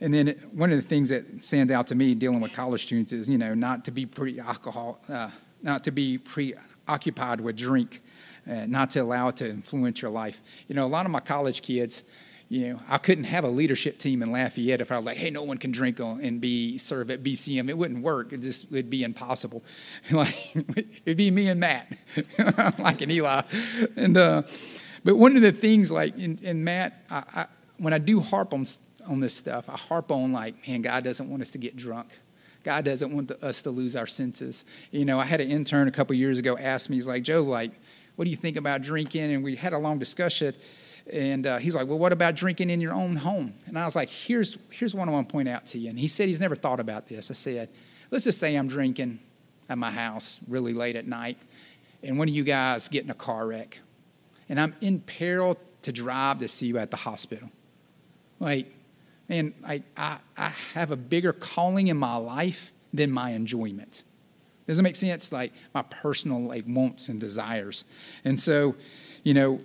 And 0.00 0.12
then 0.12 0.28
one 0.52 0.70
of 0.72 0.80
the 0.80 0.86
things 0.86 1.08
that 1.08 1.44
stands 1.44 1.72
out 1.72 1.86
to 1.88 1.94
me 1.94 2.14
dealing 2.14 2.40
with 2.40 2.52
college 2.52 2.82
students 2.82 3.12
is, 3.12 3.28
you 3.28 3.38
know, 3.38 3.54
not 3.54 3.84
to 3.86 3.90
be 3.90 4.06
pre 4.06 4.38
alcohol, 4.38 5.00
uh, 5.08 5.30
not 5.66 5.82
to 5.84 5.90
be 5.90 6.16
preoccupied 6.16 7.40
with 7.40 7.56
drink, 7.56 8.00
uh, 8.48 8.64
not 8.66 8.88
to 8.90 9.00
allow 9.00 9.28
it 9.28 9.36
to 9.36 9.50
influence 9.50 10.00
your 10.00 10.12
life. 10.12 10.40
You 10.68 10.76
know, 10.76 10.86
a 10.86 10.88
lot 10.88 11.04
of 11.04 11.10
my 11.10 11.18
college 11.18 11.60
kids, 11.60 12.04
you 12.48 12.68
know, 12.68 12.80
I 12.88 12.98
couldn't 12.98 13.24
have 13.24 13.42
a 13.42 13.48
leadership 13.48 13.98
team 13.98 14.22
in 14.22 14.30
Lafayette 14.30 14.80
if 14.80 14.92
I 14.92 14.96
was 14.96 15.04
like, 15.04 15.16
hey, 15.16 15.28
no 15.28 15.42
one 15.42 15.58
can 15.58 15.72
drink 15.72 15.98
and 15.98 16.40
be 16.40 16.78
serve 16.78 17.10
at 17.10 17.24
BCM. 17.24 17.68
It 17.68 17.76
wouldn't 17.76 18.04
work. 18.04 18.32
It 18.32 18.42
just 18.42 18.70
would 18.70 18.88
be 18.88 19.02
impossible. 19.02 19.64
like 20.12 20.36
it'd 21.04 21.16
be 21.16 21.32
me 21.32 21.48
and 21.48 21.58
Matt, 21.58 21.92
like 22.78 23.00
an 23.00 23.10
Eli. 23.10 23.42
And 23.96 24.16
uh, 24.16 24.42
but 25.02 25.16
one 25.16 25.34
of 25.34 25.42
the 25.42 25.50
things, 25.50 25.90
like 25.90 26.16
in, 26.16 26.38
in 26.38 26.62
Matt, 26.62 27.02
I, 27.10 27.24
I, 27.34 27.46
when 27.78 27.92
I 27.92 27.98
do 27.98 28.20
harp 28.20 28.54
on 28.54 28.64
on 29.04 29.18
this 29.18 29.34
stuff, 29.34 29.64
I 29.68 29.76
harp 29.76 30.12
on 30.12 30.32
like, 30.32 30.54
man, 30.68 30.82
God 30.82 31.02
doesn't 31.02 31.28
want 31.28 31.42
us 31.42 31.50
to 31.50 31.58
get 31.58 31.76
drunk. 31.76 32.08
God 32.66 32.84
doesn't 32.84 33.14
want 33.14 33.30
us 33.30 33.62
to 33.62 33.70
lose 33.70 33.94
our 33.94 34.08
senses. 34.08 34.64
You 34.90 35.04
know, 35.04 35.20
I 35.20 35.24
had 35.24 35.40
an 35.40 35.52
intern 35.52 35.86
a 35.86 35.92
couple 35.92 36.16
years 36.16 36.36
ago 36.36 36.58
ask 36.58 36.90
me, 36.90 36.96
he's 36.96 37.06
like, 37.06 37.22
Joe, 37.22 37.42
like, 37.42 37.70
what 38.16 38.24
do 38.24 38.30
you 38.30 38.36
think 38.36 38.56
about 38.56 38.82
drinking? 38.82 39.32
And 39.32 39.44
we 39.44 39.54
had 39.54 39.72
a 39.72 39.78
long 39.78 40.00
discussion. 40.00 40.52
And 41.12 41.46
uh, 41.46 41.58
he's 41.58 41.76
like, 41.76 41.86
well, 41.86 42.00
what 42.00 42.12
about 42.12 42.34
drinking 42.34 42.70
in 42.70 42.80
your 42.80 42.92
own 42.92 43.14
home? 43.14 43.54
And 43.66 43.78
I 43.78 43.84
was 43.84 43.94
like, 43.94 44.08
here's, 44.08 44.58
here's 44.70 44.96
what 44.96 45.06
I 45.08 45.12
want 45.12 45.28
to 45.28 45.32
point 45.32 45.48
out 45.48 45.64
to 45.66 45.78
you. 45.78 45.90
And 45.90 45.96
he 45.96 46.08
said 46.08 46.26
he's 46.26 46.40
never 46.40 46.56
thought 46.56 46.80
about 46.80 47.06
this. 47.08 47.30
I 47.30 47.34
said, 47.34 47.68
let's 48.10 48.24
just 48.24 48.40
say 48.40 48.56
I'm 48.56 48.66
drinking 48.66 49.20
at 49.68 49.78
my 49.78 49.92
house 49.92 50.40
really 50.48 50.72
late 50.72 50.96
at 50.96 51.06
night, 51.06 51.38
and 52.02 52.18
one 52.18 52.28
of 52.28 52.34
you 52.34 52.44
guys 52.44 52.88
get 52.88 53.04
in 53.04 53.10
a 53.10 53.14
car 53.14 53.46
wreck, 53.46 53.78
and 54.48 54.60
I'm 54.60 54.74
in 54.80 55.00
peril 55.00 55.56
to 55.82 55.92
drive 55.92 56.40
to 56.40 56.48
see 56.48 56.66
you 56.66 56.78
at 56.78 56.90
the 56.90 56.96
hospital. 56.96 57.48
Like, 58.40 58.66
man, 59.28 59.54
I, 59.66 59.82
I, 59.96 60.18
I 60.36 60.48
have 60.74 60.90
a 60.90 60.96
bigger 60.96 61.32
calling 61.32 61.88
in 61.88 61.96
my 61.96 62.16
life 62.16 62.72
than 62.92 63.10
my 63.10 63.30
enjoyment. 63.30 64.02
Does 64.66 64.78
it 64.78 64.82
make 64.82 64.96
sense? 64.96 65.32
Like 65.32 65.52
my 65.74 65.82
personal 65.82 66.42
like 66.42 66.64
wants 66.66 67.08
and 67.08 67.20
desires. 67.20 67.84
And 68.24 68.38
so, 68.38 68.74
you 69.22 69.34
know, 69.34 69.60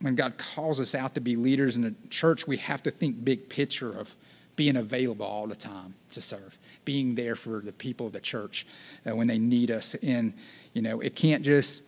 when 0.00 0.14
God 0.14 0.38
calls 0.38 0.80
us 0.80 0.94
out 0.94 1.14
to 1.14 1.20
be 1.20 1.36
leaders 1.36 1.76
in 1.76 1.82
the 1.82 1.94
church, 2.10 2.46
we 2.46 2.56
have 2.58 2.82
to 2.84 2.90
think 2.90 3.24
big 3.24 3.48
picture 3.48 3.98
of 3.98 4.08
being 4.56 4.76
available 4.76 5.26
all 5.26 5.46
the 5.46 5.54
time 5.54 5.94
to 6.10 6.20
serve, 6.20 6.56
being 6.84 7.14
there 7.14 7.36
for 7.36 7.60
the 7.60 7.72
people 7.72 8.06
of 8.06 8.12
the 8.12 8.20
church 8.20 8.66
uh, 9.08 9.14
when 9.14 9.26
they 9.26 9.38
need 9.38 9.70
us. 9.70 9.94
And, 10.02 10.34
you 10.72 10.82
know, 10.82 11.00
it 11.00 11.14
can't 11.14 11.44
just, 11.44 11.82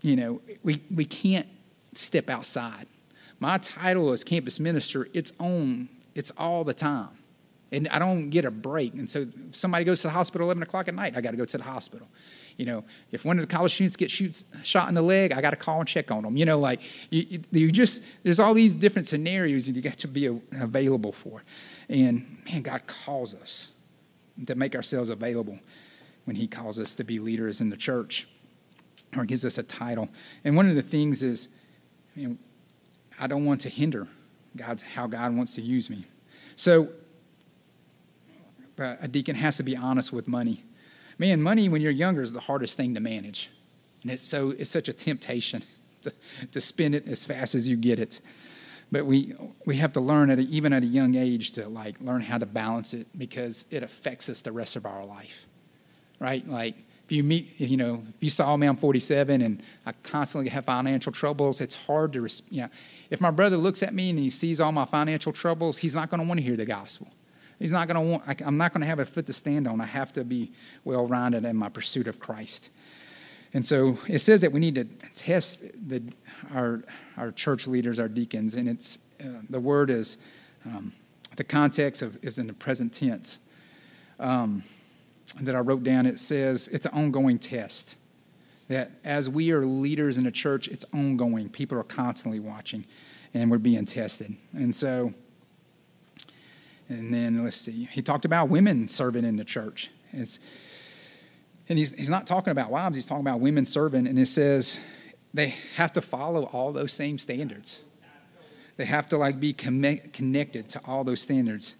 you 0.00 0.16
know, 0.16 0.40
we, 0.62 0.82
we 0.94 1.04
can't 1.04 1.46
step 1.94 2.30
outside. 2.30 2.86
My 3.40 3.58
title 3.58 4.12
as 4.12 4.24
campus 4.24 4.58
minister, 4.58 5.08
it's 5.12 5.32
on 5.38 5.88
it's 6.14 6.32
all 6.36 6.64
the 6.64 6.74
time. 6.74 7.10
And 7.72 7.88
I 7.88 7.98
don't 7.98 8.30
get 8.30 8.44
a 8.44 8.50
break. 8.50 8.94
And 8.94 9.08
so 9.08 9.26
if 9.48 9.56
somebody 9.56 9.84
goes 9.84 10.00
to 10.02 10.06
the 10.06 10.12
hospital 10.12 10.46
11 10.46 10.62
o'clock 10.62 10.86
at 10.86 10.94
night, 10.94 11.14
I 11.16 11.20
got 11.20 11.32
to 11.32 11.36
go 11.36 11.44
to 11.44 11.58
the 11.58 11.64
hospital. 11.64 12.06
You 12.56 12.66
know, 12.66 12.84
if 13.10 13.24
one 13.24 13.38
of 13.38 13.48
the 13.48 13.52
college 13.52 13.74
students 13.74 13.96
gets 13.96 14.12
shoots, 14.12 14.44
shot 14.62 14.88
in 14.88 14.94
the 14.94 15.02
leg, 15.02 15.32
I 15.32 15.40
got 15.40 15.50
to 15.50 15.56
call 15.56 15.80
and 15.80 15.88
check 15.88 16.12
on 16.12 16.22
them. 16.22 16.36
You 16.36 16.44
know, 16.44 16.58
like 16.58 16.80
you, 17.10 17.40
you 17.50 17.72
just, 17.72 18.00
there's 18.22 18.38
all 18.38 18.54
these 18.54 18.76
different 18.76 19.08
scenarios 19.08 19.66
that 19.66 19.74
you 19.74 19.82
got 19.82 19.98
to 19.98 20.08
be 20.08 20.26
available 20.26 21.12
for. 21.12 21.42
And 21.88 22.38
man, 22.44 22.62
God 22.62 22.86
calls 22.86 23.34
us 23.34 23.70
to 24.46 24.54
make 24.54 24.76
ourselves 24.76 25.10
available 25.10 25.58
when 26.26 26.36
He 26.36 26.46
calls 26.46 26.78
us 26.78 26.94
to 26.96 27.04
be 27.04 27.18
leaders 27.18 27.60
in 27.60 27.70
the 27.70 27.76
church 27.76 28.28
or 29.16 29.24
gives 29.24 29.44
us 29.44 29.58
a 29.58 29.62
title. 29.64 30.08
And 30.44 30.56
one 30.56 30.68
of 30.68 30.76
the 30.76 30.82
things 30.82 31.24
is, 31.24 31.48
you 32.14 32.28
know, 32.28 32.36
I 33.18 33.26
don't 33.26 33.44
want 33.44 33.60
to 33.62 33.68
hinder 33.68 34.06
God's 34.56 34.82
how 34.82 35.06
God 35.06 35.36
wants 35.36 35.54
to 35.56 35.62
use 35.62 35.90
me. 35.90 36.06
So 36.56 36.88
a 38.78 39.08
deacon 39.08 39.36
has 39.36 39.56
to 39.58 39.62
be 39.62 39.76
honest 39.76 40.12
with 40.12 40.28
money. 40.28 40.64
Man, 41.18 41.40
money 41.40 41.68
when 41.68 41.80
you're 41.80 41.92
younger 41.92 42.22
is 42.22 42.32
the 42.32 42.40
hardest 42.40 42.76
thing 42.76 42.94
to 42.94 43.00
manage. 43.00 43.50
And 44.02 44.10
it's 44.10 44.22
so 44.22 44.50
it's 44.50 44.70
such 44.70 44.88
a 44.88 44.92
temptation 44.92 45.62
to, 46.02 46.12
to 46.52 46.60
spend 46.60 46.94
it 46.94 47.06
as 47.08 47.24
fast 47.24 47.54
as 47.54 47.66
you 47.66 47.76
get 47.76 47.98
it. 47.98 48.20
But 48.92 49.06
we 49.06 49.34
we 49.64 49.76
have 49.76 49.92
to 49.94 50.00
learn 50.00 50.30
at 50.30 50.38
a, 50.38 50.42
even 50.42 50.72
at 50.72 50.82
a 50.82 50.86
young 50.86 51.14
age 51.14 51.52
to 51.52 51.68
like 51.68 51.96
learn 52.00 52.20
how 52.20 52.38
to 52.38 52.46
balance 52.46 52.94
it 52.94 53.06
because 53.18 53.64
it 53.70 53.82
affects 53.82 54.28
us 54.28 54.42
the 54.42 54.52
rest 54.52 54.76
of 54.76 54.86
our 54.86 55.04
life. 55.04 55.46
Right? 56.20 56.46
Like 56.48 56.76
if 57.04 57.12
you 57.12 57.22
meet, 57.22 57.54
you 57.58 57.76
know, 57.76 58.02
if 58.08 58.22
you 58.22 58.30
saw 58.30 58.56
me, 58.56 58.66
I'm 58.66 58.76
47 58.76 59.42
and 59.42 59.62
I 59.84 59.92
constantly 60.02 60.48
have 60.48 60.64
financial 60.64 61.12
troubles, 61.12 61.60
it's 61.60 61.74
hard 61.74 62.14
to, 62.14 62.26
you 62.48 62.62
know, 62.62 62.68
if 63.10 63.20
my 63.20 63.30
brother 63.30 63.58
looks 63.58 63.82
at 63.82 63.94
me 63.94 64.10
and 64.10 64.18
he 64.18 64.30
sees 64.30 64.58
all 64.58 64.72
my 64.72 64.86
financial 64.86 65.32
troubles, 65.32 65.76
he's 65.76 65.94
not 65.94 66.08
going 66.08 66.20
to 66.20 66.26
want 66.26 66.38
to 66.38 66.44
hear 66.44 66.56
the 66.56 66.64
gospel. 66.64 67.08
He's 67.58 67.72
not 67.72 67.88
going 67.88 68.02
to 68.02 68.10
want, 68.10 68.22
I, 68.26 68.36
I'm 68.44 68.56
not 68.56 68.72
going 68.72 68.80
to 68.80 68.86
have 68.86 69.00
a 69.00 69.06
foot 69.06 69.26
to 69.26 69.34
stand 69.34 69.68
on. 69.68 69.80
I 69.82 69.86
have 69.86 70.12
to 70.14 70.24
be 70.24 70.52
well 70.84 71.06
rounded 71.06 71.44
in 71.44 71.56
my 71.56 71.68
pursuit 71.68 72.08
of 72.08 72.18
Christ. 72.18 72.70
And 73.52 73.64
so 73.64 73.98
it 74.08 74.20
says 74.20 74.40
that 74.40 74.50
we 74.50 74.58
need 74.58 74.74
to 74.76 74.84
test 75.14 75.62
the, 75.86 76.02
our, 76.54 76.84
our 77.18 77.32
church 77.32 77.66
leaders, 77.66 77.98
our 77.98 78.08
deacons, 78.08 78.54
and 78.54 78.68
it's, 78.68 78.98
uh, 79.20 79.40
the 79.50 79.60
word 79.60 79.90
is, 79.90 80.16
um, 80.64 80.92
the 81.36 81.44
context 81.44 82.00
of, 82.02 82.18
is 82.22 82.38
in 82.38 82.46
the 82.46 82.52
present 82.52 82.92
tense. 82.92 83.40
Um, 84.18 84.64
that 85.40 85.54
I 85.54 85.60
wrote 85.60 85.82
down, 85.82 86.06
it 86.06 86.20
says 86.20 86.68
it's 86.68 86.86
an 86.86 86.92
ongoing 86.92 87.38
test. 87.38 87.96
That 88.68 88.92
as 89.04 89.28
we 89.28 89.50
are 89.50 89.66
leaders 89.66 90.16
in 90.16 90.26
a 90.26 90.30
church, 90.30 90.68
it's 90.68 90.84
ongoing. 90.94 91.48
People 91.48 91.78
are 91.78 91.84
constantly 91.84 92.40
watching 92.40 92.84
and 93.34 93.50
we're 93.50 93.58
being 93.58 93.84
tested. 93.84 94.34
And 94.52 94.74
so, 94.74 95.12
and 96.88 97.12
then 97.12 97.44
let's 97.44 97.56
see, 97.56 97.88
he 97.90 98.00
talked 98.00 98.24
about 98.24 98.48
women 98.48 98.88
serving 98.88 99.24
in 99.24 99.36
the 99.36 99.44
church. 99.44 99.90
It's, 100.12 100.38
and 101.68 101.78
he's, 101.78 101.92
he's 101.92 102.10
not 102.10 102.26
talking 102.26 102.52
about 102.52 102.70
wives, 102.70 102.96
he's 102.96 103.06
talking 103.06 103.22
about 103.22 103.40
women 103.40 103.66
serving. 103.66 104.06
And 104.06 104.18
it 104.18 104.28
says 104.28 104.80
they 105.34 105.54
have 105.74 105.92
to 105.94 106.00
follow 106.00 106.44
all 106.44 106.72
those 106.72 106.92
same 106.92 107.18
standards. 107.18 107.80
They 108.76 108.84
have 108.84 109.08
to 109.08 109.18
like 109.18 109.38
be 109.38 109.52
connected 109.52 110.68
to 110.70 110.80
all 110.84 111.04
those 111.04 111.20
standards. 111.20 111.76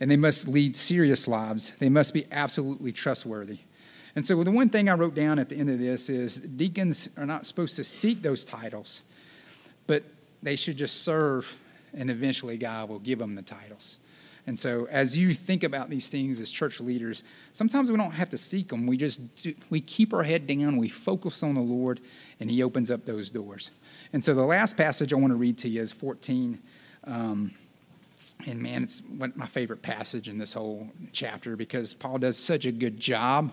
And 0.00 0.10
they 0.10 0.16
must 0.16 0.46
lead 0.46 0.76
serious 0.76 1.26
lives. 1.26 1.72
They 1.78 1.88
must 1.88 2.12
be 2.12 2.26
absolutely 2.30 2.92
trustworthy. 2.92 3.58
And 4.16 4.26
so 4.26 4.42
the 4.42 4.50
one 4.50 4.70
thing 4.70 4.88
I 4.88 4.94
wrote 4.94 5.14
down 5.14 5.38
at 5.38 5.50
the 5.50 5.56
end 5.56 5.70
of 5.70 5.78
this 5.78 6.08
is 6.08 6.36
deacons 6.36 7.08
are 7.16 7.26
not 7.26 7.46
supposed 7.46 7.76
to 7.76 7.84
seek 7.84 8.22
those 8.22 8.44
titles, 8.44 9.02
but 9.86 10.02
they 10.42 10.56
should 10.56 10.76
just 10.78 11.02
serve, 11.02 11.46
and 11.94 12.10
eventually 12.10 12.56
God 12.56 12.88
will 12.88 12.98
give 12.98 13.18
them 13.18 13.34
the 13.34 13.42
titles. 13.42 13.98
And 14.46 14.58
so, 14.58 14.86
as 14.90 15.16
you 15.16 15.34
think 15.34 15.64
about 15.64 15.90
these 15.90 16.08
things 16.08 16.40
as 16.40 16.50
church 16.50 16.80
leaders, 16.80 17.24
sometimes 17.52 17.90
we 17.90 17.96
don't 17.96 18.12
have 18.12 18.30
to 18.30 18.38
seek 18.38 18.68
them. 18.68 18.86
We 18.86 18.96
just 18.96 19.20
do, 19.42 19.52
we 19.70 19.80
keep 19.80 20.14
our 20.14 20.22
head 20.22 20.46
down, 20.46 20.76
we 20.76 20.88
focus 20.88 21.42
on 21.42 21.54
the 21.54 21.60
Lord, 21.60 22.00
and 22.38 22.48
He 22.48 22.62
opens 22.62 22.90
up 22.90 23.04
those 23.04 23.28
doors. 23.28 23.72
And 24.12 24.24
so, 24.24 24.34
the 24.34 24.44
last 24.44 24.76
passage 24.76 25.12
I 25.12 25.16
want 25.16 25.32
to 25.32 25.36
read 25.36 25.58
to 25.58 25.68
you 25.68 25.82
is 25.82 25.92
14. 25.92 26.62
Um, 27.04 27.52
and 28.44 28.60
man, 28.60 28.82
it's 28.82 29.02
my 29.08 29.46
favorite 29.46 29.82
passage 29.82 30.28
in 30.28 30.38
this 30.38 30.52
whole 30.52 30.88
chapter 31.12 31.56
because 31.56 31.94
Paul 31.94 32.18
does 32.18 32.36
such 32.36 32.66
a 32.66 32.72
good 32.72 33.00
job 33.00 33.52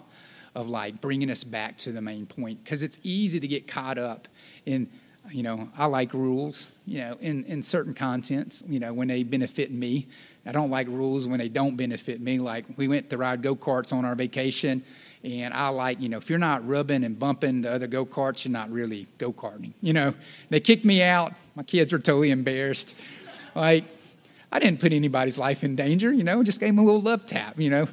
of 0.55 0.67
like 0.67 1.01
bringing 1.01 1.31
us 1.31 1.43
back 1.43 1.77
to 1.79 1.91
the 1.91 2.01
main 2.01 2.25
point. 2.25 2.63
Because 2.63 2.83
it's 2.83 2.99
easy 3.01 3.39
to 3.39 3.47
get 3.47 3.67
caught 3.67 3.97
up 3.97 4.27
in 4.65 4.87
you 5.31 5.43
know, 5.43 5.69
I 5.77 5.85
like 5.85 6.13
rules, 6.13 6.67
you 6.85 6.99
know, 6.99 7.17
in, 7.21 7.45
in 7.45 7.63
certain 7.63 7.93
contents, 7.93 8.61
you 8.67 8.79
know, 8.79 8.93
when 8.93 9.07
they 9.07 9.23
benefit 9.23 9.71
me. 9.71 10.07
I 10.45 10.51
don't 10.51 10.69
like 10.69 10.87
rules 10.87 11.25
when 11.25 11.39
they 11.39 11.47
don't 11.47 11.77
benefit 11.77 12.19
me. 12.19 12.39
Like 12.39 12.65
we 12.75 12.89
went 12.89 13.09
to 13.09 13.17
ride 13.17 13.41
go 13.41 13.55
karts 13.55 13.93
on 13.93 14.03
our 14.03 14.15
vacation, 14.15 14.83
and 15.23 15.53
I 15.53 15.69
like, 15.69 16.01
you 16.01 16.09
know, 16.09 16.17
if 16.17 16.29
you're 16.29 16.39
not 16.39 16.67
rubbing 16.67 17.05
and 17.05 17.17
bumping 17.17 17.61
the 17.61 17.71
other 17.71 17.87
go 17.87 18.05
karts, 18.05 18.43
you're 18.43 18.51
not 18.51 18.69
really 18.69 19.07
go 19.17 19.31
karting. 19.31 19.71
You 19.81 19.93
know, 19.93 20.13
they 20.49 20.59
kicked 20.59 20.83
me 20.83 21.01
out. 21.01 21.31
My 21.55 21.63
kids 21.63 21.93
were 21.93 21.99
totally 21.99 22.31
embarrassed. 22.31 22.95
Like, 23.55 23.85
I 24.53 24.59
didn't 24.59 24.79
put 24.79 24.93
anybody's 24.93 25.39
life 25.39 25.63
in 25.63 25.75
danger, 25.75 26.13
you 26.13 26.23
know, 26.23 26.43
just 26.43 26.59
gave 26.59 26.69
them 26.69 26.77
a 26.77 26.83
little 26.83 27.01
love 27.01 27.25
tap, 27.25 27.59
you 27.59 27.71
know. 27.71 27.87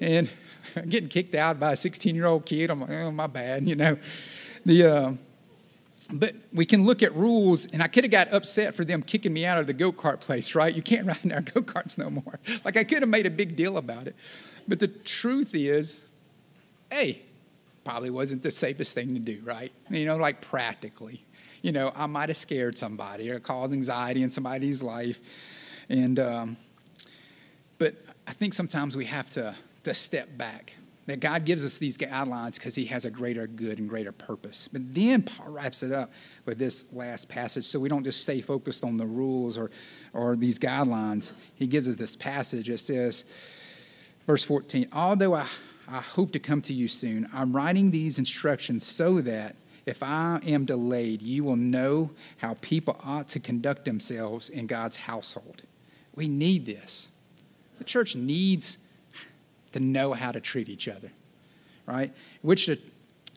And 0.00 0.30
getting 0.88 1.10
kicked 1.10 1.34
out 1.34 1.60
by 1.60 1.72
a 1.72 1.76
16 1.76 2.14
year 2.14 2.24
old 2.24 2.46
kid, 2.46 2.70
I'm 2.70 2.80
like, 2.80 2.90
oh, 2.90 3.10
my 3.10 3.26
bad, 3.26 3.68
you 3.68 3.76
know. 3.76 3.98
The, 4.64 4.84
uh, 4.86 5.12
but 6.10 6.34
we 6.54 6.64
can 6.64 6.86
look 6.86 7.02
at 7.02 7.14
rules, 7.14 7.66
and 7.66 7.82
I 7.82 7.86
could 7.86 8.04
have 8.04 8.10
got 8.10 8.32
upset 8.32 8.74
for 8.74 8.82
them 8.82 9.02
kicking 9.02 9.34
me 9.34 9.44
out 9.44 9.58
of 9.58 9.66
the 9.66 9.74
go 9.74 9.92
kart 9.92 10.20
place, 10.20 10.54
right? 10.54 10.74
You 10.74 10.82
can't 10.82 11.06
ride 11.06 11.20
in 11.22 11.32
our 11.32 11.42
go 11.42 11.60
karts 11.60 11.98
no 11.98 12.08
more. 12.08 12.40
Like 12.64 12.78
I 12.78 12.84
could 12.84 13.02
have 13.02 13.10
made 13.10 13.26
a 13.26 13.30
big 13.30 13.54
deal 13.54 13.76
about 13.76 14.06
it. 14.06 14.16
But 14.66 14.80
the 14.80 14.88
truth 14.88 15.54
is, 15.54 16.00
hey, 16.90 17.20
probably 17.84 18.08
wasn't 18.08 18.42
the 18.42 18.50
safest 18.50 18.94
thing 18.94 19.12
to 19.12 19.20
do, 19.20 19.42
right? 19.44 19.70
You 19.90 20.06
know, 20.06 20.16
like 20.16 20.40
practically. 20.40 21.22
You 21.60 21.72
know, 21.72 21.92
I 21.94 22.06
might 22.06 22.30
have 22.30 22.38
scared 22.38 22.78
somebody 22.78 23.28
or 23.28 23.38
caused 23.38 23.74
anxiety 23.74 24.22
in 24.22 24.30
somebody's 24.30 24.82
life. 24.82 25.20
And, 25.90 26.20
um, 26.20 26.56
but 27.78 27.96
I 28.26 28.32
think 28.32 28.54
sometimes 28.54 28.96
we 28.96 29.04
have 29.06 29.28
to, 29.30 29.54
to 29.84 29.92
step 29.92 30.28
back 30.38 30.72
that 31.06 31.18
God 31.18 31.44
gives 31.44 31.64
us 31.64 31.78
these 31.78 31.98
guidelines 31.98 32.54
because 32.54 32.76
he 32.76 32.84
has 32.86 33.04
a 33.04 33.10
greater 33.10 33.48
good 33.48 33.80
and 33.80 33.88
greater 33.88 34.12
purpose. 34.12 34.68
But 34.72 34.94
then 34.94 35.22
Paul 35.22 35.48
wraps 35.48 35.82
it 35.82 35.90
up 35.90 36.12
with 36.46 36.58
this 36.58 36.84
last 36.92 37.28
passage 37.28 37.64
so 37.64 37.80
we 37.80 37.88
don't 37.88 38.04
just 38.04 38.22
stay 38.22 38.40
focused 38.40 38.84
on 38.84 38.96
the 38.96 39.06
rules 39.06 39.58
or, 39.58 39.72
or 40.12 40.36
these 40.36 40.58
guidelines. 40.58 41.32
He 41.56 41.66
gives 41.66 41.88
us 41.88 41.96
this 41.96 42.14
passage. 42.14 42.70
It 42.70 42.78
says, 42.78 43.24
verse 44.26 44.44
14, 44.44 44.88
although 44.92 45.34
I, 45.34 45.48
I 45.88 46.00
hope 46.00 46.30
to 46.32 46.38
come 46.38 46.62
to 46.62 46.72
you 46.72 46.86
soon, 46.86 47.28
I'm 47.32 47.52
writing 47.52 47.90
these 47.90 48.18
instructions 48.18 48.86
so 48.86 49.20
that 49.22 49.56
if 49.86 50.04
I 50.04 50.40
am 50.46 50.64
delayed, 50.66 51.22
you 51.22 51.42
will 51.42 51.56
know 51.56 52.10
how 52.36 52.56
people 52.60 53.00
ought 53.02 53.26
to 53.28 53.40
conduct 53.40 53.84
themselves 53.84 54.50
in 54.50 54.68
God's 54.68 54.94
household. 54.94 55.62
We 56.14 56.28
need 56.28 56.66
this. 56.66 57.08
The 57.78 57.84
church 57.84 58.14
needs 58.14 58.76
to 59.72 59.80
know 59.80 60.12
how 60.12 60.32
to 60.32 60.40
treat 60.40 60.68
each 60.68 60.88
other, 60.88 61.10
right? 61.86 62.12
Which, 62.42 62.68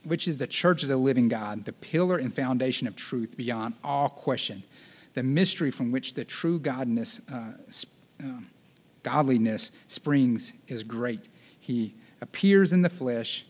which 0.03 0.27
is 0.27 0.37
the 0.37 0.47
church 0.47 0.83
of 0.83 0.89
the 0.89 0.97
living 0.97 1.27
God, 1.27 1.65
the 1.65 1.73
pillar 1.73 2.17
and 2.17 2.35
foundation 2.35 2.87
of 2.87 2.95
truth 2.95 3.37
beyond 3.37 3.75
all 3.83 4.09
question, 4.09 4.63
the 5.13 5.23
mystery 5.23 5.71
from 5.71 5.91
which 5.91 6.13
the 6.13 6.25
true 6.25 6.59
godness, 6.59 7.21
uh, 7.31 8.23
uh, 8.23 8.39
godliness 9.03 9.71
springs 9.87 10.53
is 10.67 10.83
great. 10.83 11.29
He 11.59 11.93
appears 12.21 12.73
in 12.73 12.81
the 12.81 12.89
flesh, 12.89 13.45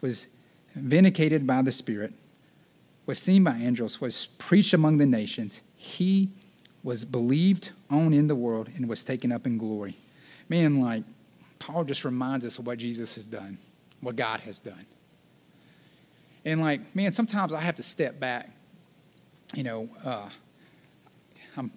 was 0.00 0.26
vindicated 0.74 1.46
by 1.46 1.62
the 1.62 1.72
Spirit, 1.72 2.12
was 3.06 3.18
seen 3.18 3.42
by 3.42 3.56
angels, 3.56 4.00
was 4.00 4.28
preached 4.36 4.74
among 4.74 4.98
the 4.98 5.06
nations. 5.06 5.62
He 5.76 6.30
was 6.82 7.04
believed 7.04 7.70
on 7.90 8.12
in 8.12 8.26
the 8.26 8.34
world 8.34 8.70
and 8.76 8.88
was 8.88 9.04
taken 9.04 9.32
up 9.32 9.46
in 9.46 9.58
glory. 9.58 9.96
Man, 10.48 10.80
like, 10.80 11.04
Paul 11.58 11.84
just 11.84 12.04
reminds 12.04 12.44
us 12.44 12.58
of 12.58 12.66
what 12.66 12.78
Jesus 12.78 13.14
has 13.16 13.24
done, 13.24 13.58
what 14.00 14.16
God 14.16 14.40
has 14.40 14.58
done. 14.58 14.86
And 16.44 16.60
like, 16.60 16.94
man, 16.94 17.12
sometimes 17.12 17.52
I 17.52 17.60
have 17.60 17.76
to 17.76 17.82
step 17.82 18.18
back. 18.20 18.50
You 19.54 19.64
know, 19.64 19.88
uh, 20.04 20.28
I'm, 21.56 21.72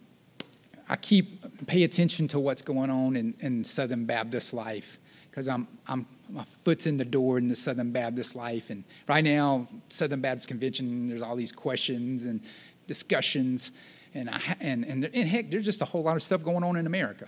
I 0.88 0.96
keep 0.98 1.68
pay 1.68 1.84
attention 1.84 2.28
to 2.30 2.40
what's 2.40 2.62
going 2.62 2.90
on 2.90 3.16
in, 3.16 3.34
in 3.40 3.64
Southern 3.64 4.06
Baptist 4.06 4.54
life 4.54 5.00
because 5.30 5.48
I'm, 5.48 5.68
I'm 5.88 6.06
my 6.30 6.46
foot's 6.64 6.88
in 6.88 6.98
the 6.98 7.06
door 7.06 7.38
in 7.38 7.48
the 7.48 7.56
Southern 7.56 7.92
Baptist 7.92 8.36
life. 8.36 8.70
And 8.70 8.84
right 9.08 9.24
now, 9.24 9.68
Southern 9.90 10.22
Baptist 10.22 10.48
Convention, 10.48 11.10
there's 11.10 11.22
all 11.22 11.36
these 11.36 11.52
questions 11.52 12.26
and 12.26 12.42
discussions, 12.88 13.72
and 14.14 14.30
I 14.30 14.42
and 14.60 14.86
and, 14.86 15.06
and 15.06 15.30
heck, 15.30 15.52
there's 15.52 15.66
just 15.66 15.82
a 15.82 15.86
whole 15.86 16.04
lot 16.04 16.16
of 16.16 16.24
stuff 16.24 16.44
going 16.44 16.64
on 16.64 16.76
in 16.76 16.86
America, 16.86 17.28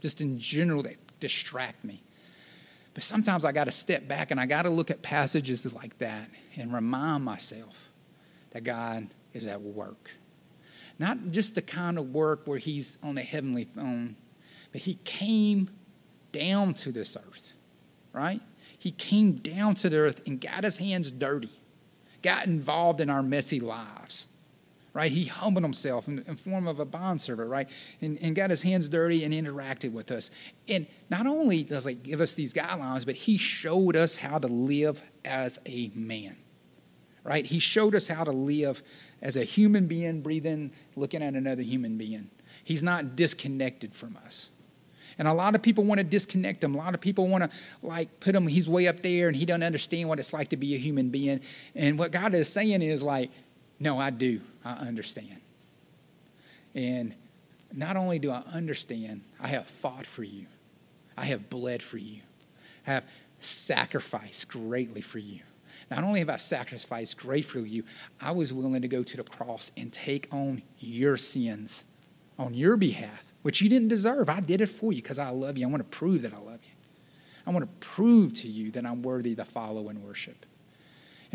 just 0.00 0.20
in 0.20 0.38
general 0.38 0.82
that 0.84 0.96
distract 1.20 1.84
me. 1.84 2.02
But 2.94 3.04
sometimes 3.04 3.44
I 3.44 3.52
got 3.52 3.64
to 3.64 3.72
step 3.72 4.08
back 4.08 4.30
and 4.30 4.40
I 4.40 4.46
got 4.46 4.62
to 4.62 4.70
look 4.70 4.90
at 4.90 5.02
passages 5.02 5.70
like 5.72 5.98
that 5.98 6.30
and 6.56 6.72
remind 6.72 7.24
myself 7.24 7.74
that 8.52 8.64
God 8.64 9.08
is 9.34 9.46
at 9.46 9.60
work. 9.60 10.10
Not 10.98 11.30
just 11.30 11.54
the 11.54 11.62
kind 11.62 11.98
of 11.98 12.14
work 12.14 12.42
where 12.46 12.58
He's 12.58 12.96
on 13.02 13.14
the 13.14 13.22
heavenly 13.22 13.64
throne, 13.64 14.16
but 14.72 14.80
He 14.80 14.94
came 15.04 15.68
down 16.32 16.72
to 16.74 16.90
this 16.90 17.16
earth, 17.16 17.52
right? 18.14 18.40
He 18.78 18.92
came 18.92 19.32
down 19.36 19.74
to 19.74 19.90
the 19.90 19.98
earth 19.98 20.22
and 20.26 20.40
got 20.40 20.64
His 20.64 20.78
hands 20.78 21.10
dirty, 21.10 21.52
got 22.22 22.46
involved 22.46 23.02
in 23.02 23.10
our 23.10 23.22
messy 23.22 23.60
lives 23.60 24.26
right? 24.96 25.12
He 25.12 25.26
humbled 25.26 25.62
himself 25.62 26.08
in, 26.08 26.24
form 26.42 26.66
of 26.66 26.80
a 26.80 26.84
bondservant, 26.86 27.50
right? 27.50 27.68
And, 28.00 28.18
and 28.22 28.34
got 28.34 28.48
his 28.48 28.62
hands 28.62 28.88
dirty 28.88 29.24
and 29.24 29.34
interacted 29.34 29.92
with 29.92 30.10
us. 30.10 30.30
And 30.68 30.86
not 31.10 31.26
only 31.26 31.64
does 31.64 31.84
he 31.84 31.92
give 31.92 32.22
us 32.22 32.32
these 32.32 32.54
guidelines, 32.54 33.04
but 33.04 33.14
he 33.14 33.36
showed 33.36 33.94
us 33.94 34.16
how 34.16 34.38
to 34.38 34.46
live 34.46 35.02
as 35.26 35.58
a 35.66 35.90
man, 35.94 36.34
right? 37.24 37.44
He 37.44 37.58
showed 37.58 37.94
us 37.94 38.06
how 38.06 38.24
to 38.24 38.32
live 38.32 38.80
as 39.20 39.36
a 39.36 39.44
human 39.44 39.86
being, 39.86 40.22
breathing, 40.22 40.72
looking 40.96 41.22
at 41.22 41.34
another 41.34 41.62
human 41.62 41.98
being. 41.98 42.30
He's 42.64 42.82
not 42.82 43.16
disconnected 43.16 43.94
from 43.94 44.16
us. 44.24 44.48
And 45.18 45.28
a 45.28 45.32
lot 45.32 45.54
of 45.54 45.60
people 45.60 45.84
want 45.84 45.98
to 45.98 46.04
disconnect 46.04 46.64
him. 46.64 46.74
A 46.74 46.78
lot 46.78 46.94
of 46.94 47.02
people 47.02 47.28
want 47.28 47.44
to 47.44 47.50
like 47.82 48.18
put 48.20 48.34
him, 48.34 48.46
he's 48.46 48.66
way 48.66 48.86
up 48.88 49.02
there 49.02 49.28
and 49.28 49.36
he 49.36 49.44
doesn't 49.44 49.62
understand 49.62 50.08
what 50.08 50.18
it's 50.18 50.32
like 50.32 50.48
to 50.50 50.56
be 50.56 50.74
a 50.74 50.78
human 50.78 51.10
being. 51.10 51.40
And 51.74 51.98
what 51.98 52.12
God 52.12 52.34
is 52.34 52.48
saying 52.48 52.80
is 52.80 53.02
like, 53.02 53.30
no, 53.78 53.98
I 53.98 54.10
do. 54.10 54.40
I 54.64 54.72
understand. 54.72 55.40
And 56.74 57.14
not 57.72 57.96
only 57.96 58.18
do 58.18 58.30
I 58.30 58.42
understand, 58.52 59.22
I 59.40 59.48
have 59.48 59.66
fought 59.82 60.06
for 60.06 60.22
you. 60.22 60.46
I 61.16 61.24
have 61.26 61.48
bled 61.50 61.82
for 61.82 61.98
you. 61.98 62.20
I 62.86 62.92
have 62.92 63.04
sacrificed 63.40 64.48
greatly 64.48 65.00
for 65.00 65.18
you. 65.18 65.40
Not 65.90 66.04
only 66.04 66.20
have 66.20 66.30
I 66.30 66.36
sacrificed 66.36 67.16
greatly 67.16 67.42
for 67.42 67.60
you, 67.60 67.84
I 68.20 68.32
was 68.32 68.52
willing 68.52 68.82
to 68.82 68.88
go 68.88 69.02
to 69.02 69.16
the 69.16 69.24
cross 69.24 69.70
and 69.76 69.92
take 69.92 70.28
on 70.32 70.62
your 70.78 71.16
sins 71.16 71.84
on 72.38 72.54
your 72.54 72.76
behalf, 72.76 73.22
which 73.42 73.60
you 73.60 73.68
didn't 73.68 73.88
deserve. 73.88 74.28
I 74.28 74.40
did 74.40 74.60
it 74.60 74.66
for 74.66 74.92
you 74.92 75.02
because 75.02 75.18
I 75.18 75.30
love 75.30 75.56
you. 75.56 75.66
I 75.66 75.70
want 75.70 75.90
to 75.90 75.96
prove 75.96 76.22
that 76.22 76.34
I 76.34 76.38
love 76.38 76.60
you. 76.62 76.72
I 77.46 77.50
want 77.50 77.64
to 77.64 77.86
prove 77.86 78.34
to 78.34 78.48
you 78.48 78.72
that 78.72 78.84
I'm 78.84 79.02
worthy 79.02 79.34
to 79.36 79.44
follow 79.44 79.88
and 79.88 80.02
worship. 80.02 80.44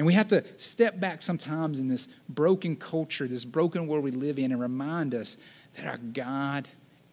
And 0.02 0.08
we 0.08 0.16
have 0.16 0.30
to 0.30 0.44
step 0.58 1.00
back 1.00 1.22
sometimes 1.22 1.78
in 1.78 1.88
this 1.88 2.08
broken 2.30 2.76
culture, 2.76 3.28
this 3.28 3.46
broken 3.46 3.86
world 3.86 4.04
we 4.04 4.10
live 4.10 4.40
in, 4.40 4.52
and 4.52 4.60
remind 4.60 5.14
us 5.14 5.38
that 5.76 5.86
our 5.86 6.00
God 6.00 6.68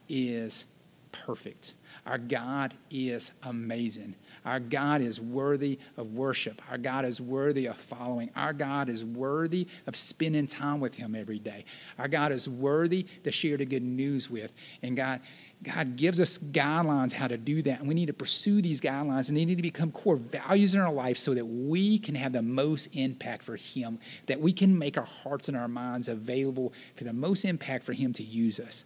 is 0.09 0.65
perfect. 1.13 1.75
Our 2.07 2.17
God 2.17 2.73
is 2.91 3.33
amazing. 3.43 4.15
Our 4.47 4.59
God 4.59 5.03
is 5.03 5.21
worthy 5.21 5.79
of 5.99 6.15
worship. 6.15 6.63
Our 6.71 6.79
God 6.79 7.05
is 7.05 7.21
worthy 7.21 7.67
of 7.67 7.77
following. 7.91 8.31
Our 8.35 8.55
God 8.55 8.89
is 8.89 9.05
worthy 9.05 9.69
of 9.87 9.95
spending 9.95 10.47
time 10.47 10.81
with 10.81 10.95
Him 10.95 11.15
every 11.15 11.39
day. 11.39 11.67
Our 11.99 12.09
God 12.09 12.33
is 12.33 12.49
worthy 12.49 13.05
to 13.23 13.31
share 13.31 13.59
the 13.59 13.67
good 13.67 13.83
news 13.83 14.31
with. 14.31 14.51
And 14.83 14.97
God, 14.97 15.21
God 15.65 15.97
gives 15.97 16.21
us 16.21 16.39
guidelines 16.39 17.13
how 17.13 17.27
to 17.27 17.37
do 17.37 17.63
that. 17.63 17.81
And 17.81 17.89
we 17.89 17.95
need 17.95 18.07
to 18.07 18.13
pursue 18.13 18.63
these 18.63 18.81
guidelines, 18.81 19.29
and 19.29 19.37
they 19.37 19.45
need 19.45 19.57
to 19.57 19.63
become 19.63 19.91
core 19.91 20.17
values 20.17 20.75
in 20.75 20.81
our 20.81 20.93
life 20.93 21.19
so 21.19 21.35
that 21.35 21.45
we 21.45 21.99
can 21.99 22.15
have 22.15 22.33
the 22.33 22.43
most 22.43 22.89
impact 22.93 23.43
for 23.43 23.57
Him, 23.57 23.99
that 24.29 24.41
we 24.41 24.53
can 24.53 24.79
make 24.79 24.97
our 24.97 25.05
hearts 25.05 25.49
and 25.49 25.57
our 25.57 25.67
minds 25.67 26.09
available 26.09 26.73
for 26.97 27.05
the 27.05 27.13
most 27.13 27.45
impact 27.45 27.85
for 27.85 27.93
Him 27.93 28.13
to 28.13 28.23
use 28.23 28.61
us. 28.61 28.85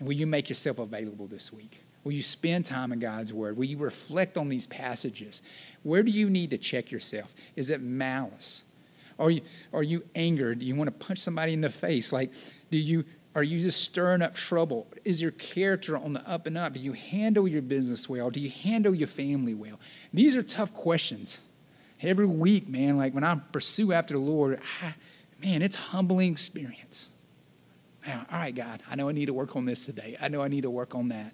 And 0.00 0.08
will 0.08 0.16
you 0.16 0.26
make 0.26 0.48
yourself 0.48 0.80
available 0.80 1.28
this 1.28 1.52
week? 1.52 1.80
Will 2.02 2.12
you 2.12 2.22
spend 2.22 2.66
time 2.66 2.90
in 2.90 2.98
God's 2.98 3.32
Word? 3.32 3.56
Will 3.56 3.64
you 3.64 3.78
reflect 3.78 4.36
on 4.36 4.48
these 4.48 4.66
passages? 4.66 5.40
Where 5.84 6.02
do 6.02 6.10
you 6.10 6.28
need 6.28 6.50
to 6.50 6.58
check 6.58 6.90
yourself? 6.90 7.30
Is 7.54 7.70
it 7.70 7.80
malice? 7.80 8.64
Are 9.20 9.30
you, 9.30 9.42
are 9.72 9.84
you 9.84 10.02
angered? 10.16 10.58
Do 10.58 10.66
you 10.66 10.74
want 10.74 10.88
to 10.88 11.06
punch 11.06 11.20
somebody 11.20 11.52
in 11.52 11.60
the 11.60 11.70
face? 11.70 12.12
Like, 12.12 12.32
do 12.72 12.76
you 12.76 13.04
are 13.34 13.42
you 13.42 13.60
just 13.60 13.82
stirring 13.82 14.20
up 14.20 14.34
trouble? 14.34 14.86
Is 15.04 15.20
your 15.20 15.30
character 15.32 15.96
on 15.96 16.12
the 16.12 16.28
up 16.28 16.46
and 16.46 16.58
up? 16.58 16.74
Do 16.74 16.80
you 16.80 16.92
handle 16.92 17.48
your 17.48 17.62
business 17.62 18.08
well? 18.08 18.30
Do 18.30 18.40
you 18.40 18.50
handle 18.50 18.94
your 18.94 19.08
family 19.08 19.54
well? 19.54 19.80
These 20.12 20.36
are 20.36 20.42
tough 20.42 20.72
questions. 20.74 21.38
Every 22.02 22.26
week, 22.26 22.68
man, 22.68 22.98
like 22.98 23.14
when 23.14 23.24
I 23.24 23.40
pursue 23.52 23.92
after 23.92 24.14
the 24.14 24.20
Lord, 24.20 24.60
I, 24.82 24.94
man, 25.40 25.62
it's 25.62 25.76
humbling 25.76 26.32
experience. 26.32 27.08
Now, 28.06 28.26
all 28.30 28.38
right, 28.38 28.54
God, 28.54 28.82
I 28.90 28.96
know 28.96 29.08
I 29.08 29.12
need 29.12 29.26
to 29.26 29.34
work 29.34 29.56
on 29.56 29.64
this 29.64 29.84
today. 29.84 30.18
I 30.20 30.28
know 30.28 30.42
I 30.42 30.48
need 30.48 30.62
to 30.62 30.70
work 30.70 30.94
on 30.94 31.08
that. 31.08 31.32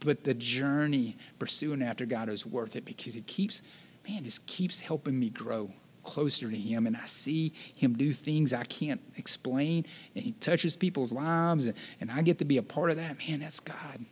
But 0.00 0.24
the 0.24 0.34
journey 0.34 1.16
pursuing 1.38 1.82
after 1.82 2.04
God 2.04 2.28
is 2.28 2.44
worth 2.44 2.74
it 2.74 2.84
because 2.84 3.14
it 3.14 3.26
keeps, 3.26 3.62
man, 4.08 4.24
just 4.24 4.44
keeps 4.46 4.80
helping 4.80 5.20
me 5.20 5.28
grow 5.30 5.70
closer 6.04 6.50
to 6.50 6.56
Him. 6.56 6.86
And 6.86 6.96
I 6.96 7.06
see 7.06 7.52
Him 7.74 7.94
do 7.94 8.12
things 8.12 8.52
I 8.52 8.64
can't 8.64 9.00
explain. 9.16 9.86
And 10.14 10.24
He 10.24 10.32
touches 10.32 10.76
people's 10.76 11.12
lives. 11.12 11.66
And, 11.66 11.76
and 12.00 12.10
I 12.10 12.22
get 12.22 12.38
to 12.38 12.44
be 12.44 12.58
a 12.58 12.62
part 12.62 12.90
of 12.90 12.96
that. 12.96 13.18
Man, 13.18 13.40
that's 13.40 13.60
God. 13.60 14.04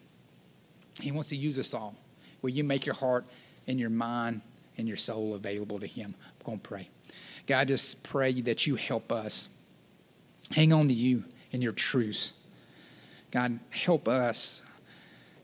He 1.01 1.13
wants 1.13 1.29
to 1.31 1.37
use 1.37 1.59
us 1.59 1.75
all. 1.75 1.95
Will 2.43 2.51
you 2.51 2.65
make 2.65 2.87
your 2.87 2.95
heart 2.95 3.25
and 3.67 3.79
your 3.79 3.91
mind 3.91 4.41
and 4.79 4.89
your 4.89 4.97
soul 4.97 5.35
available 5.35 5.79
to 5.81 5.87
Him? 5.87 6.15
I'm 6.19 6.47
going 6.47 6.61
to 6.61 6.69
pray. 6.69 6.89
God, 7.47 7.69
just 7.69 8.03
pray 8.03 8.41
that 8.43 8.67
you 8.67 8.77
help 8.77 9.11
us 9.13 9.49
hang 10.51 10.73
on 10.73 10.89
to 10.89 10.95
you 10.95 11.25
and 11.53 11.63
your 11.63 11.73
truths. 11.73 12.33
God, 13.31 13.59
help 13.71 14.09
us 14.09 14.63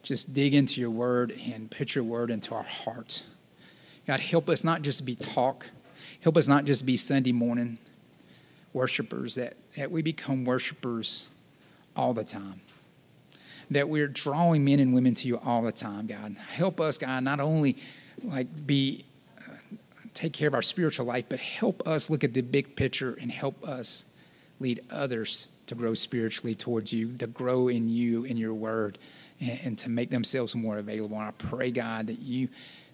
just 0.02 0.32
dig 0.32 0.54
into 0.54 0.80
your 0.80 0.90
word 0.90 1.32
and 1.32 1.70
put 1.70 1.94
your 1.94 2.04
word 2.04 2.30
into 2.30 2.54
our 2.54 2.62
hearts. 2.62 3.24
God, 4.06 4.20
help 4.20 4.48
us 4.48 4.62
not 4.62 4.82
just 4.82 5.04
be 5.04 5.16
talk, 5.16 5.66
help 6.20 6.36
us 6.36 6.48
not 6.48 6.64
just 6.64 6.84
be 6.84 6.96
Sunday 6.96 7.32
morning 7.32 7.78
worshipers, 8.72 9.34
that, 9.36 9.56
that 9.76 9.90
we 9.90 10.02
become 10.02 10.44
worshipers 10.44 11.24
all 11.96 12.12
the 12.12 12.24
time. 12.24 12.60
That 13.70 13.88
we're 13.88 14.08
drawing 14.08 14.64
men 14.64 14.80
and 14.80 14.94
women 14.94 15.14
to 15.14 15.28
you 15.28 15.38
all 15.38 15.62
the 15.62 15.72
time, 15.72 16.06
God. 16.06 16.36
Help 16.50 16.80
us, 16.80 16.98
God, 16.98 17.24
not 17.24 17.40
only 17.40 17.76
like 18.22 18.66
be 18.66 19.04
uh, 19.38 19.52
take 20.14 20.32
care 20.32 20.46
of 20.48 20.54
our 20.54 20.62
spiritual 20.62 21.06
life, 21.06 21.24
but 21.28 21.40
help 21.40 21.86
us 21.86 22.08
look 22.08 22.22
at 22.22 22.32
the 22.32 22.42
big 22.42 22.76
picture 22.76 23.18
and 23.20 23.30
help 23.30 23.66
us 23.66 24.04
lead 24.60 24.84
others 24.90 25.48
to 25.66 25.74
grow 25.74 25.94
spiritually 25.94 26.54
towards 26.54 26.92
you, 26.92 27.16
to 27.16 27.26
grow 27.26 27.68
in 27.68 27.88
you 27.88 28.24
in 28.24 28.36
your 28.36 28.54
word 28.54 28.98
and, 29.40 29.58
and 29.62 29.78
to 29.78 29.88
make 29.88 30.10
themselves 30.10 30.54
more 30.54 30.78
available. 30.78 31.16
And 31.18 31.26
I 31.26 31.32
pray, 31.32 31.70
God, 31.70 32.06
that 32.06 32.18
you, 32.20 32.48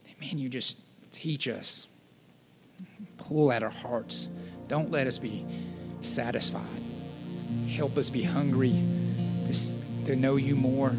that, 0.05 0.21
man, 0.21 0.39
you 0.39 0.49
just 0.49 0.79
teach 1.13 1.49
us, 1.49 1.87
pull 3.17 3.53
at 3.53 3.63
our 3.63 3.71
hearts. 3.71 4.29
Don't 4.69 4.91
let 4.91 5.07
us 5.07 5.19
be 5.19 5.47
satisfied. 6.01 6.67
Help 7.69 7.97
us 7.97 8.11
be 8.11 8.23
hungry 8.23 8.73
to, 9.47 10.05
to 10.07 10.17
know 10.17 10.37
you 10.37 10.55
more. 10.55 10.95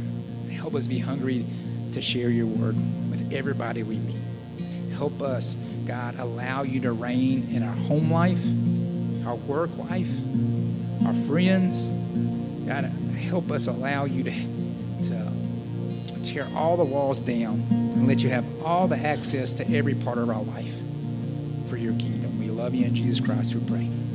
Help 0.52 0.76
us 0.76 0.88
be 0.88 1.00
hungry 1.00 1.46
to 1.92 2.02
share 2.02 2.30
your 2.30 2.46
word 2.46 2.76
with 3.10 3.34
everybody 3.34 3.84
we 3.84 3.98
meet. 3.98 4.94
Help 4.94 5.22
us, 5.22 5.58
God, 5.86 6.20
allow 6.20 6.64
you 6.64 6.80
to 6.82 6.92
reign 6.92 7.50
in 7.54 7.64
our 7.64 7.76
home 7.76 8.12
life, 8.12 8.38
our 9.28 9.36
work 9.36 9.76
life, 9.78 10.08
our 11.06 11.28
friends. 11.28 11.88
God, 12.68 12.86
help 13.18 13.52
us 13.52 13.68
allow 13.68 14.06
you 14.06 14.24
to 14.24 14.32
to 15.04 16.20
tear 16.24 16.48
all 16.56 16.78
the 16.78 16.84
walls 16.84 17.20
down 17.20 17.66
and 17.72 18.08
let 18.08 18.24
you 18.24 18.30
have 18.30 18.46
all 18.64 18.88
the 18.88 18.98
access 18.98 19.54
to 19.56 19.70
every 19.76 19.96
part 19.96 20.18
of 20.18 20.30
our 20.30 20.44
life 20.44 20.74
for 21.74 21.80
your 21.80 21.94
kingdom. 21.94 22.38
We 22.38 22.50
love 22.50 22.76
you 22.76 22.86
in 22.86 22.94
Jesus 22.94 23.20
Christ, 23.20 23.56
we 23.56 23.62
pray. 23.66 24.13